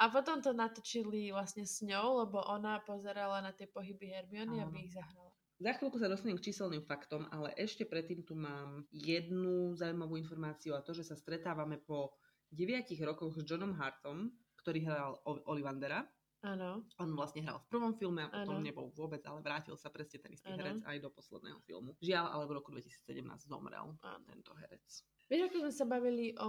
A 0.00 0.08
potom 0.08 0.40
to 0.40 0.56
natočili 0.56 1.28
vlastne 1.28 1.68
s 1.68 1.84
ňou, 1.84 2.24
lebo 2.24 2.40
ona 2.48 2.80
pozerala 2.80 3.44
na 3.44 3.52
tie 3.52 3.68
pohyby 3.68 4.08
Hermiony, 4.08 4.62
aby 4.64 4.88
ich 4.88 4.96
zahrala. 4.96 5.28
Za 5.60 5.76
chvíľku 5.76 6.00
sa 6.00 6.08
dostanem 6.08 6.40
k 6.40 6.48
číselným 6.48 6.80
faktom, 6.88 7.28
ale 7.28 7.52
ešte 7.60 7.84
predtým 7.84 8.24
tu 8.24 8.32
mám 8.32 8.88
jednu 8.88 9.76
zaujímavú 9.76 10.16
informáciu 10.16 10.72
a 10.72 10.80
to, 10.80 10.96
že 10.96 11.04
sa 11.04 11.12
stretávame 11.20 11.76
po 11.76 12.16
9 12.56 12.88
rokoch 13.04 13.36
s 13.36 13.44
Johnom 13.44 13.76
Hartom, 13.76 14.32
ktorý 14.64 14.88
hral 14.88 15.20
Ollivandera. 15.44 16.08
Áno. 16.40 16.88
On 16.96 17.10
vlastne 17.12 17.44
hral 17.44 17.60
v 17.60 17.68
prvom 17.68 17.92
filme 17.92 18.24
a 18.24 18.32
potom 18.32 18.56
Áno. 18.56 18.64
nebol 18.64 18.88
vôbec, 18.96 19.20
ale 19.28 19.44
vrátil 19.44 19.76
sa 19.76 19.92
presne 19.92 20.24
ten 20.24 20.32
istý 20.32 20.48
Áno. 20.48 20.56
herec 20.56 20.80
aj 20.88 20.96
do 21.04 21.12
posledného 21.12 21.60
filmu. 21.68 21.92
Žiaľ, 22.00 22.26
ale 22.32 22.44
v 22.48 22.52
roku 22.56 22.72
2017 22.72 23.44
zomrel 23.44 23.92
Áno. 24.00 24.24
tento 24.24 24.56
herec. 24.56 24.84
Vieš, 25.28 25.52
ako 25.52 25.56
sme 25.68 25.72
sa 25.72 25.84
bavili 25.84 26.32
o... 26.40 26.48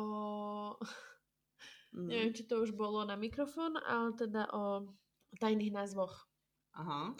Mhm. 1.91 2.07
Neviem, 2.07 2.31
či 2.31 2.47
to 2.47 2.63
už 2.63 2.71
bolo 2.71 3.03
na 3.03 3.19
mikrofón, 3.19 3.75
ale 3.83 4.15
teda 4.15 4.47
o 4.55 4.87
tajných 5.43 5.75
názvoch. 5.75 6.23
Aha. 6.79 7.11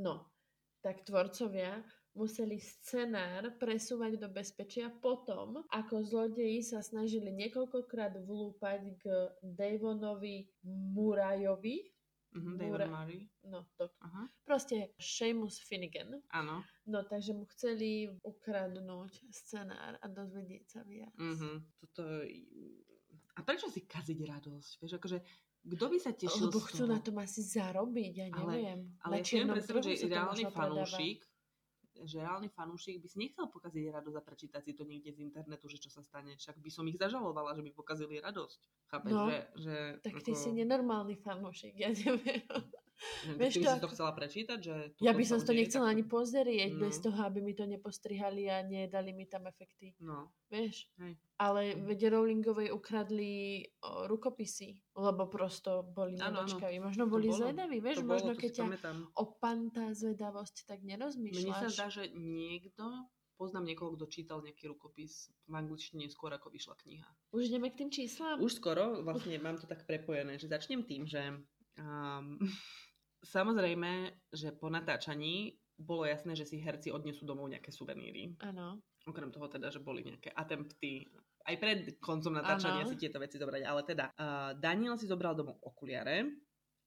No, 0.00 0.32
tak 0.80 1.04
tvorcovia 1.04 1.84
museli 2.16 2.56
scenár 2.56 3.58
presúvať 3.58 4.16
do 4.16 4.32
bezpečia 4.32 4.88
potom, 4.88 5.60
ako 5.68 6.00
zlodeji 6.00 6.62
sa 6.62 6.80
snažili 6.80 7.34
niekoľkokrát 7.34 8.16
vlúpať 8.22 8.96
k 8.96 9.04
Davonovi 9.42 10.48
Murajovi, 10.64 11.93
Mhm, 12.34 12.50
Múra- 12.58 12.86
David 12.86 12.90
Murray. 12.90 13.22
No, 13.46 13.62
to. 13.78 13.86
Aha. 14.02 14.26
Proste 14.42 14.90
Seamus 14.98 15.62
Finnegan. 15.62 16.18
Áno. 16.34 16.66
No, 16.84 17.06
takže 17.06 17.30
mu 17.30 17.46
chceli 17.46 18.10
ukradnúť 18.26 19.30
scenár 19.30 19.96
a 20.02 20.06
dozvedieť 20.10 20.64
sa 20.66 20.80
viac. 20.82 21.14
Mhm. 21.14 21.62
Toto... 21.78 22.02
A 23.34 23.40
prečo 23.42 23.66
si 23.70 23.82
kaziť 23.82 24.18
radosť? 24.18 24.70
Vieš, 24.78 24.92
akože, 24.98 25.18
kto 25.64 25.84
by 25.90 25.98
sa 25.98 26.10
tešil 26.14 26.50
Lebo 26.50 26.58
chcú 26.62 26.84
na 26.86 27.02
tom 27.02 27.18
asi 27.18 27.42
zarobiť, 27.42 28.12
ja 28.14 28.26
Ale- 28.30 28.52
neviem. 28.52 28.80
Ale 29.02 29.14
na 29.14 29.18
ja 29.18 29.24
si 29.26 29.34
viem 29.34 29.48
predstaviť, 29.50 29.82
že 29.82 30.06
predáva. 30.06 30.34
fanúšik 30.50 31.18
že 32.02 32.18
reálny 32.18 32.50
fanúšik 32.50 32.98
by 32.98 33.06
si 33.06 33.16
nechcel 33.22 33.46
pokaziť 33.46 33.94
radosť 33.94 34.16
a 34.18 34.26
prečítať 34.26 34.62
si 34.66 34.72
to 34.74 34.82
niekde 34.82 35.14
z 35.14 35.22
internetu, 35.22 35.70
že 35.70 35.78
čo 35.78 35.90
sa 35.94 36.02
stane. 36.02 36.34
Však 36.34 36.58
by 36.58 36.70
som 36.70 36.84
ich 36.90 36.98
zažalovala, 36.98 37.54
že 37.54 37.62
by 37.62 37.70
pokazili 37.70 38.18
radosť. 38.18 38.58
Chápeš, 38.90 39.12
No, 39.14 39.30
že, 39.30 39.38
že... 39.54 39.74
Tak 40.02 40.26
ty 40.26 40.34
si 40.34 40.50
nenormálny 40.50 41.14
fanúšik, 41.22 41.78
ja 41.78 41.94
neviem. 41.94 42.42
Neviem, 43.24 43.38
vieš 43.38 43.54
to 43.56 43.68
si 43.68 43.80
to 43.80 43.90
chcela 43.90 44.12
prečítať? 44.12 44.58
Že 44.58 44.74
Ja 44.98 45.10
by 45.10 45.24
som 45.24 45.38
to 45.38 45.50
nechcela 45.50 45.86
takto? 45.86 45.92
ani 45.92 46.04
pozrieť, 46.04 46.70
bez 46.74 46.94
No. 46.96 47.02
toho, 47.04 47.18
aby 47.22 47.38
mi 47.40 47.52
to 47.52 47.64
nepostrihali 47.64 48.46
a 48.46 48.60
nedali 48.60 49.10
mi 49.10 49.24
tam 49.24 49.44
efekty. 49.44 49.92
No, 49.98 50.32
Vieš? 50.46 50.86
Hej. 50.96 51.18
Ale 51.36 51.60
Mhm. 51.72 51.82
veď 51.84 52.00
Rowlingovej 52.10 52.68
ukradli 52.70 53.32
o, 53.80 54.06
rukopisy, 54.06 54.70
lebo 54.94 55.26
prosto 55.26 55.82
boli 55.82 56.14
áno. 56.16 56.40
nedočkaví. 56.40 56.78
Možno 56.78 57.04
To 57.04 57.10
boli 57.10 57.26
bolo. 57.28 57.40
zvedaví, 57.42 57.76
vieš? 57.78 57.96
to 57.96 58.06
Možno 58.06 58.30
to 58.30 58.38
keď 58.38 58.50
ťa 58.52 58.64
opantá 59.14 59.84
zvedavosť, 59.90 60.56
tak 60.64 60.78
Mne 60.80 60.94
sa 60.94 60.98
nerozmýšľaš. 61.02 61.72
zdá, 61.72 61.86
že 61.88 62.02
niekto, 62.12 62.86
poznám 63.34 63.66
niekoho, 63.66 63.92
kto 63.92 64.06
čítal 64.06 64.38
nejaký 64.40 64.68
rukopis 64.68 65.26
v 65.44 65.54
angličtine 65.54 66.06
skôr, 66.06 66.30
ako 66.30 66.48
vyšla 66.48 66.78
kniha. 66.78 67.08
Už 67.30 67.50
ideme 67.50 67.66
k 67.66 67.76
tým 67.76 67.90
číslam? 67.90 68.38
Už 68.38 68.54
skoro, 68.54 69.02
vlastne 69.02 69.34
mám 69.36 69.56
to 69.56 69.66
tak 69.66 69.82
prepojené, 69.82 70.36
že 70.36 70.46
začnem 70.46 70.80
tým, 70.80 71.02
že 71.02 71.34
um, 71.76 72.38
samozrejme, 73.24 74.12
že 74.30 74.52
po 74.52 74.68
natáčaní 74.70 75.56
bolo 75.74 76.06
jasné, 76.06 76.38
že 76.38 76.46
si 76.46 76.62
herci 76.62 76.94
odnesú 76.94 77.26
domov 77.26 77.50
nejaké 77.50 77.74
suveníry. 77.74 78.38
Áno. 78.46 78.78
Okrem 79.04 79.34
toho 79.34 79.50
teda, 79.50 79.74
že 79.74 79.82
boli 79.82 80.06
nejaké 80.06 80.30
attempty 80.30 81.10
aj 81.44 81.56
pred 81.60 81.78
koncom 82.00 82.32
natáčania 82.32 82.86
Áno. 82.86 82.90
si 82.92 82.96
tieto 82.96 83.20
veci 83.20 83.36
zobrať. 83.36 83.62
Ale 83.66 83.82
teda, 83.84 84.14
uh, 84.16 84.52
Daniel 84.56 84.96
si 84.96 85.04
zobral 85.04 85.36
domov 85.36 85.60
okuliare, 85.60 86.24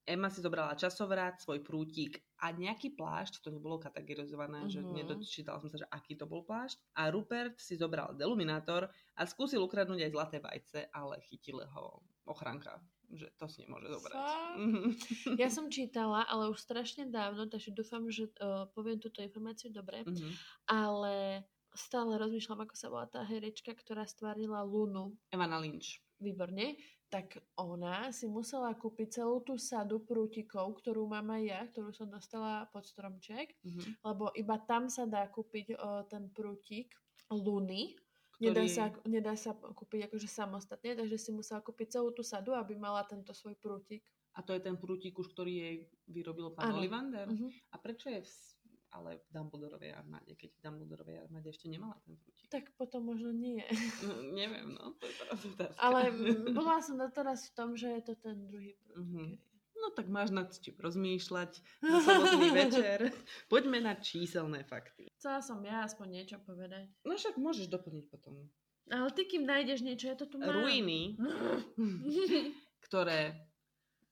Emma 0.08 0.32
si 0.32 0.40
zobrala 0.40 0.72
časovrat, 0.80 1.44
svoj 1.44 1.60
prútik 1.68 2.24
a 2.40 2.56
nejaký 2.56 2.96
plášť, 2.96 3.44
to 3.44 3.52
nebolo 3.52 3.76
kategorizované, 3.76 4.64
uh-huh. 4.64 4.72
že 4.72 4.80
Mhm. 4.80 4.96
nedočítala 4.96 5.60
som 5.60 5.68
sa, 5.68 5.84
že 5.84 5.88
aký 5.92 6.16
to 6.16 6.24
bol 6.24 6.48
plášť. 6.48 6.80
A 6.96 7.12
Rupert 7.12 7.60
si 7.60 7.76
zobral 7.76 8.16
deluminátor 8.16 8.88
a 9.20 9.22
skúsil 9.28 9.60
ukradnúť 9.60 10.08
aj 10.08 10.14
zlaté 10.16 10.38
vajce, 10.40 10.80
ale 10.96 11.20
chytila 11.28 11.68
ho 11.76 12.08
ochranka, 12.24 12.80
že 13.14 13.32
to 13.40 13.48
si 13.48 13.64
nemôže 13.64 13.88
zobrať. 13.88 14.16
Mhm. 14.60 14.90
Ja 15.40 15.48
som 15.48 15.72
čítala, 15.72 16.28
ale 16.28 16.52
už 16.52 16.60
strašne 16.60 17.08
dávno, 17.08 17.48
takže 17.48 17.72
dúfam, 17.72 18.04
že 18.12 18.28
uh, 18.40 18.68
poviem 18.76 19.00
túto 19.00 19.24
informáciu 19.24 19.72
dobre. 19.72 20.04
Mhm. 20.04 20.30
Ale 20.68 21.16
stále 21.72 22.18
rozmýšľam, 22.18 22.66
ako 22.66 22.76
sa 22.76 22.88
volá 22.90 23.06
tá 23.06 23.22
herečka, 23.24 23.72
ktorá 23.72 24.04
stvárnila 24.04 24.66
Lunu. 24.66 25.14
Evana 25.30 25.62
Lynch. 25.62 26.02
Výborne. 26.18 26.76
Tak 27.08 27.40
ona 27.56 28.12
si 28.12 28.28
musela 28.28 28.74
kúpiť 28.76 29.22
celú 29.22 29.40
tú 29.40 29.56
sadu 29.56 30.04
prútikov, 30.04 30.76
ktorú 30.82 31.08
mám 31.08 31.32
aj 31.38 31.44
ja, 31.46 31.62
ktorú 31.70 31.94
som 31.96 32.10
dostala 32.12 32.68
pod 32.74 32.84
stromček, 32.84 33.56
Mhm. 33.64 34.04
lebo 34.04 34.34
iba 34.36 34.58
tam 34.66 34.90
sa 34.92 35.06
dá 35.08 35.30
kúpiť 35.30 35.78
o, 35.78 36.04
ten 36.10 36.28
prútik 36.34 36.92
Luny. 37.32 37.96
Ktorý... 38.38 38.54
Nedá 38.54 38.64
sa, 38.70 38.86
nedá 39.10 39.34
sa 39.34 39.52
kúpiť 39.58 40.14
akože 40.14 40.30
samostatne, 40.30 40.94
takže 40.94 41.18
si 41.18 41.34
musela 41.34 41.58
kúpiť 41.58 41.98
celú 41.98 42.14
tú 42.14 42.22
sadu, 42.22 42.54
aby 42.54 42.78
mala 42.78 43.02
tento 43.02 43.34
svoj 43.34 43.58
prútik. 43.58 44.06
A 44.38 44.46
to 44.46 44.54
je 44.54 44.62
ten 44.62 44.78
prútik 44.78 45.18
už, 45.18 45.34
ktorý 45.34 45.54
jej 45.58 45.76
vyrobil 46.06 46.54
pán 46.54 46.70
Áno. 46.70 46.78
Ollivander? 46.78 47.26
Mhm. 47.26 47.74
A 47.74 47.76
prečo 47.82 48.14
je 48.14 48.22
v, 48.22 48.30
ale 48.94 49.26
v 49.26 49.30
Dumbledorovej 49.34 49.92
armáde, 49.98 50.38
keď 50.38 50.54
v 50.54 50.60
Dumbledorovej 50.62 51.18
armáde 51.26 51.50
ešte 51.50 51.66
nemala 51.66 51.98
ten 52.06 52.14
prútik? 52.22 52.46
Tak 52.54 52.78
potom 52.78 53.10
možno 53.10 53.34
nie. 53.34 53.66
No, 54.06 54.22
neviem, 54.22 54.70
no, 54.78 54.94
to 55.02 55.66
je. 55.66 55.74
Ale 55.82 56.14
bola 56.54 56.78
som 56.86 57.02
doteraz 57.02 57.50
v 57.50 57.54
tom, 57.58 57.74
že 57.74 57.90
je 57.90 58.02
to 58.06 58.14
ten 58.22 58.46
druhý 58.46 58.78
prútik. 58.86 59.02
Mhm. 59.02 59.47
No 59.88 59.96
tak 59.96 60.12
máš 60.12 60.36
nad 60.36 60.52
čím 60.52 60.76
rozmýšľať 60.84 61.64
na 61.80 62.04
sobotný 62.04 62.50
večer. 62.68 63.08
Poďme 63.48 63.80
na 63.80 63.96
číselné 63.96 64.68
fakty. 64.68 65.08
Chcela 65.16 65.40
som 65.40 65.64
ja 65.64 65.88
aspoň 65.88 66.08
niečo 66.12 66.44
povedať. 66.44 66.92
No 67.08 67.16
však 67.16 67.40
môžeš 67.40 67.72
doplniť 67.72 68.12
potom. 68.12 68.52
Ale 68.92 69.08
ty, 69.16 69.24
kým 69.24 69.48
nájdeš 69.48 69.88
niečo, 69.88 70.12
ja 70.12 70.20
to 70.20 70.28
tu 70.28 70.44
mám. 70.44 70.52
Ruiny, 70.60 71.16
ktoré 72.88 73.48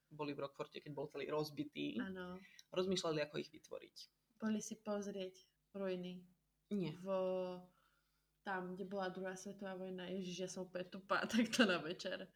boli 0.07 0.31
v 0.31 0.47
Rockforte, 0.47 0.79
keď 0.79 0.91
bol 0.95 1.11
celý 1.11 1.27
rozbitý, 1.27 1.99
Áno. 1.99 2.39
rozmýšľali, 2.71 3.19
ako 3.27 3.35
ich 3.43 3.51
vytvoriť. 3.51 3.95
Boli 4.39 4.63
si 4.63 4.79
pozrieť 4.79 5.43
ruiny 5.75 6.23
Nie. 6.71 6.95
v 7.03 7.07
tam, 8.47 8.79
kde 8.79 8.87
bola 8.87 9.11
druhá 9.11 9.35
svetová 9.35 9.75
vojna. 9.75 10.07
Ježiš, 10.07 10.37
ja 10.39 10.47
som 10.47 10.63
úplne 10.63 10.87
tupá 10.87 11.19
takto 11.27 11.67
na 11.67 11.83
večer. 11.83 12.31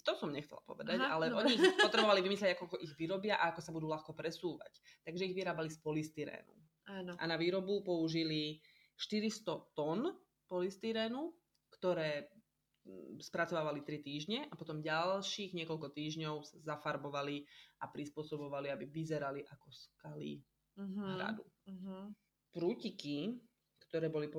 To 0.00 0.12
som 0.16 0.32
nechcela 0.32 0.64
povedať, 0.64 0.96
Aha, 1.00 1.18
ale 1.18 1.28
dobre. 1.28 1.52
oni 1.52 1.54
potrebovali 1.86 2.20
vymyslieť, 2.24 2.56
ako 2.56 2.80
ich 2.80 2.96
vyrobia 2.96 3.36
a 3.36 3.52
ako 3.52 3.60
sa 3.60 3.74
budú 3.76 3.90
ľahko 3.92 4.16
presúvať. 4.16 4.72
Takže 5.04 5.28
ich 5.28 5.36
vyrábali 5.36 5.68
z 5.68 5.78
polystyrénu. 5.84 6.54
Áno. 6.88 7.12
A 7.20 7.24
na 7.28 7.36
výrobu 7.36 7.84
použili 7.84 8.58
400 8.96 9.76
tón 9.76 10.08
polystyrénu, 10.48 11.32
ktoré 11.76 12.32
mm, 12.88 13.20
spracovávali 13.20 13.84
3 13.84 14.00
týždne 14.02 14.38
a 14.48 14.54
potom 14.56 14.80
ďalších 14.80 15.54
niekoľko 15.54 15.92
týždňov 15.92 16.64
zafarbovali 16.64 17.44
a 17.80 17.88
prispôsobovali, 17.92 18.72
aby 18.72 18.84
vyzerali 18.88 19.44
ako 19.46 19.68
skaly 19.70 20.42
Uh-huh. 20.72 21.04
hradu. 21.16 21.44
Uh-huh. 21.68 22.08
Prútiky, 22.52 23.36
ktoré 23.92 24.08
boli 24.08 24.32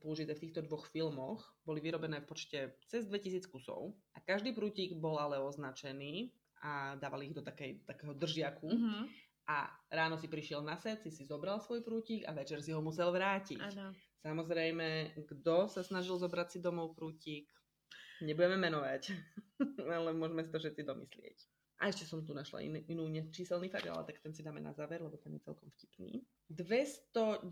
použité 0.00 0.32
v 0.32 0.42
týchto 0.48 0.64
dvoch 0.64 0.88
filmoch, 0.88 1.44
boli 1.60 1.84
vyrobené 1.84 2.24
v 2.24 2.28
počte 2.32 2.80
cez 2.88 3.04
2000 3.04 3.52
kusov 3.52 3.92
a 4.16 4.24
každý 4.24 4.56
prútik 4.56 4.96
bol 4.96 5.20
ale 5.20 5.36
označený 5.44 6.32
a 6.64 6.96
dávali 6.96 7.28
ich 7.28 7.36
do 7.36 7.44
takej, 7.44 7.84
takého 7.84 8.16
držiaku 8.16 8.64
Uh-huh. 8.64 9.04
a 9.44 9.68
ráno 9.92 10.16
si 10.16 10.24
prišiel 10.24 10.64
na 10.64 10.80
set, 10.80 11.04
si 11.04 11.12
si 11.12 11.28
zobral 11.28 11.60
svoj 11.60 11.84
prútik 11.84 12.24
a 12.24 12.32
večer 12.32 12.64
si 12.64 12.72
ho 12.72 12.80
musel 12.80 13.12
vrátiť. 13.12 13.60
Áno. 13.60 13.92
Samozrejme, 14.24 15.20
kto 15.28 15.68
sa 15.68 15.84
snažil 15.84 16.16
zobrať 16.16 16.56
si 16.56 16.58
domov 16.64 16.96
prútik, 16.96 17.52
nebudeme 18.24 18.56
menovať, 18.56 19.12
ale 19.84 20.16
môžeme 20.16 20.40
si 20.40 20.48
to 20.48 20.56
všetci 20.56 20.80
domyslieť. 20.80 21.38
A 21.82 21.90
ešte 21.90 22.06
som 22.06 22.22
tu 22.22 22.30
našla 22.30 22.62
in, 22.62 22.78
inú 22.86 23.10
ne- 23.10 23.28
číselný 23.28 23.66
fakt, 23.66 23.90
ale 23.90 24.06
tak 24.06 24.22
ten 24.22 24.30
si 24.30 24.46
dáme 24.46 24.62
na 24.62 24.70
záver, 24.70 25.02
lebo 25.02 25.18
ten 25.18 25.34
je 25.34 25.42
celkom 25.42 25.68
vtipný. 25.74 26.22
210 26.48 27.50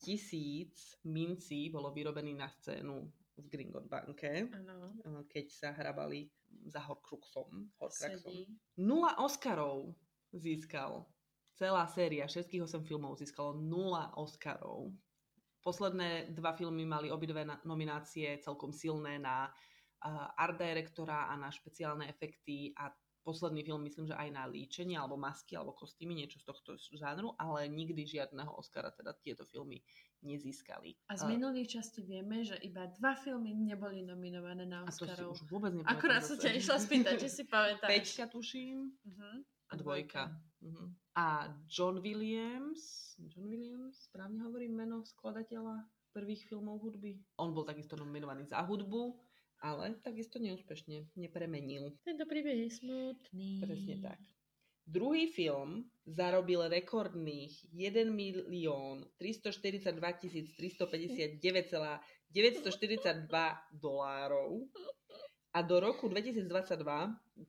tisíc 0.00 0.96
mincí 1.04 1.68
bolo 1.68 1.92
vyrobený 1.92 2.32
na 2.34 2.48
scénu 2.48 3.04
v 3.38 3.46
Gringot 3.46 3.86
banke, 3.86 4.50
Áno. 4.50 4.98
eh, 4.98 5.22
keď 5.28 5.46
sa 5.52 5.68
hrabali 5.70 6.26
za 6.66 6.80
Horcruxom. 6.80 7.70
Horcruxom. 7.78 8.34
Nula 8.80 9.20
Oscarov 9.20 9.94
získal. 10.32 11.06
Celá 11.54 11.86
séria, 11.90 12.26
všetkých 12.26 12.64
8 12.64 12.86
filmov 12.86 13.18
získalo 13.18 13.54
nula 13.54 14.14
Oscarov. 14.14 14.94
Posledné 15.58 16.30
dva 16.32 16.54
filmy 16.54 16.86
mali 16.86 17.10
obidve 17.10 17.42
nominácie 17.66 18.38
celkom 18.38 18.70
silné 18.70 19.18
na 19.18 19.50
uh, 19.50 20.30
art 20.38 20.54
directora 20.54 21.26
a 21.26 21.34
na 21.34 21.50
špeciálne 21.50 22.06
efekty 22.06 22.70
a 22.78 22.94
posledný 23.28 23.60
film 23.60 23.84
myslím, 23.84 24.08
že 24.08 24.16
aj 24.16 24.28
na 24.32 24.48
líčenie 24.48 24.96
alebo 24.96 25.20
masky 25.20 25.52
alebo 25.52 25.76
kostýmy, 25.76 26.16
niečo 26.16 26.40
z 26.40 26.48
tohto 26.48 26.80
žánru, 26.96 27.36
ale 27.36 27.68
nikdy 27.68 28.08
žiadneho 28.08 28.48
Oscara 28.56 28.88
teda 28.88 29.12
tieto 29.20 29.44
filmy 29.44 29.84
nezískali. 30.24 30.96
A 31.12 31.20
z 31.20 31.28
minulých 31.28 31.76
častí 31.76 32.00
vieme, 32.00 32.40
že 32.40 32.56
iba 32.64 32.88
dva 32.96 33.12
filmy 33.12 33.52
neboli 33.52 34.00
nominované 34.00 34.64
na 34.64 34.88
a 34.88 34.88
to 34.88 35.04
si 35.04 35.12
Oscarov. 35.12 35.36
už 35.36 35.44
vôbec 35.52 35.76
nepamätám. 35.76 36.00
Akurát 36.00 36.24
som 36.24 36.40
ťa 36.40 36.56
išla 36.56 36.76
spýtať, 36.80 37.14
či 37.20 37.28
si 37.28 37.42
pamätáš. 37.44 37.90
Peťka 37.92 38.24
tuším. 38.32 38.88
Uh-huh. 38.88 39.36
A 39.68 39.72
dvojka. 39.76 40.32
Mhm. 40.64 40.84
A 41.18 41.52
John 41.68 42.00
Williams, 42.00 43.14
John 43.20 43.50
Williams, 43.50 44.08
správne 44.08 44.40
hovorím 44.46 44.80
meno 44.80 45.04
skladateľa 45.04 45.84
prvých 46.14 46.46
filmov 46.48 46.80
hudby. 46.82 47.20
On 47.38 47.52
bol 47.52 47.66
takisto 47.66 47.94
nominovaný 47.94 48.46
za 48.46 48.62
hudbu, 48.64 49.18
ale 49.58 49.98
takisto 50.02 50.38
neúspešne 50.38 51.10
nepremenil. 51.18 51.94
Tento 52.06 52.24
príbeh 52.26 52.66
je 52.66 52.70
smutný. 52.78 53.58
Presne 53.62 53.96
tak. 54.02 54.20
Druhý 54.88 55.28
film 55.28 55.84
zarobil 56.08 56.64
rekordných 56.64 57.52
1 57.76 58.08
milión 58.08 59.04
342 59.20 60.00
359,942 60.80 62.32
dolárov 63.76 64.64
a 65.52 65.58
do 65.60 65.76
roku 65.76 66.08
2022 66.08 66.48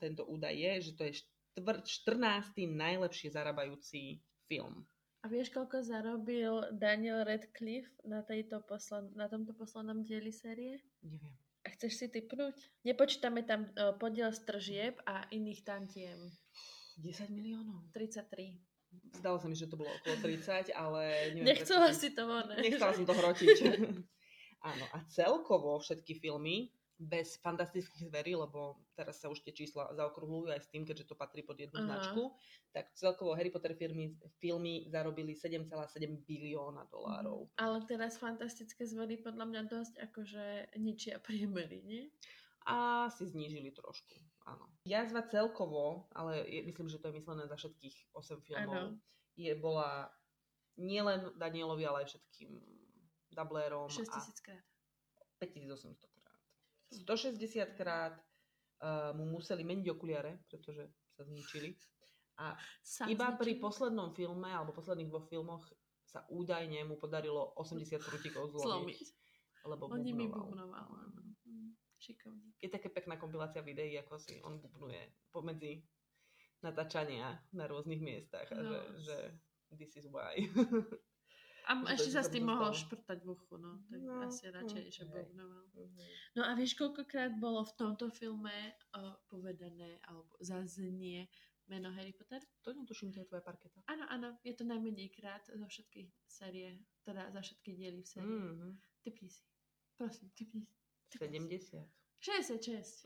tento 0.04 0.28
údaj 0.28 0.52
je, 0.52 0.92
že 0.92 0.92
to 1.00 1.04
je 1.08 1.14
štvr- 1.24 1.84
14. 1.88 2.68
najlepšie 2.76 3.32
zarábajúci 3.32 4.20
film. 4.52 4.84
A 5.20 5.28
vieš, 5.28 5.52
koľko 5.52 5.84
zarobil 5.84 6.64
Daniel 6.76 7.28
Radcliffe 7.28 7.92
na, 8.08 8.24
tejto 8.24 8.64
posled... 8.64 9.12
na 9.20 9.28
tomto 9.28 9.52
poslednom 9.52 10.04
dieli 10.04 10.32
série? 10.32 10.80
Neviem. 11.04 11.36
Chceš 11.80 11.96
si 11.96 12.08
typnúť? 12.12 12.60
Nepočítame 12.84 13.48
tam 13.48 13.72
uh, 13.72 13.96
podiel 13.96 14.36
z 14.36 14.44
tržieb 14.44 15.00
a 15.08 15.24
iných 15.32 15.64
tantiem. 15.64 16.20
10 17.00 17.32
miliónov. 17.32 17.88
33. 17.96 18.60
Zdalo 19.24 19.40
sa 19.40 19.48
mi, 19.48 19.56
že 19.56 19.72
to 19.72 19.80
bolo 19.80 19.88
okolo 19.88 20.28
30, 20.28 20.76
ale 20.76 21.32
neviem. 21.32 21.56
Nechcela 21.56 21.88
prečo 21.88 22.04
si 22.04 22.10
to 22.12 22.28
von. 22.28 22.52
Nechcela 22.52 22.92
som 22.92 23.08
to 23.08 23.16
hrotiť. 23.16 23.58
Áno, 24.76 24.86
a 24.92 25.08
celkovo 25.08 25.80
všetky 25.80 26.20
filmy, 26.20 26.68
bez 27.00 27.40
fantastických 27.40 28.12
zverí, 28.12 28.36
lebo 28.36 28.84
teraz 28.92 29.24
sa 29.24 29.32
už 29.32 29.40
tie 29.40 29.56
čísla 29.56 29.88
zaokrúhľujú 29.96 30.52
aj 30.52 30.68
s 30.68 30.68
tým, 30.68 30.84
keďže 30.84 31.08
to 31.08 31.16
patrí 31.16 31.48
pod 31.48 31.56
jednu 31.56 31.80
Aha. 31.80 31.88
značku, 31.88 32.36
tak 32.76 32.92
celkovo 32.92 33.32
Harry 33.40 33.48
Potter 33.48 33.72
filmy, 33.72 34.20
filmy 34.44 34.84
zarobili 34.92 35.32
7,7 35.32 35.72
bilióna 36.28 36.84
dolárov. 36.92 37.48
Ale 37.56 37.80
teraz 37.88 38.20
fantastické 38.20 38.84
zvery 38.84 39.16
podľa 39.16 39.46
mňa 39.48 39.62
dosť 39.72 39.94
akože 40.12 40.46
ničia 40.76 41.24
priemery, 41.24 41.80
nie? 41.88 42.04
A 42.68 43.08
si 43.08 43.24
znížili 43.24 43.72
trošku, 43.72 44.20
áno. 44.44 44.68
Jazva 44.84 45.24
celkovo, 45.24 46.12
ale 46.12 46.44
je, 46.46 46.68
myslím, 46.68 46.92
že 46.92 47.00
to 47.00 47.10
je 47.10 47.18
myslené 47.18 47.48
za 47.48 47.56
všetkých 47.56 48.12
8 48.12 48.44
filmov, 48.44 48.76
Áno. 48.76 49.00
je, 49.40 49.56
bola 49.56 50.12
nielen 50.76 51.32
Danielovi, 51.40 51.88
ale 51.88 52.04
aj 52.04 52.08
všetkým 52.12 52.60
dublérom 53.32 53.88
6 53.88 54.04
a 54.04 54.14
tisíc 54.20 54.38
krát. 54.44 54.64
5800 55.40 55.96
krát. 55.96 56.09
160 56.92 57.38
krát 57.74 58.18
uh, 58.80 59.14
mu 59.14 59.30
museli 59.32 59.62
meniť 59.62 59.88
okuliare, 59.90 60.42
pretože 60.46 60.86
sa 61.12 61.24
zničili. 61.24 61.74
A 62.40 62.56
Sám 62.82 63.12
iba 63.12 63.30
pri 63.34 63.54
zničený. 63.54 63.62
poslednom 63.62 64.10
filme, 64.12 64.48
alebo 64.48 64.72
posledných 64.72 65.08
dvoch 65.08 65.28
filmoch 65.28 65.64
sa 66.02 66.26
údajne 66.28 66.82
mu 66.84 66.96
podarilo 66.96 67.54
80 67.56 68.00
prútikov 68.00 68.50
zlomiť. 68.50 68.98
Lebo 69.68 69.92
Oni 69.92 70.10
mi 70.10 70.26
bubnoval. 70.26 70.88
áno. 70.88 71.36
Mm, 71.44 71.76
Šikovník. 72.00 72.56
Je 72.58 72.70
také 72.72 72.88
pekná 72.88 73.20
kompilácia 73.20 73.60
videí, 73.60 73.94
ako 73.96 74.16
si 74.18 74.40
on 74.40 74.58
bubnuje 74.58 75.04
pomedzi 75.30 75.84
natáčania 76.60 77.44
na 77.52 77.68
rôznych 77.68 78.00
miestach. 78.00 78.48
A 78.50 78.56
No. 78.56 78.72
že, 78.72 78.80
že 79.04 79.18
this 79.76 79.94
is 79.96 80.08
why. 80.08 80.40
A 81.70 81.78
No 81.78 81.86
ešte 81.86 82.10
sa 82.10 82.26
s 82.26 82.34
tým 82.34 82.50
to 82.50 82.50
mohol 82.50 82.74
šprtať 82.74 83.22
v 83.22 83.28
uchu, 83.30 83.62
no. 83.62 83.86
Tak 83.94 84.00
No, 84.02 84.26
asi 84.26 84.50
radšej, 84.50 84.84
hm, 84.90 84.94
že 84.94 85.04
hej. 85.06 85.14
bubnoval. 85.14 85.64
No 86.34 86.42
a 86.42 86.52
vieš, 86.58 86.74
koľkokrát 86.74 87.38
bolo 87.38 87.62
v 87.62 87.74
tomto 87.78 88.10
filme 88.10 88.74
uh, 88.98 89.14
povedané 89.30 90.02
alebo 90.10 90.34
zaznie 90.42 91.30
meno 91.70 91.94
Harry 91.94 92.10
Potter? 92.18 92.42
To 92.66 92.74
netuším, 92.74 93.14
to 93.14 93.22
je 93.22 93.30
tvoja 93.30 93.46
parketa. 93.46 93.86
Áno, 93.86 94.10
áno, 94.10 94.34
je 94.42 94.58
to 94.58 94.66
najmenej 94.66 95.14
krát 95.14 95.46
zo 95.46 95.62
všetkých 95.62 96.10
série, 96.26 96.82
teda 97.06 97.30
za 97.30 97.42
všetky 97.46 97.70
diely 97.78 98.02
v 98.02 98.10
sérii. 98.10 98.34
Mm-hmm. 98.34 98.72
Typni 99.06 99.30
si. 99.30 99.46
Prosím, 99.94 100.34
typni. 100.34 100.66
typni 101.14 101.50
si. 101.62 101.70
70. 101.70 101.86
66. 102.18 103.06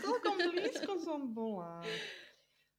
Celkom 0.00 0.36
blízko 0.40 0.92
som 0.96 1.28
bola. 1.36 1.84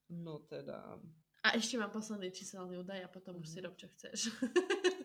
No 0.10 0.42
teda. 0.50 0.98
A 1.46 1.54
ešte 1.54 1.78
mám 1.78 1.94
posledný 1.94 2.34
číselný 2.34 2.82
údaj 2.82 3.06
a 3.06 3.10
potom 3.10 3.38
už 3.38 3.46
si 3.48 3.60
Mhm. 3.62 3.64
rob, 3.64 3.76
čo 3.78 3.86
chceš. 3.94 4.34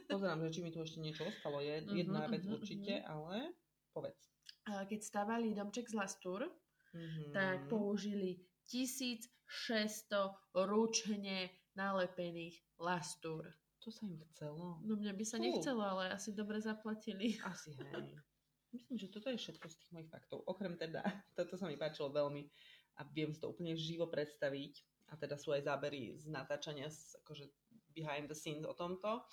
Pozerám, 0.09 0.41
že 0.43 0.57
či 0.57 0.61
mi 0.61 0.72
tu 0.72 0.80
ešte 0.80 0.97
niečo 0.99 1.22
ostalo. 1.22 1.61
Je 1.61 1.84
Mhm, 1.84 1.93
jedna 1.95 2.24
vec 2.26 2.43
mhm, 2.43 2.53
určite, 2.57 3.05
ale 3.05 3.53
povedz. 3.93 4.16
Keď 4.64 5.01
stavali 5.03 5.53
domček 5.53 5.84
z 5.84 5.95
Lastur, 5.95 6.49
Mhm. 6.93 7.32
tak 7.32 7.68
použili 7.68 8.41
1600 8.64 10.32
ručne 10.55 11.51
nalepených 11.74 12.57
Lastur. 12.78 13.45
To 13.80 13.88
sa 13.88 14.05
im 14.05 14.20
chcelo. 14.32 14.80
No 14.80 14.97
mne 14.97 15.12
by 15.12 15.24
sa 15.24 15.36
Fú. 15.36 15.45
nechcelo, 15.45 15.80
ale 15.82 16.12
asi 16.12 16.32
dobre 16.32 16.61
zaplatili. 16.61 17.36
Asi 17.45 17.72
hej. 17.72 18.16
Myslím, 18.70 18.97
že 18.97 19.09
toto 19.09 19.28
je 19.28 19.36
všetko 19.36 19.66
z 19.66 19.76
tých 19.76 19.91
mojich 19.91 20.09
faktov. 20.09 20.45
Okrem 20.47 20.76
teda, 20.76 21.01
toto 21.38 21.57
sa 21.57 21.66
mi 21.66 21.76
páčilo 21.76 22.09
veľmi 22.09 22.45
a 22.97 23.05
viem 23.09 23.32
si 23.32 23.41
to 23.41 23.49
úplne 23.49 23.72
živo 23.74 24.07
predstaviť. 24.07 24.84
A 25.11 25.15
teda 25.19 25.35
sú 25.35 25.51
aj 25.51 25.67
zábery 25.67 26.15
z 26.15 26.31
natáčania, 26.31 26.87
z, 26.87 27.19
akože 27.27 27.51
behind 27.91 28.31
the 28.31 28.37
scenes 28.39 28.63
o 28.63 28.75
tomto, 28.75 29.27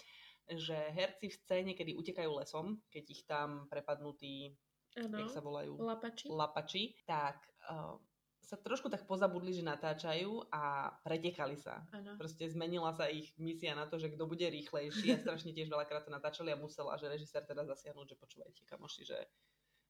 že 0.48 0.76
herci 0.96 1.30
v 1.30 1.36
scéne, 1.38 1.72
kedy 1.78 1.94
utekajú 1.94 2.32
lesom, 2.40 2.82
keď 2.90 3.04
ich 3.08 3.22
tam 3.28 3.70
prepadnú 3.70 4.16
tí, 4.16 4.56
Áno. 4.98 5.22
jak 5.22 5.30
sa 5.30 5.44
volajú, 5.44 5.78
Lapači. 5.78 6.26
lapači, 6.32 6.84
tak 7.06 7.46
uh, 7.68 8.00
sa 8.48 8.56
trošku 8.56 8.88
tak 8.88 9.04
pozabudli, 9.04 9.52
že 9.52 9.60
natáčajú 9.60 10.48
a 10.56 10.96
pretekali 11.04 11.60
sa. 11.60 11.84
Áno. 11.92 12.16
Proste 12.16 12.48
zmenila 12.48 12.96
sa 12.96 13.12
ich 13.12 13.36
misia 13.36 13.76
na 13.76 13.92
to, 13.92 14.00
že 14.00 14.16
kto 14.16 14.24
bude 14.24 14.48
rýchlejší 14.48 15.12
a 15.12 15.20
strašne 15.20 15.52
tiež 15.52 15.68
veľakrát 15.68 16.08
to 16.08 16.16
natáčali 16.16 16.56
a 16.56 16.58
musel 16.58 16.88
a 16.88 16.96
že 16.96 17.12
režisér 17.12 17.44
teda 17.44 17.68
zasiahnuť, 17.68 18.16
že 18.16 18.16
počúvajte 18.16 18.62
kamoši, 18.64 19.04
že 19.04 19.20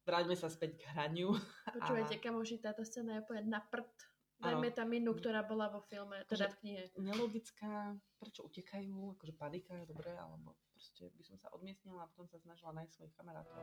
vráťme 0.10 0.34
sa 0.34 0.50
späť 0.50 0.82
k 0.82 0.90
hraniu. 0.90 1.38
Počúvajte, 1.78 2.18
kamoši, 2.18 2.58
táto 2.58 2.82
scéna 2.82 3.22
je 3.22 3.30
úplne 3.30 3.46
na 3.46 3.62
prd. 3.62 3.94
Áno. 4.40 4.46
Dajme 4.54 4.70
tam 4.70 4.90
inú, 4.92 5.12
ktorá 5.14 5.42
bola 5.42 5.66
vo 5.68 5.82
filme, 5.82 6.22
teda 6.26 6.46
v 6.48 6.56
knihe. 6.62 6.82
Nelogická, 6.96 7.90
prečo 8.16 8.46
utekajú, 8.46 9.18
akože 9.18 9.34
panika 9.34 9.74
je 9.76 9.86
dobré, 9.88 10.14
alebo 10.14 10.54
proste 10.70 11.10
by 11.10 11.24
som 11.24 11.36
sa 11.36 11.50
odmiestnila 11.50 12.04
a 12.04 12.08
potom 12.08 12.28
sa 12.28 12.38
snažila 12.38 12.70
nájsť 12.72 12.94
svojich 12.94 13.16
kamarátov. 13.16 13.58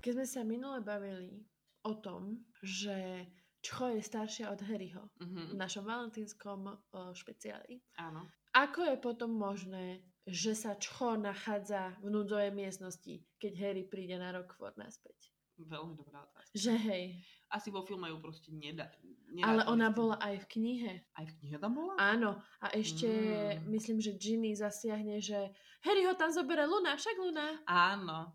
Keď 0.00 0.12
sme 0.14 0.26
sa 0.26 0.40
minule 0.42 0.80
bavili 0.80 1.44
o 1.82 1.92
tom, 1.94 2.40
že 2.56 3.26
Čcho 3.60 3.92
je 3.92 4.00
staršia 4.00 4.48
od 4.48 4.60
Harryho 4.62 5.12
v 5.14 5.26
Mhm. 5.52 5.52
našom 5.54 5.84
valentínskom 5.84 6.64
o, 6.64 6.76
špeciáli, 7.12 7.76
Áno. 7.94 8.24
ako 8.56 8.80
je 8.82 8.96
potom 8.96 9.30
možné, 9.30 10.00
že 10.30 10.54
sa 10.54 10.74
Čcho 10.74 11.14
nachádza 11.16 11.98
v 11.98 12.08
núdzovej 12.08 12.50
miestnosti, 12.50 13.10
keď 13.36 13.52
Harry 13.56 13.82
príde 13.82 14.14
na 14.14 14.30
Rockford 14.30 14.74
naspäť? 14.74 15.30
Veľmi 15.58 15.92
dobrá 15.92 16.24
otázka. 16.24 16.56
Že 16.56 16.72
hej, 16.80 17.04
Asi 17.50 17.68
vo 17.68 17.82
filme 17.82 18.06
ju 18.06 18.16
proste 18.16 18.48
nedá. 18.48 18.88
nedá 19.28 19.44
ale 19.44 19.62
ona 19.66 19.90
bola 19.90 20.16
aj 20.16 20.40
v 20.40 20.50
knihe. 20.50 20.92
Aj 21.12 21.26
v 21.26 21.34
knihe 21.36 21.58
tam 21.58 21.74
bola? 21.74 21.98
Áno, 21.98 22.38
a 22.58 22.72
ešte 22.72 23.04
Mm. 23.04 23.68
myslím, 23.68 23.98
že 23.98 24.14
Ginny 24.14 24.54
zasiahne, 24.54 25.18
že 25.18 25.50
Harry 25.82 26.02
ho 26.02 26.14
tam 26.14 26.30
zobere 26.30 26.64
Luna, 26.64 26.94
však 26.94 27.16
Luna. 27.18 27.60
Áno. 27.66 28.32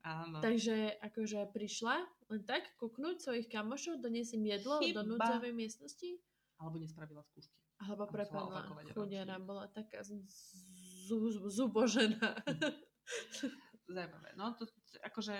Áno. 0.00 0.38
Takže 0.38 1.02
akože 1.02 1.50
prišla 1.50 1.98
len 2.28 2.40
tak 2.42 2.62
kúknúť 2.76 3.18
svojich 3.20 3.50
kamošov, 3.50 3.98
doniesť 3.98 4.32
im 4.32 4.44
jedlo 4.48 4.78
Chyba. 4.78 4.94
do 4.94 5.02
núdzovej 5.12 5.52
miestnosti. 5.52 6.22
Alebo 6.56 6.78
nespravila 6.78 7.20
skúšky. 7.20 7.52
Alebo 7.76 8.06
prepadla. 8.06 8.64
Chudera 8.94 9.36
bola 9.36 9.66
taká 9.68 10.00
z- 10.00 10.24
zubožená. 11.48 12.30
Zajímavé. 13.86 14.34
No 14.34 14.50
to 14.58 14.66
akože, 15.00 15.34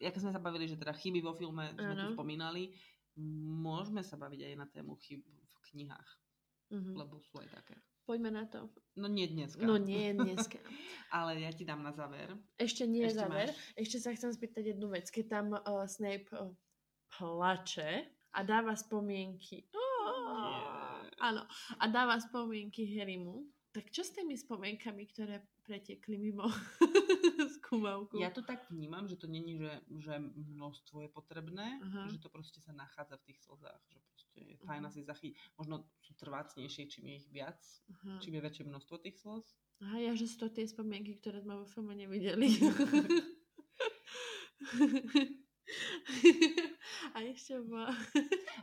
ako 0.00 0.18
sme 0.18 0.32
sa 0.32 0.40
bavili, 0.40 0.64
že 0.64 0.80
teda 0.80 0.96
chyby 0.96 1.20
vo 1.20 1.36
filme 1.36 1.68
sme 1.76 1.92
tu 1.92 2.04
Áno. 2.08 2.12
spomínali, 2.16 2.72
môžeme 3.60 4.00
sa 4.00 4.16
baviť 4.16 4.40
aj 4.42 4.54
na 4.56 4.66
tému 4.66 4.96
chyb 4.96 5.20
v 5.20 5.54
knihách, 5.68 6.10
Mhm. 6.72 6.92
lebo 6.96 7.20
sú 7.20 7.36
aj 7.38 7.52
také. 7.52 7.76
Poďme 8.08 8.32
na 8.32 8.48
to. 8.48 8.66
No 8.96 9.06
nie 9.06 9.28
dneska. 9.28 9.60
No 9.60 9.76
nie 9.76 10.10
dneska. 10.10 10.58
Ale 11.14 11.38
ja 11.38 11.52
ti 11.52 11.62
dám 11.62 11.78
na 11.78 11.92
záver. 11.92 12.32
Ešte 12.56 12.82
nie 12.82 13.06
Ešte 13.06 13.22
záver. 13.22 13.52
máš? 13.52 13.58
Ešte 13.76 13.96
sa 14.00 14.10
chcem 14.16 14.32
spýtať 14.32 14.74
jednu 14.74 14.90
vec. 14.90 15.06
Keď 15.06 15.24
tam 15.28 15.46
uh, 15.54 15.86
Snape 15.86 16.26
uh, 16.32 16.50
plače 17.12 18.08
a 18.32 18.40
dáva 18.42 18.74
spomienky. 18.74 19.68
Oh, 19.70 19.82
Yeah. 20.40 21.06
Áno. 21.20 21.42
A 21.76 21.84
dáva 21.86 22.16
spomienky 22.16 22.96
Harrymu. 22.96 23.44
Tak 23.70 23.86
čo 23.94 24.02
s 24.02 24.10
tými 24.10 24.34
spomienkami, 24.34 25.06
ktoré 25.06 25.46
pretekli 25.62 26.18
mimo 26.18 26.42
skúmavku? 27.62 28.18
Ja 28.18 28.34
to 28.34 28.42
tak 28.42 28.66
vnímam, 28.66 29.06
že 29.06 29.14
to 29.14 29.30
není, 29.30 29.54
že, 29.54 29.70
že 29.94 30.18
množstvo 30.34 31.06
je 31.06 31.10
potrebné, 31.10 31.78
Aha. 31.78 32.10
že 32.10 32.18
to 32.18 32.26
proste 32.26 32.58
sa 32.58 32.74
nachádza 32.74 33.14
v 33.22 33.26
tých 33.30 33.38
slzách, 33.46 33.78
že 33.86 33.98
proste 34.10 34.38
je 34.42 34.56
fajn 34.66 34.82
Mhm. 34.82 34.88
asi 34.90 35.00
zachytiť. 35.06 35.34
Možno 35.54 35.86
sú 36.02 36.18
trvácnejšie, 36.18 36.90
čím 36.90 37.14
je 37.14 37.22
ich 37.22 37.28
viac, 37.30 37.62
Aha. 37.94 38.18
čím 38.18 38.34
je 38.36 38.42
väčšie 38.42 38.64
množstvo 38.66 38.94
tých 38.98 39.16
slz. 39.22 39.46
Aha, 39.80 39.96
ja, 40.02 40.12
že 40.12 40.26
sú 40.26 40.44
to 40.44 40.48
tie 40.50 40.66
spomienky, 40.66 41.14
ktoré 41.16 41.38
sme 41.40 41.56
vo 41.56 41.64
filme 41.64 41.94
nevideli. 41.94 42.50
a 47.14 47.18
ešte 47.24 47.54
bola... 47.64 47.94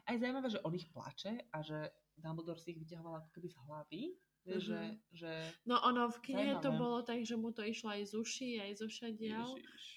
Aj 0.05 0.15
zaujímavé, 0.19 0.51
že 0.51 0.61
on 0.61 0.75
ich 0.75 0.87
plače 0.91 1.47
a 1.49 1.63
že 1.63 1.89
Dumbledore 2.13 2.59
si 2.59 2.75
ich 2.75 2.81
vyťahoval 2.81 3.23
ako 3.23 3.29
keby 3.33 3.47
z 3.49 3.57
hlavy. 3.65 4.01
Vieš, 4.47 4.63
že, 4.63 4.81
že 5.11 5.31
No 5.67 5.75
ono 5.83 6.07
v 6.07 6.17
knihe 6.23 6.55
to 6.57 6.71
Zaujímavé. 6.71 6.79
bolo 6.79 6.97
tak, 7.03 7.19
že 7.21 7.35
mu 7.35 7.51
to 7.51 7.61
išlo 7.61 7.91
aj 7.91 8.03
z 8.07 8.13
uší, 8.15 8.49
aj 8.63 8.71
zo 8.79 8.87
všadiaľ. 8.87 9.47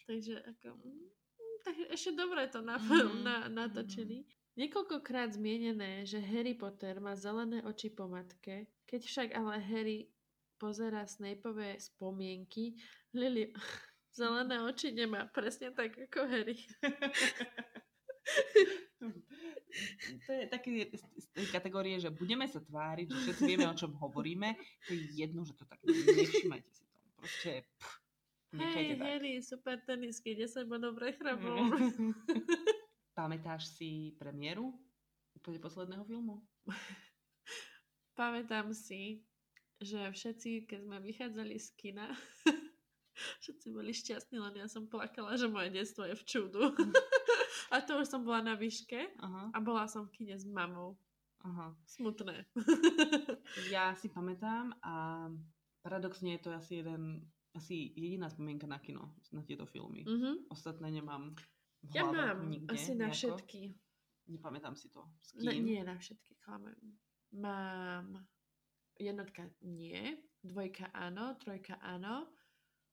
Takže 0.04 0.34
ako, 0.42 0.68
mm, 0.74 1.06
tak 1.62 1.74
ešte 1.88 2.10
dobre 2.12 2.42
to 2.50 2.58
na, 2.60 2.74
Mhm, 2.74 2.82
na, 3.26 3.36
natočili. 3.46 4.26
Niekoľkokrát 4.58 5.32
zmienené, 5.32 6.02
že 6.04 6.18
Harry 6.18 6.52
Potter 6.52 6.98
má 6.98 7.14
zelené 7.14 7.62
oči 7.62 7.88
po 7.88 8.10
matke, 8.10 8.66
keď 8.84 9.00
však 9.06 9.28
ale 9.32 9.62
Harry 9.62 10.10
pozera 10.58 11.06
Snapeové 11.06 11.78
spomienky, 11.78 12.74
Lily 13.14 13.54
zelené 14.18 14.58
oči 14.66 14.90
nemá, 14.90 15.30
presne 15.30 15.70
tak 15.70 15.94
ako 15.96 16.26
Harry. 16.26 16.58
To 20.26 20.30
je 20.34 20.44
také 20.50 20.70
z 20.94 21.26
tej 21.34 21.46
kategórie, 21.54 21.96
že 22.02 22.10
budeme 22.10 22.46
sa 22.50 22.58
tváriť, 22.58 23.06
že 23.06 23.18
všetci 23.26 23.42
vieme, 23.46 23.66
o 23.70 23.78
čom 23.78 23.94
hovoríme. 23.96 24.58
To 24.86 24.90
je 24.92 25.02
jedno, 25.14 25.46
že 25.46 25.54
to 25.54 25.64
tak. 25.66 25.78
Nevšimajte 25.86 26.70
si 26.70 26.82
to. 26.86 26.96
Proste 27.20 27.52
pff, 27.78 28.00
Hej. 28.58 28.98
Harry, 28.98 29.38
super 29.46 29.78
tenisky, 29.86 30.34
10 30.34 30.66
bodov 30.66 30.98
pre 30.98 31.14
chrabov. 31.14 31.70
Pamätáš 33.14 33.70
si 33.78 34.18
premiéru 34.18 34.74
úplne 35.38 35.62
posledného 35.62 36.02
filmu? 36.02 36.42
Pamätám 38.18 38.74
si, 38.74 39.22
že 39.78 40.10
všetci, 40.10 40.66
keď 40.66 40.80
sme 40.82 40.98
vychádzali 40.98 41.54
z 41.62 41.68
kina, 41.78 42.10
všetci 43.46 43.66
boli 43.70 43.94
šťastní, 43.94 44.36
len 44.42 44.54
ja 44.58 44.66
som 44.66 44.90
plakala, 44.90 45.38
že 45.38 45.46
moje 45.46 45.70
detstvo 45.70 46.10
je 46.10 46.18
v 46.18 46.26
čudu. 46.26 46.62
a 47.70 47.80
to 47.80 48.02
už 48.02 48.06
som 48.08 48.22
bola 48.22 48.42
na 48.42 48.54
výške 48.54 49.14
Aha, 49.18 49.50
a 49.54 49.58
bola 49.60 49.86
som 49.86 50.06
v 50.06 50.12
kine 50.12 50.34
s 50.34 50.44
mamou. 50.44 50.98
aha. 51.40 51.72
Smutné. 51.86 52.44
Ja 53.72 53.94
si 53.94 54.08
pamätám 54.08 54.74
a 54.82 55.26
paradoxne 55.80 56.36
je 56.36 56.40
to 56.42 56.50
asi 56.52 56.82
jeden, 56.82 57.24
asi 57.56 57.90
jediná 57.96 58.28
spomienka 58.30 58.66
na 58.66 58.78
kino, 58.78 59.14
na 59.32 59.42
tieto 59.42 59.64
filmy. 59.66 60.04
mhm. 60.04 60.50
Ostatné 60.50 60.90
nemám 60.90 61.34
v 61.82 61.90
Ja 61.96 62.04
hlave 62.04 62.36
mám 62.36 62.50
nikde, 62.50 62.74
asi 62.74 62.92
na 62.94 63.08
nejako. 63.08 63.16
všetky. 63.16 63.62
Nepamätám 64.30 64.76
si 64.76 64.92
to. 64.92 65.02
S 65.18 65.32
kým? 65.34 65.64
nie 65.64 65.80
na 65.82 65.96
všetky, 65.98 66.36
klamem. 66.44 66.76
Mám 67.32 68.26
jednotka 68.94 69.48
nie, 69.62 70.18
dvojka 70.44 70.92
áno, 70.92 71.34
trojka 71.40 71.78
áno, 71.80 72.28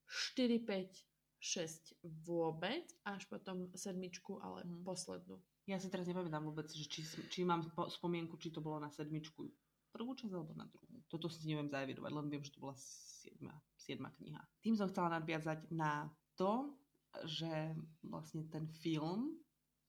4, 0.07 0.63
5, 0.63 1.07
6 1.39 1.93
vôbec, 2.25 2.83
až 3.05 3.25
potom 3.29 3.69
sedmičku, 3.73 4.41
ale 4.41 4.65
Mhm. 4.65 4.83
poslednú. 4.83 5.38
Ja 5.67 5.77
si 5.77 5.91
teraz 5.91 6.07
nepamätám 6.07 6.47
vôbec, 6.47 6.71
že 6.71 6.88
či, 6.88 7.03
či 7.29 7.43
mám 7.43 7.61
spo- 7.61 7.91
spomienku, 7.91 8.39
či 8.39 8.49
to 8.49 8.63
bolo 8.63 8.79
na 8.79 8.89
sedmičku 8.89 9.43
prvú 9.91 10.13
časť 10.15 10.33
alebo 10.33 10.53
na 10.55 10.65
druhú. 10.69 11.03
Toto 11.09 11.27
si 11.27 11.47
neviem 11.47 11.67
zaevidovať, 11.67 12.11
len 12.13 12.27
viem, 12.29 12.43
že 12.43 12.53
to 12.53 12.61
bola 12.61 12.75
siedma, 12.77 13.55
siedma 13.75 14.09
kniha. 14.13 14.39
Tým 14.61 14.75
som 14.77 14.88
chcela 14.88 15.09
nadviazať 15.19 15.67
na 15.73 16.07
to, 16.38 16.77
že 17.25 17.73
vlastne 18.05 18.45
ten 18.47 18.67
film 18.79 19.35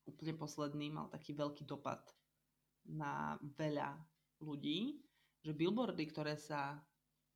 úplne 0.08 0.32
posledný 0.34 0.88
mal 0.88 1.12
taký 1.12 1.36
veľký 1.36 1.68
dopad 1.68 2.00
na 2.88 3.36
veľa 3.58 4.00
ľudí, 4.40 4.96
že 5.44 5.52
billboardy, 5.52 6.08
ktoré 6.08 6.40
sa 6.40 6.80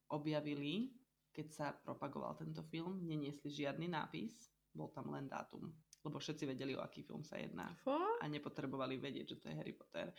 objavili, 0.09 0.89
keď 1.33 1.47
sa 1.49 1.67
propagoval 1.73 2.37
tento 2.37 2.61
film, 2.69 3.01
neniesli 3.03 3.49
žiadny 3.49 3.89
nápis, 3.89 4.53
bol 4.73 4.93
tam 4.93 5.09
len 5.13 5.25
dátum, 5.25 5.69
lebo 6.05 6.17
všetci 6.21 6.45
vedeli, 6.45 6.77
o 6.77 6.81
aký 6.81 7.01
film 7.01 7.25
sa 7.25 7.41
jedná 7.41 7.73
Fo? 7.81 7.97
a 8.21 8.25
nepotrebovali 8.29 9.01
vedieť, 9.01 9.25
že 9.33 9.39
to 9.41 9.45
je 9.49 9.57
Harry 9.57 9.73
Potter. 9.73 10.13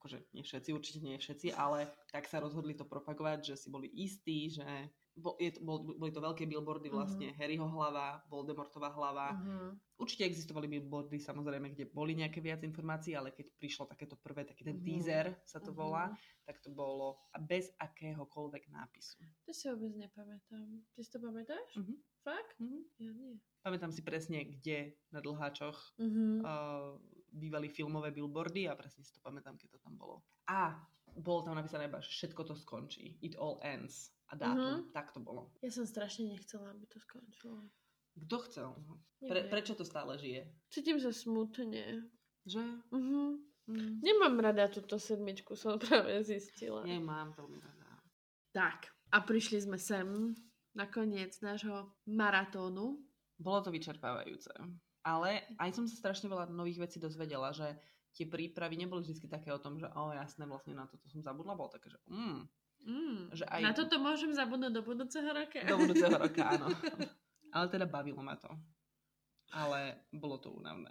Akože 0.00 0.32
nie 0.32 0.46
všetci, 0.46 0.70
určite 0.72 0.98
nie 1.02 1.18
všetci, 1.18 1.52
ale 1.52 1.90
tak 2.08 2.24
sa 2.24 2.40
rozhodli 2.40 2.72
to 2.72 2.88
propagovať, 2.88 3.52
že 3.52 3.54
si 3.56 3.68
boli 3.68 3.90
istí, 3.92 4.48
že 4.48 4.64
bol, 5.12 5.34
je, 5.36 5.50
bol, 5.58 5.82
boli 5.82 6.10
to 6.10 6.18
veľké 6.18 6.46
billboardy 6.46 6.88
vlastne, 6.88 7.30
Mhm. 7.30 7.36
Harryho 7.36 7.66
hlava, 7.66 8.22
Voldemortova 8.30 8.88
hlava. 8.90 9.34
Uh-huh. 9.34 9.74
Určite 9.98 10.24
existovali 10.24 10.70
billboardy 10.70 11.18
samozrejme, 11.18 11.74
kde 11.74 11.90
boli 11.90 12.14
nejaké 12.14 12.40
viac 12.40 12.62
informácií, 12.62 13.12
ale 13.12 13.30
keď 13.30 13.52
prišlo 13.58 13.84
takéto 13.84 14.16
prvé, 14.16 14.46
taký 14.46 14.64
ten 14.64 14.78
Mhm. 14.78 14.84
teaser 14.86 15.26
sa 15.44 15.58
to 15.58 15.72
Mhm. 15.72 15.76
volá, 15.76 16.04
tak 16.46 16.62
to 16.62 16.70
bolo 16.70 17.20
bez 17.42 17.68
akéhokoľvek 17.76 18.70
nápisu. 18.70 19.20
To 19.44 19.52
si 19.52 19.68
vôbec 19.68 19.92
nepamätám. 19.92 20.66
Ty 20.94 21.00
si 21.04 21.10
to 21.10 21.18
pamätáš? 21.20 21.70
Mhm. 21.76 21.94
Fakt? 22.22 22.56
Mhm. 22.60 22.80
Ja 22.98 23.10
nie. 23.12 23.34
Pamätám 23.60 23.92
si 23.92 24.00
presne, 24.00 24.44
kde 24.48 24.96
na 25.12 25.20
dlháčoch 25.20 25.76
Uh-huh. 26.00 26.40
uh, 26.40 26.96
bývali 27.28 27.68
filmové 27.68 28.08
billboardy 28.10 28.64
a 28.68 28.76
presne 28.76 29.04
si 29.04 29.12
to 29.12 29.20
pamätám, 29.20 29.58
keď 29.60 29.76
to 29.76 29.78
tam 29.84 30.00
bolo. 30.00 30.24
A 30.48 30.80
bolo 31.14 31.44
tam 31.44 31.54
napísané 31.54 31.84
iba, 31.86 32.00
že 32.00 32.08
všetko 32.08 32.44
to 32.44 32.54
skončí. 32.56 33.18
It 33.20 33.36
all 33.36 33.60
ends. 33.60 34.14
A 34.30 34.38
dátum. 34.38 34.86
Mhm. 34.86 34.94
Tak 34.94 35.10
to 35.10 35.20
bolo. 35.20 35.50
Ja 35.58 35.74
som 35.74 35.84
strašne 35.84 36.30
nechcela, 36.30 36.70
aby 36.70 36.86
to 36.86 37.02
skončilo. 37.02 37.66
Kto 38.14 38.36
chcel? 38.46 38.68
Pre, 39.22 39.40
prečo 39.50 39.74
to 39.74 39.82
stále 39.86 40.18
žije? 40.18 40.46
Cítim 40.70 40.98
sa 41.02 41.10
smutne. 41.10 42.10
Že? 42.46 42.62
Uh-huh. 42.90 43.38
Hm. 43.70 44.02
Nemám 44.02 44.40
rada 44.42 44.66
túto 44.66 44.98
sedmičku, 44.98 45.54
som 45.54 45.78
práve 45.82 46.22
zistila. 46.26 46.82
Nemám 46.82 47.36
veľmi 47.36 47.58
rada. 47.58 47.88
Tak, 48.50 48.90
a 49.14 49.22
prišli 49.22 49.62
sme 49.62 49.78
sem 49.78 50.34
na 50.74 50.86
koniec 50.90 51.38
nášho 51.42 51.94
maratónu. 52.06 52.98
Bolo 53.38 53.58
to 53.62 53.70
vyčerpávajúce. 53.70 54.50
Ale 55.06 55.46
aj 55.56 55.70
som 55.74 55.84
sa 55.86 55.96
strašne 55.96 56.28
veľa 56.28 56.50
nových 56.50 56.82
vecí 56.90 56.98
dozvedela, 56.98 57.54
že 57.54 57.78
tie 58.12 58.26
prípravy 58.26 58.74
neboli 58.74 59.06
vždy 59.06 59.30
také 59.30 59.54
o 59.54 59.62
tom, 59.62 59.78
že 59.78 59.88
o 59.94 60.12
jasné, 60.12 60.44
vlastne 60.44 60.74
na 60.74 60.84
toto 60.90 61.06
som 61.08 61.22
zabudla. 61.22 61.56
Bolo 61.56 61.70
také, 61.72 61.94
že 61.94 61.98
mm, 62.10 62.42
Mm. 62.82 63.28
Že 63.30 63.44
aj- 63.46 63.62
Na 63.62 63.72
toto 63.72 63.96
môžem 63.96 64.30
zabudnúť 64.30 64.72
do 64.72 64.82
budúceho 64.82 65.28
roka? 65.28 65.60
do 65.60 65.76
budúceho 65.78 66.12
roka, 66.12 66.42
áno. 66.48 66.66
Ale 67.50 67.66
teda 67.68 67.84
bavilo 67.84 68.18
ma 68.18 68.34
to. 68.34 68.48
Ale 69.50 70.06
bolo 70.10 70.38
to 70.38 70.50
únavné. 70.50 70.90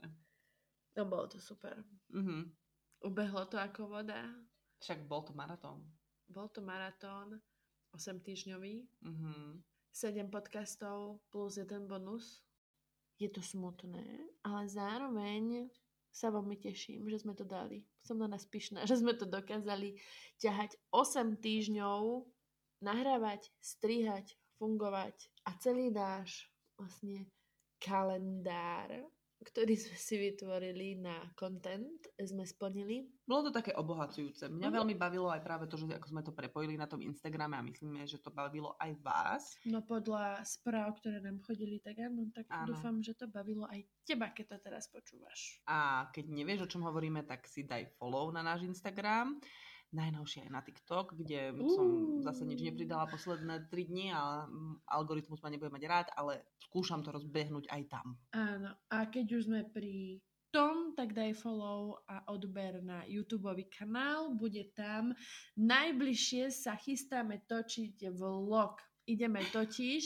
No 0.92 1.04
bolo 1.04 1.26
to 1.26 1.40
super. 1.40 1.80
Mhm. 2.10 2.52
Ubehlo 3.02 3.46
to 3.46 3.56
ako 3.56 3.88
voda. 3.90 4.20
Však 4.78 5.06
bol 5.06 5.24
to 5.24 5.32
maratón. 5.32 5.88
Bol 6.28 6.48
to 6.48 6.60
maratón 6.60 7.40
8 7.90 8.20
týždňový, 8.20 8.86
Mhm. 9.02 9.64
7 9.90 10.28
podcastov 10.28 11.24
plus 11.28 11.58
jeden 11.58 11.88
bonus. 11.88 12.44
Je 13.16 13.28
to 13.28 13.42
smutné, 13.42 14.06
ale 14.42 14.68
zároveň 14.68 15.68
sa 16.10 16.34
veľmi 16.34 16.57
teším, 16.57 17.07
že 17.07 17.22
sme 17.22 17.38
to 17.38 17.45
dali. 17.45 17.86
Som 18.01 18.20
na 18.20 18.28
nás 18.28 18.45
pyšná, 18.45 18.84
že 18.89 18.99
sme 18.99 19.14
to 19.16 19.30
dokázali 19.30 19.97
ťahať 20.41 20.76
8 20.91 21.38
týždňov, 21.39 22.26
nahrávať, 22.80 23.51
strihať, 23.60 24.39
fungovať 24.60 25.16
a 25.47 25.55
celý 25.60 25.91
náš 25.91 26.47
vlastne 26.80 27.28
kalendár, 27.80 29.03
ktorý 29.42 29.74
sme 29.74 29.96
si 29.96 30.16
vytvorili 30.16 30.96
na 30.96 31.32
content, 31.34 31.88
sme 32.16 32.44
splnili. 32.44 33.08
Bolo 33.24 33.48
to 33.48 33.52
také 33.54 33.72
obohacujúce. 33.72 34.46
Mňa 34.46 34.68
Mhm. 34.68 34.76
veľmi 34.76 34.96
bavilo 34.96 35.28
aj 35.28 35.40
práve 35.40 35.66
to, 35.66 35.76
že 35.76 35.90
ako 35.90 36.08
sme 36.08 36.22
to 36.22 36.32
prepojili 36.32 36.76
na 36.76 36.86
tom 36.86 37.00
Instagrame 37.00 37.56
a 37.56 37.62
myslíme, 37.62 38.04
že 38.04 38.18
to 38.18 38.30
bavilo 38.30 38.76
aj 38.78 38.92
vás. 39.00 39.44
No 39.64 39.80
podľa 39.80 40.44
správ, 40.44 40.98
ktoré 40.98 41.20
nám 41.20 41.40
chodili, 41.40 41.80
tak 41.80 42.00
áno, 42.00 42.28
tak 42.30 42.46
Áno. 42.50 42.72
dúfam, 42.72 43.00
že 43.00 43.14
to 43.14 43.26
bavilo 43.26 43.64
aj 43.66 43.80
teba, 44.04 44.30
keď 44.30 44.46
to 44.50 44.58
teraz 44.62 44.88
počúvaš. 44.88 45.62
A 45.64 46.10
keď 46.10 46.26
nevieš, 46.28 46.66
o 46.66 46.72
čom 46.72 46.84
hovoríme, 46.84 47.24
tak 47.24 47.46
si 47.46 47.64
daj 47.64 47.96
follow 47.96 48.30
na 48.30 48.42
náš 48.42 48.64
Instagram. 48.64 49.40
Najnovšie 49.90 50.46
aj 50.46 50.52
na 50.54 50.62
TikTok, 50.62 51.18
kde 51.18 51.58
som 51.66 51.86
Uú. 51.90 52.22
zase 52.22 52.46
nič 52.46 52.62
nepridala 52.62 53.10
posledné 53.10 53.74
3 53.74 53.90
dni 53.90 54.14
a 54.14 54.46
mm, 54.46 54.86
algoritmus 54.86 55.42
ma 55.42 55.50
nebude 55.50 55.74
mať 55.74 55.84
rád, 55.90 56.08
ale 56.14 56.46
skúšam 56.62 57.02
to 57.02 57.10
rozbehnúť 57.10 57.66
aj 57.74 57.82
tam. 57.90 58.14
Áno, 58.30 58.70
a 58.94 58.98
keď 59.10 59.26
už 59.34 59.50
sme 59.50 59.66
pri 59.66 60.22
tom, 60.54 60.94
tak 60.94 61.18
daj 61.18 61.34
follow 61.38 62.06
a 62.06 62.22
odber 62.30 62.82
na 62.82 63.02
YouTube 63.06 63.50
kanál, 63.70 64.34
bude 64.38 64.70
tam. 64.78 65.14
Najbližšie 65.58 66.54
sa 66.54 66.78
chystáme 66.78 67.42
točiť 67.50 68.14
vlog. 68.14 68.78
Ideme 69.10 69.42
totiž 69.50 70.06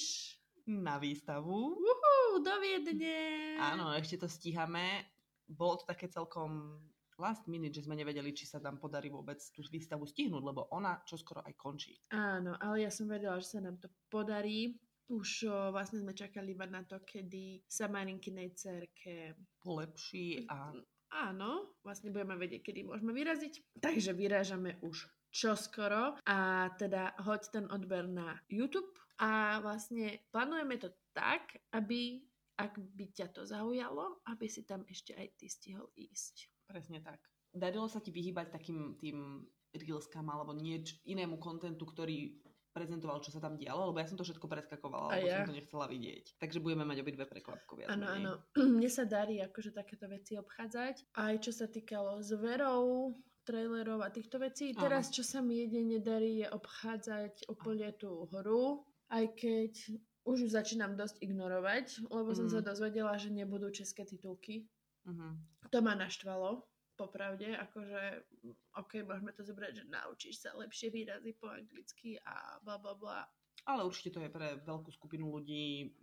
Na 0.64 0.96
výstavu. 0.96 1.76
uhú, 1.76 2.40
do 2.40 2.56
Viedne. 2.64 3.60
Áno, 3.60 3.92
ešte 3.92 4.16
to 4.16 4.28
stíhame. 4.32 5.04
Bolo 5.44 5.84
to 5.84 5.92
také 5.92 6.08
celkom 6.08 6.80
last 7.20 7.46
minute, 7.50 7.76
že 7.76 7.86
sme 7.86 7.98
nevedeli, 7.98 8.32
či 8.32 8.46
sa 8.48 8.62
nám 8.62 8.78
podarí 8.78 9.10
vôbec 9.10 9.40
tú 9.54 9.62
výstavu 9.66 10.08
stihnúť, 10.08 10.44
lebo 10.44 10.70
ona 10.74 11.02
čoskoro 11.04 11.42
aj 11.44 11.54
končí. 11.58 11.98
Áno, 12.14 12.58
ale 12.58 12.88
ja 12.88 12.92
som 12.94 13.10
vedela, 13.10 13.38
že 13.42 13.58
sa 13.58 13.60
nám 13.62 13.78
to 13.78 13.92
podarí. 14.08 14.78
Už 15.12 15.52
o, 15.52 15.76
vlastne 15.76 16.00
sme 16.00 16.16
čakali 16.16 16.56
iba 16.56 16.64
na 16.64 16.82
to, 16.88 17.04
kedy 17.04 17.68
sa 17.68 17.92
Marinkinej 17.92 18.56
cerke 18.56 19.36
Polepší 19.60 20.48
a 20.48 20.72
Áno, 21.14 21.78
vlastne 21.86 22.10
budeme 22.10 22.34
vedieť, 22.34 22.74
kedy 22.74 22.90
môžeme 22.90 23.14
vyraziť. 23.14 23.78
Takže 23.78 24.18
vyrážame 24.18 24.82
už 24.82 25.06
čoskoro 25.30 26.18
a 26.26 26.70
teda 26.82 27.14
hoď 27.22 27.42
ten 27.54 27.66
odber 27.70 28.10
na 28.10 28.42
YouTube 28.50 28.90
a 29.22 29.62
vlastne 29.62 30.26
plánujeme 30.34 30.82
to 30.82 30.90
tak, 31.14 31.54
aby 31.74 32.26
ak 32.58 32.78
by 32.78 33.06
ťa 33.14 33.34
to 33.34 33.46
zaujalo, 33.46 34.22
aby 34.30 34.46
si 34.46 34.62
tam 34.66 34.86
ešte 34.86 35.18
aj 35.18 35.28
ty 35.42 35.46
stihol 35.50 35.90
ísť. 35.98 36.53
Presne 36.74 37.00
tak. 37.06 37.22
Darilo 37.54 37.86
sa 37.86 38.02
ti 38.02 38.10
vyhýbať 38.10 38.50
takým 38.50 38.98
tým 38.98 39.46
reelskám 39.70 40.26
alebo 40.26 40.58
nieč 40.58 40.98
inému 41.06 41.38
kontentu, 41.38 41.86
ktorý 41.86 42.42
prezentoval, 42.74 43.22
čo 43.22 43.30
sa 43.30 43.38
tam 43.38 43.54
dialo, 43.54 43.94
lebo 43.94 44.02
ja 44.02 44.10
som 44.10 44.18
to 44.18 44.26
všetko 44.26 44.50
preskakovala, 44.50 45.14
lebo 45.22 45.30
ja. 45.30 45.46
som 45.46 45.54
to 45.54 45.58
nechcela 45.62 45.86
vidieť. 45.86 46.42
Takže 46.42 46.58
budeme 46.58 46.82
mať 46.90 47.06
obidve 47.06 47.30
prekvapko 47.30 47.78
viac 47.78 47.94
Áno, 47.94 48.10
áno. 48.10 48.32
Mne 48.82 48.90
sa 48.90 49.06
darí 49.06 49.38
akože 49.46 49.78
takéto 49.78 50.10
veci 50.10 50.34
obchádzať. 50.42 51.14
Aj 51.14 51.36
čo 51.38 51.54
sa 51.54 51.70
týkalo 51.70 52.18
zverov, 52.26 53.14
trailerov 53.46 54.02
a 54.02 54.10
týchto 54.10 54.42
vecí. 54.42 54.74
Áno. 54.74 54.90
Teraz, 54.90 55.14
čo 55.14 55.22
sa 55.22 55.46
mi 55.46 55.62
jedine 55.62 56.02
darí, 56.02 56.42
je 56.42 56.50
obchádzať 56.50 57.46
úplne 57.46 57.94
tú 57.94 58.26
hru. 58.34 58.82
Aj 59.14 59.26
keď 59.38 60.02
už 60.26 60.48
ju 60.48 60.50
začínam 60.50 60.98
dosť 60.98 61.22
ignorovať, 61.22 62.10
lebo 62.10 62.34
som 62.34 62.50
Mhm. 62.50 62.54
sa 62.58 62.62
dozvedela, 62.66 63.14
že 63.22 63.30
nebudú 63.30 63.70
české 63.70 64.02
titulky. 64.02 64.66
Mhm. 65.06 65.30
To 65.72 65.80
ma 65.82 65.98
naštvalo, 65.98 66.64
popravde, 66.94 67.58
akože 67.58 68.24
ok, 68.78 68.92
môžeme 69.04 69.32
to 69.34 69.42
zobrať, 69.42 69.72
že 69.82 69.84
naučíš 69.90 70.36
sa 70.46 70.54
lepšie 70.54 70.94
výrazy 70.94 71.34
po 71.34 71.50
anglicky 71.50 72.22
a 72.22 72.62
bla 72.62 72.78
bla 72.78 72.94
bla. 72.94 73.26
Ale 73.66 73.88
určite 73.88 74.14
to 74.14 74.20
je 74.22 74.30
pre 74.30 74.60
veľkú 74.62 74.92
skupinu 74.94 75.32
ľudí 75.34 75.96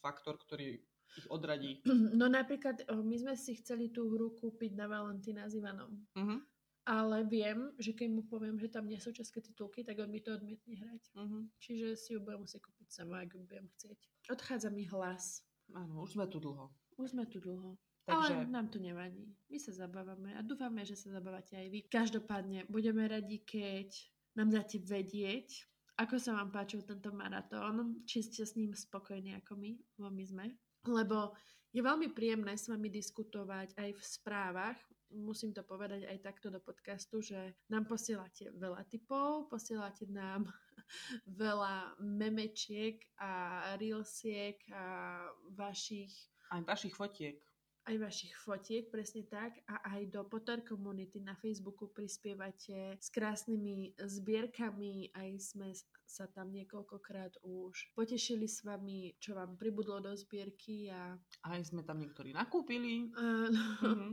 faktor, 0.00 0.38
ktorý 0.38 0.80
ich 1.18 1.26
odradí. 1.28 1.82
No 2.20 2.30
napríklad 2.30 2.84
my 2.88 3.16
sme 3.18 3.34
si 3.34 3.58
chceli 3.58 3.90
tú 3.90 4.08
hru 4.08 4.36
kúpiť 4.36 4.76
na 4.76 4.86
Valentína 4.86 5.48
s 5.48 5.56
Ivanom. 5.56 5.92
Uh-huh. 6.14 6.40
Ale 6.88 7.20
viem, 7.28 7.68
že 7.76 7.92
keď 7.92 8.08
mu 8.16 8.22
poviem, 8.24 8.56
že 8.56 8.72
tam 8.72 8.88
nie 8.88 8.96
sú 8.96 9.12
české 9.12 9.44
titulky, 9.44 9.84
tak 9.84 10.00
on 10.00 10.08
mi 10.08 10.24
to 10.24 10.32
odmietne 10.32 10.72
hrať. 10.72 11.02
Uh-huh. 11.16 11.44
Čiže 11.60 11.96
si 12.00 12.16
ju 12.16 12.24
budem 12.24 12.48
musieť 12.48 12.64
kúpiť 12.64 12.88
sama, 12.88 13.24
ak 13.24 13.36
ju 13.36 13.40
budem 13.44 13.66
chcieť. 13.76 13.98
Odchádza 14.32 14.72
mi 14.72 14.88
hlas. 14.88 15.44
Áno, 15.76 16.00
už 16.00 16.16
sme 16.16 16.24
tu 16.32 16.40
dlho. 16.40 16.72
Už 16.96 17.12
sme 17.12 17.28
tu 17.28 17.44
dlho. 17.44 17.76
Takže 18.08 18.34
Ale 18.40 18.48
nám 18.48 18.72
to 18.72 18.80
nevadí. 18.80 19.28
My 19.52 19.60
sa 19.60 19.72
zabávame 19.76 20.32
a 20.32 20.40
dúfame, 20.40 20.80
že 20.88 20.96
sa 20.96 21.12
zabávate 21.12 21.60
aj 21.60 21.68
vy. 21.68 21.80
Každopádne 21.92 22.64
budeme 22.72 23.04
radi, 23.04 23.44
keď 23.44 23.92
nám 24.32 24.48
dáte 24.48 24.80
vedieť, 24.80 25.68
ako 26.00 26.16
sa 26.16 26.32
vám 26.32 26.48
páčil 26.48 26.86
tento 26.88 27.12
maratón, 27.12 28.00
či 28.08 28.24
ste 28.24 28.48
s 28.48 28.56
ním 28.56 28.72
spokojní 28.72 29.36
ako 29.36 29.60
my, 29.60 29.76
lebo 30.00 30.08
my 30.08 30.24
sme. 30.24 30.46
Lebo 30.88 31.36
je 31.74 31.84
veľmi 31.84 32.08
príjemné 32.16 32.56
s 32.56 32.72
vami 32.72 32.88
diskutovať 32.88 33.76
aj 33.76 33.90
v 33.92 34.00
správach, 34.00 34.78
musím 35.12 35.52
to 35.52 35.64
povedať 35.64 36.08
aj 36.08 36.24
takto 36.24 36.48
do 36.48 36.60
podcastu, 36.60 37.20
že 37.20 37.56
nám 37.68 37.88
posielate 37.88 38.52
veľa 38.56 38.88
typov, 38.88 39.52
posielate 39.52 40.08
nám 40.08 40.48
veľa 41.44 42.00
memečiek 42.00 43.04
a 43.20 43.32
reelsiek 43.76 44.60
a 44.72 44.84
vašich 45.52 46.12
aj 46.48 46.64
vašich 46.64 46.96
fotiek. 46.96 47.36
Aj 47.88 47.96
vašich 47.96 48.36
fotiek, 48.36 48.92
presne 48.92 49.24
tak, 49.24 49.64
a 49.64 49.96
aj 49.96 50.12
do 50.12 50.20
Potter 50.28 50.60
komunity 50.60 51.24
na 51.24 51.32
Facebooku 51.32 51.88
prispievate 51.88 53.00
s 53.00 53.08
krásnymi 53.08 53.96
zbierkami, 53.96 55.08
aj 55.16 55.28
sme 55.40 55.72
sa 56.04 56.28
tam 56.28 56.52
niekoľkokrát 56.52 57.40
už 57.44 57.92
potešili 57.96 58.44
s 58.44 58.60
vami, 58.60 59.16
čo 59.16 59.36
vám 59.36 59.56
pribudlo 59.56 60.04
do 60.04 60.12
zbierky 60.12 60.92
a... 60.92 61.16
Aj 61.48 61.60
sme 61.64 61.80
tam 61.84 62.00
niektorí 62.00 62.36
nakúpili. 62.36 63.08
Áno. 63.16 63.62
Mhm. 63.80 64.08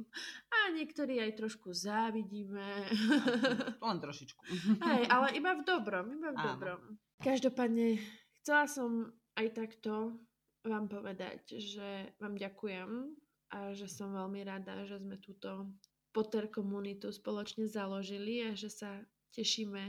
A 0.51 0.57
niektorí 0.71 1.19
aj 1.19 1.35
trošku 1.35 1.75
závidíme. 1.75 2.87
To 3.79 3.85
len 3.91 3.99
trošičku. 3.99 4.41
Hej, 4.79 5.03
ale 5.11 5.35
iba 5.35 5.51
v 5.55 5.63
dobrom, 5.67 6.05
iba 6.15 6.31
v 6.31 6.39
Áno. 6.39 6.47
dobrom. 6.47 6.81
Každopádne, 7.19 7.99
chcela 8.39 8.67
som 8.71 9.11
aj 9.35 9.51
takto 9.55 10.19
vám 10.63 10.87
povedať, 10.87 11.59
že 11.59 12.15
vám 12.17 12.35
ďakujem 12.39 13.24
a 13.55 13.71
že 13.71 13.87
som 13.87 14.11
veľmi 14.11 14.43
rada, 14.43 14.83
že 14.83 14.99
sme 14.99 15.15
túto 15.17 15.71
Potter 16.11 16.47
komunitu 16.47 17.11
spoločne 17.11 17.67
založili 17.67 18.43
a 18.43 18.51
že 18.55 18.67
sa 18.67 18.99
tešíme 19.31 19.83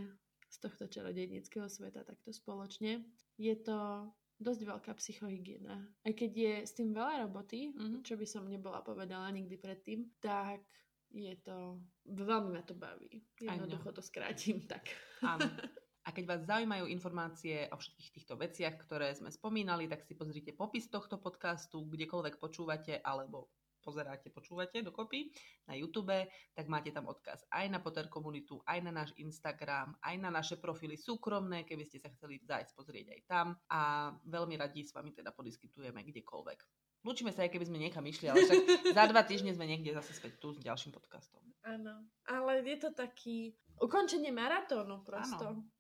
z 0.47 0.57
tohto 0.63 0.87
čarodejnického 0.87 1.67
sveta 1.67 2.03
takto 2.03 2.31
spoločne. 2.31 3.03
Je 3.39 3.55
to 3.59 4.11
dosť 4.39 4.63
veľká 4.63 4.93
psychohygiena. 4.95 5.87
Aj 6.03 6.13
keď 6.13 6.31
je 6.35 6.55
s 6.63 6.73
tým 6.75 6.91
veľa 6.93 7.27
roboty, 7.27 7.71
Mhm. 7.75 8.03
čo 8.07 8.15
by 8.15 8.27
som 8.27 8.47
nebola 8.47 8.83
povedala 8.83 9.31
nikdy 9.31 9.55
predtým, 9.57 10.11
tak 10.19 10.63
je 11.11 11.33
to, 11.41 11.81
veľmi 12.05 12.53
ma 12.53 12.63
to 12.67 12.75
baví. 12.75 13.23
Jednoducho 13.41 13.95
to 13.95 14.03
skrátim 14.03 14.67
tak. 14.67 14.91
Áno. 15.23 15.41
A 16.07 16.15
keď 16.15 16.25
vás 16.31 16.47
zaujímajú 16.47 16.87
informácie 16.87 17.67
o 17.75 17.77
všetkých 17.77 18.15
týchto 18.15 18.39
veciach, 18.39 18.79
ktoré 18.79 19.11
sme 19.11 19.27
spomínali, 19.35 19.91
tak 19.91 20.07
si 20.07 20.15
pozrite 20.15 20.55
popis 20.55 20.87
tohto 20.87 21.19
podcastu, 21.19 21.83
kdekoľvek 21.83 22.39
počúvate 22.39 23.03
alebo 23.03 23.51
pozeráte, 23.83 24.31
počúvate 24.31 24.83
dokopy 24.83 25.31
na 25.67 25.79
YouTube, 25.79 26.15
tak 26.55 26.67
máte 26.67 26.91
tam 26.91 27.07
odkaz 27.07 27.47
aj 27.55 27.71
na 27.71 27.79
Potter 27.79 28.11
komunitu, 28.11 28.59
aj 28.67 28.83
na 28.83 28.91
náš 28.91 29.15
Instagram, 29.19 29.95
aj 30.03 30.15
na 30.19 30.31
naše 30.31 30.59
profily 30.59 30.99
súkromné, 30.99 31.63
keby 31.63 31.87
ste 31.87 32.03
sa 32.03 32.11
chceli 32.15 32.43
zájsť 32.43 32.75
pozrieť 32.75 33.07
aj 33.15 33.21
tam 33.31 33.47
a 33.71 34.11
veľmi 34.27 34.59
radi 34.59 34.83
s 34.83 34.91
vami 34.91 35.15
teda 35.15 35.31
podiskytujeme 35.31 36.03
kdekoľvek. 36.03 36.59
Lúčime 37.07 37.31
sa, 37.31 37.47
aj 37.47 37.55
keby 37.55 37.67
sme 37.71 37.79
niekam 37.79 38.03
išli, 38.03 38.27
ale 38.27 38.43
však 38.43 38.91
za 38.91 39.05
dva 39.07 39.23
týždne 39.23 39.55
sme 39.55 39.71
niekde 39.71 39.95
zase 39.95 40.11
späť 40.19 40.43
tu 40.43 40.51
s 40.51 40.59
ďalším 40.59 40.91
podcastom. 40.91 41.39
Áno, 41.63 42.11
ale 42.27 42.67
je 42.67 42.79
to 42.83 42.91
taký 42.91 43.55
ukončenie 43.79 44.35
maratónu 44.35 45.07
prosto. 45.07 45.55
Áno, 45.55 45.76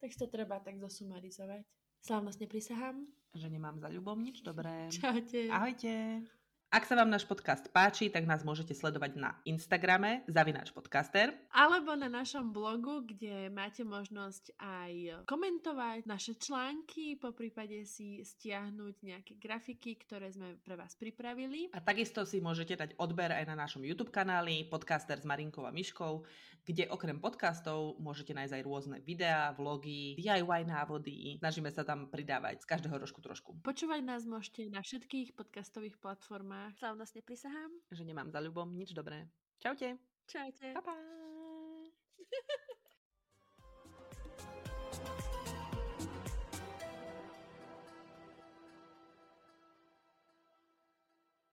Tak 0.00 0.08
si 0.12 0.18
to 0.18 0.28
treba 0.30 0.60
tak 0.60 0.78
zosumarizovať. 0.78 1.64
Slávnostne 2.04 2.46
prisahám. 2.46 3.02
že 3.36 3.50
nemám 3.50 3.76
za 3.82 3.90
ľubom 3.90 4.16
nič 4.22 4.40
dobré. 4.40 4.88
Čaute. 4.88 5.50
Ahojte. 5.50 6.22
Ak 6.66 6.82
sa 6.82 6.98
vám 6.98 7.06
náš 7.06 7.22
podcast 7.22 7.70
páči, 7.70 8.10
tak 8.10 8.26
nás 8.26 8.42
môžete 8.42 8.74
sledovať 8.74 9.14
na 9.14 9.38
Instagrame 9.46 10.26
zavináč 10.26 10.74
podcaster. 10.74 11.30
Alebo 11.54 11.94
na 11.94 12.10
našom 12.10 12.50
blogu, 12.50 13.06
kde 13.06 13.46
máte 13.54 13.86
možnosť 13.86 14.50
aj 14.58 15.22
komentovať 15.30 16.10
naše 16.10 16.34
články, 16.34 17.22
po 17.22 17.30
prípade 17.30 17.86
si 17.86 18.18
stiahnuť 18.18 18.94
nejaké 18.98 19.38
grafiky, 19.38 19.94
ktoré 19.94 20.26
sme 20.34 20.58
pre 20.58 20.74
vás 20.74 20.98
pripravili. 20.98 21.70
A 21.70 21.78
takisto 21.78 22.26
si 22.26 22.42
môžete 22.42 22.74
dať 22.74 22.98
odber 22.98 23.30
aj 23.30 23.46
na 23.46 23.54
našom 23.54 23.86
YouTube 23.86 24.10
kanáli 24.10 24.66
Podcaster 24.66 25.22
s 25.22 25.24
Marinkou 25.24 25.62
a 25.62 25.70
Myškou, 25.70 26.26
kde 26.66 26.90
okrem 26.90 27.22
podcastov 27.22 27.94
môžete 28.02 28.34
nájsť 28.34 28.54
aj 28.58 28.62
rôzne 28.66 28.98
videá, 29.06 29.54
vlogy, 29.54 30.18
DIY 30.18 30.66
návody. 30.66 31.38
Snažíme 31.38 31.70
sa 31.70 31.86
tam 31.86 32.10
pridávať 32.10 32.66
z 32.66 32.74
každého 32.74 32.98
rožku 32.98 33.22
trošku. 33.22 33.54
Počúvať 33.62 34.02
nás 34.02 34.26
môžete 34.26 34.66
na 34.66 34.82
všetkých 34.82 35.38
podcastových 35.38 35.94
platformách. 36.02 36.55
Slávnostne 36.76 37.22
prisahám. 37.22 37.72
Že 37.90 38.04
nemám 38.04 38.28
za 38.30 38.40
ľubom 38.42 38.68
nič 38.72 38.92
dobré. 38.92 39.28
Čaute. 39.62 39.96
Čaute. 40.26 40.74
Pa, 40.74 40.82
pa. 40.82 40.94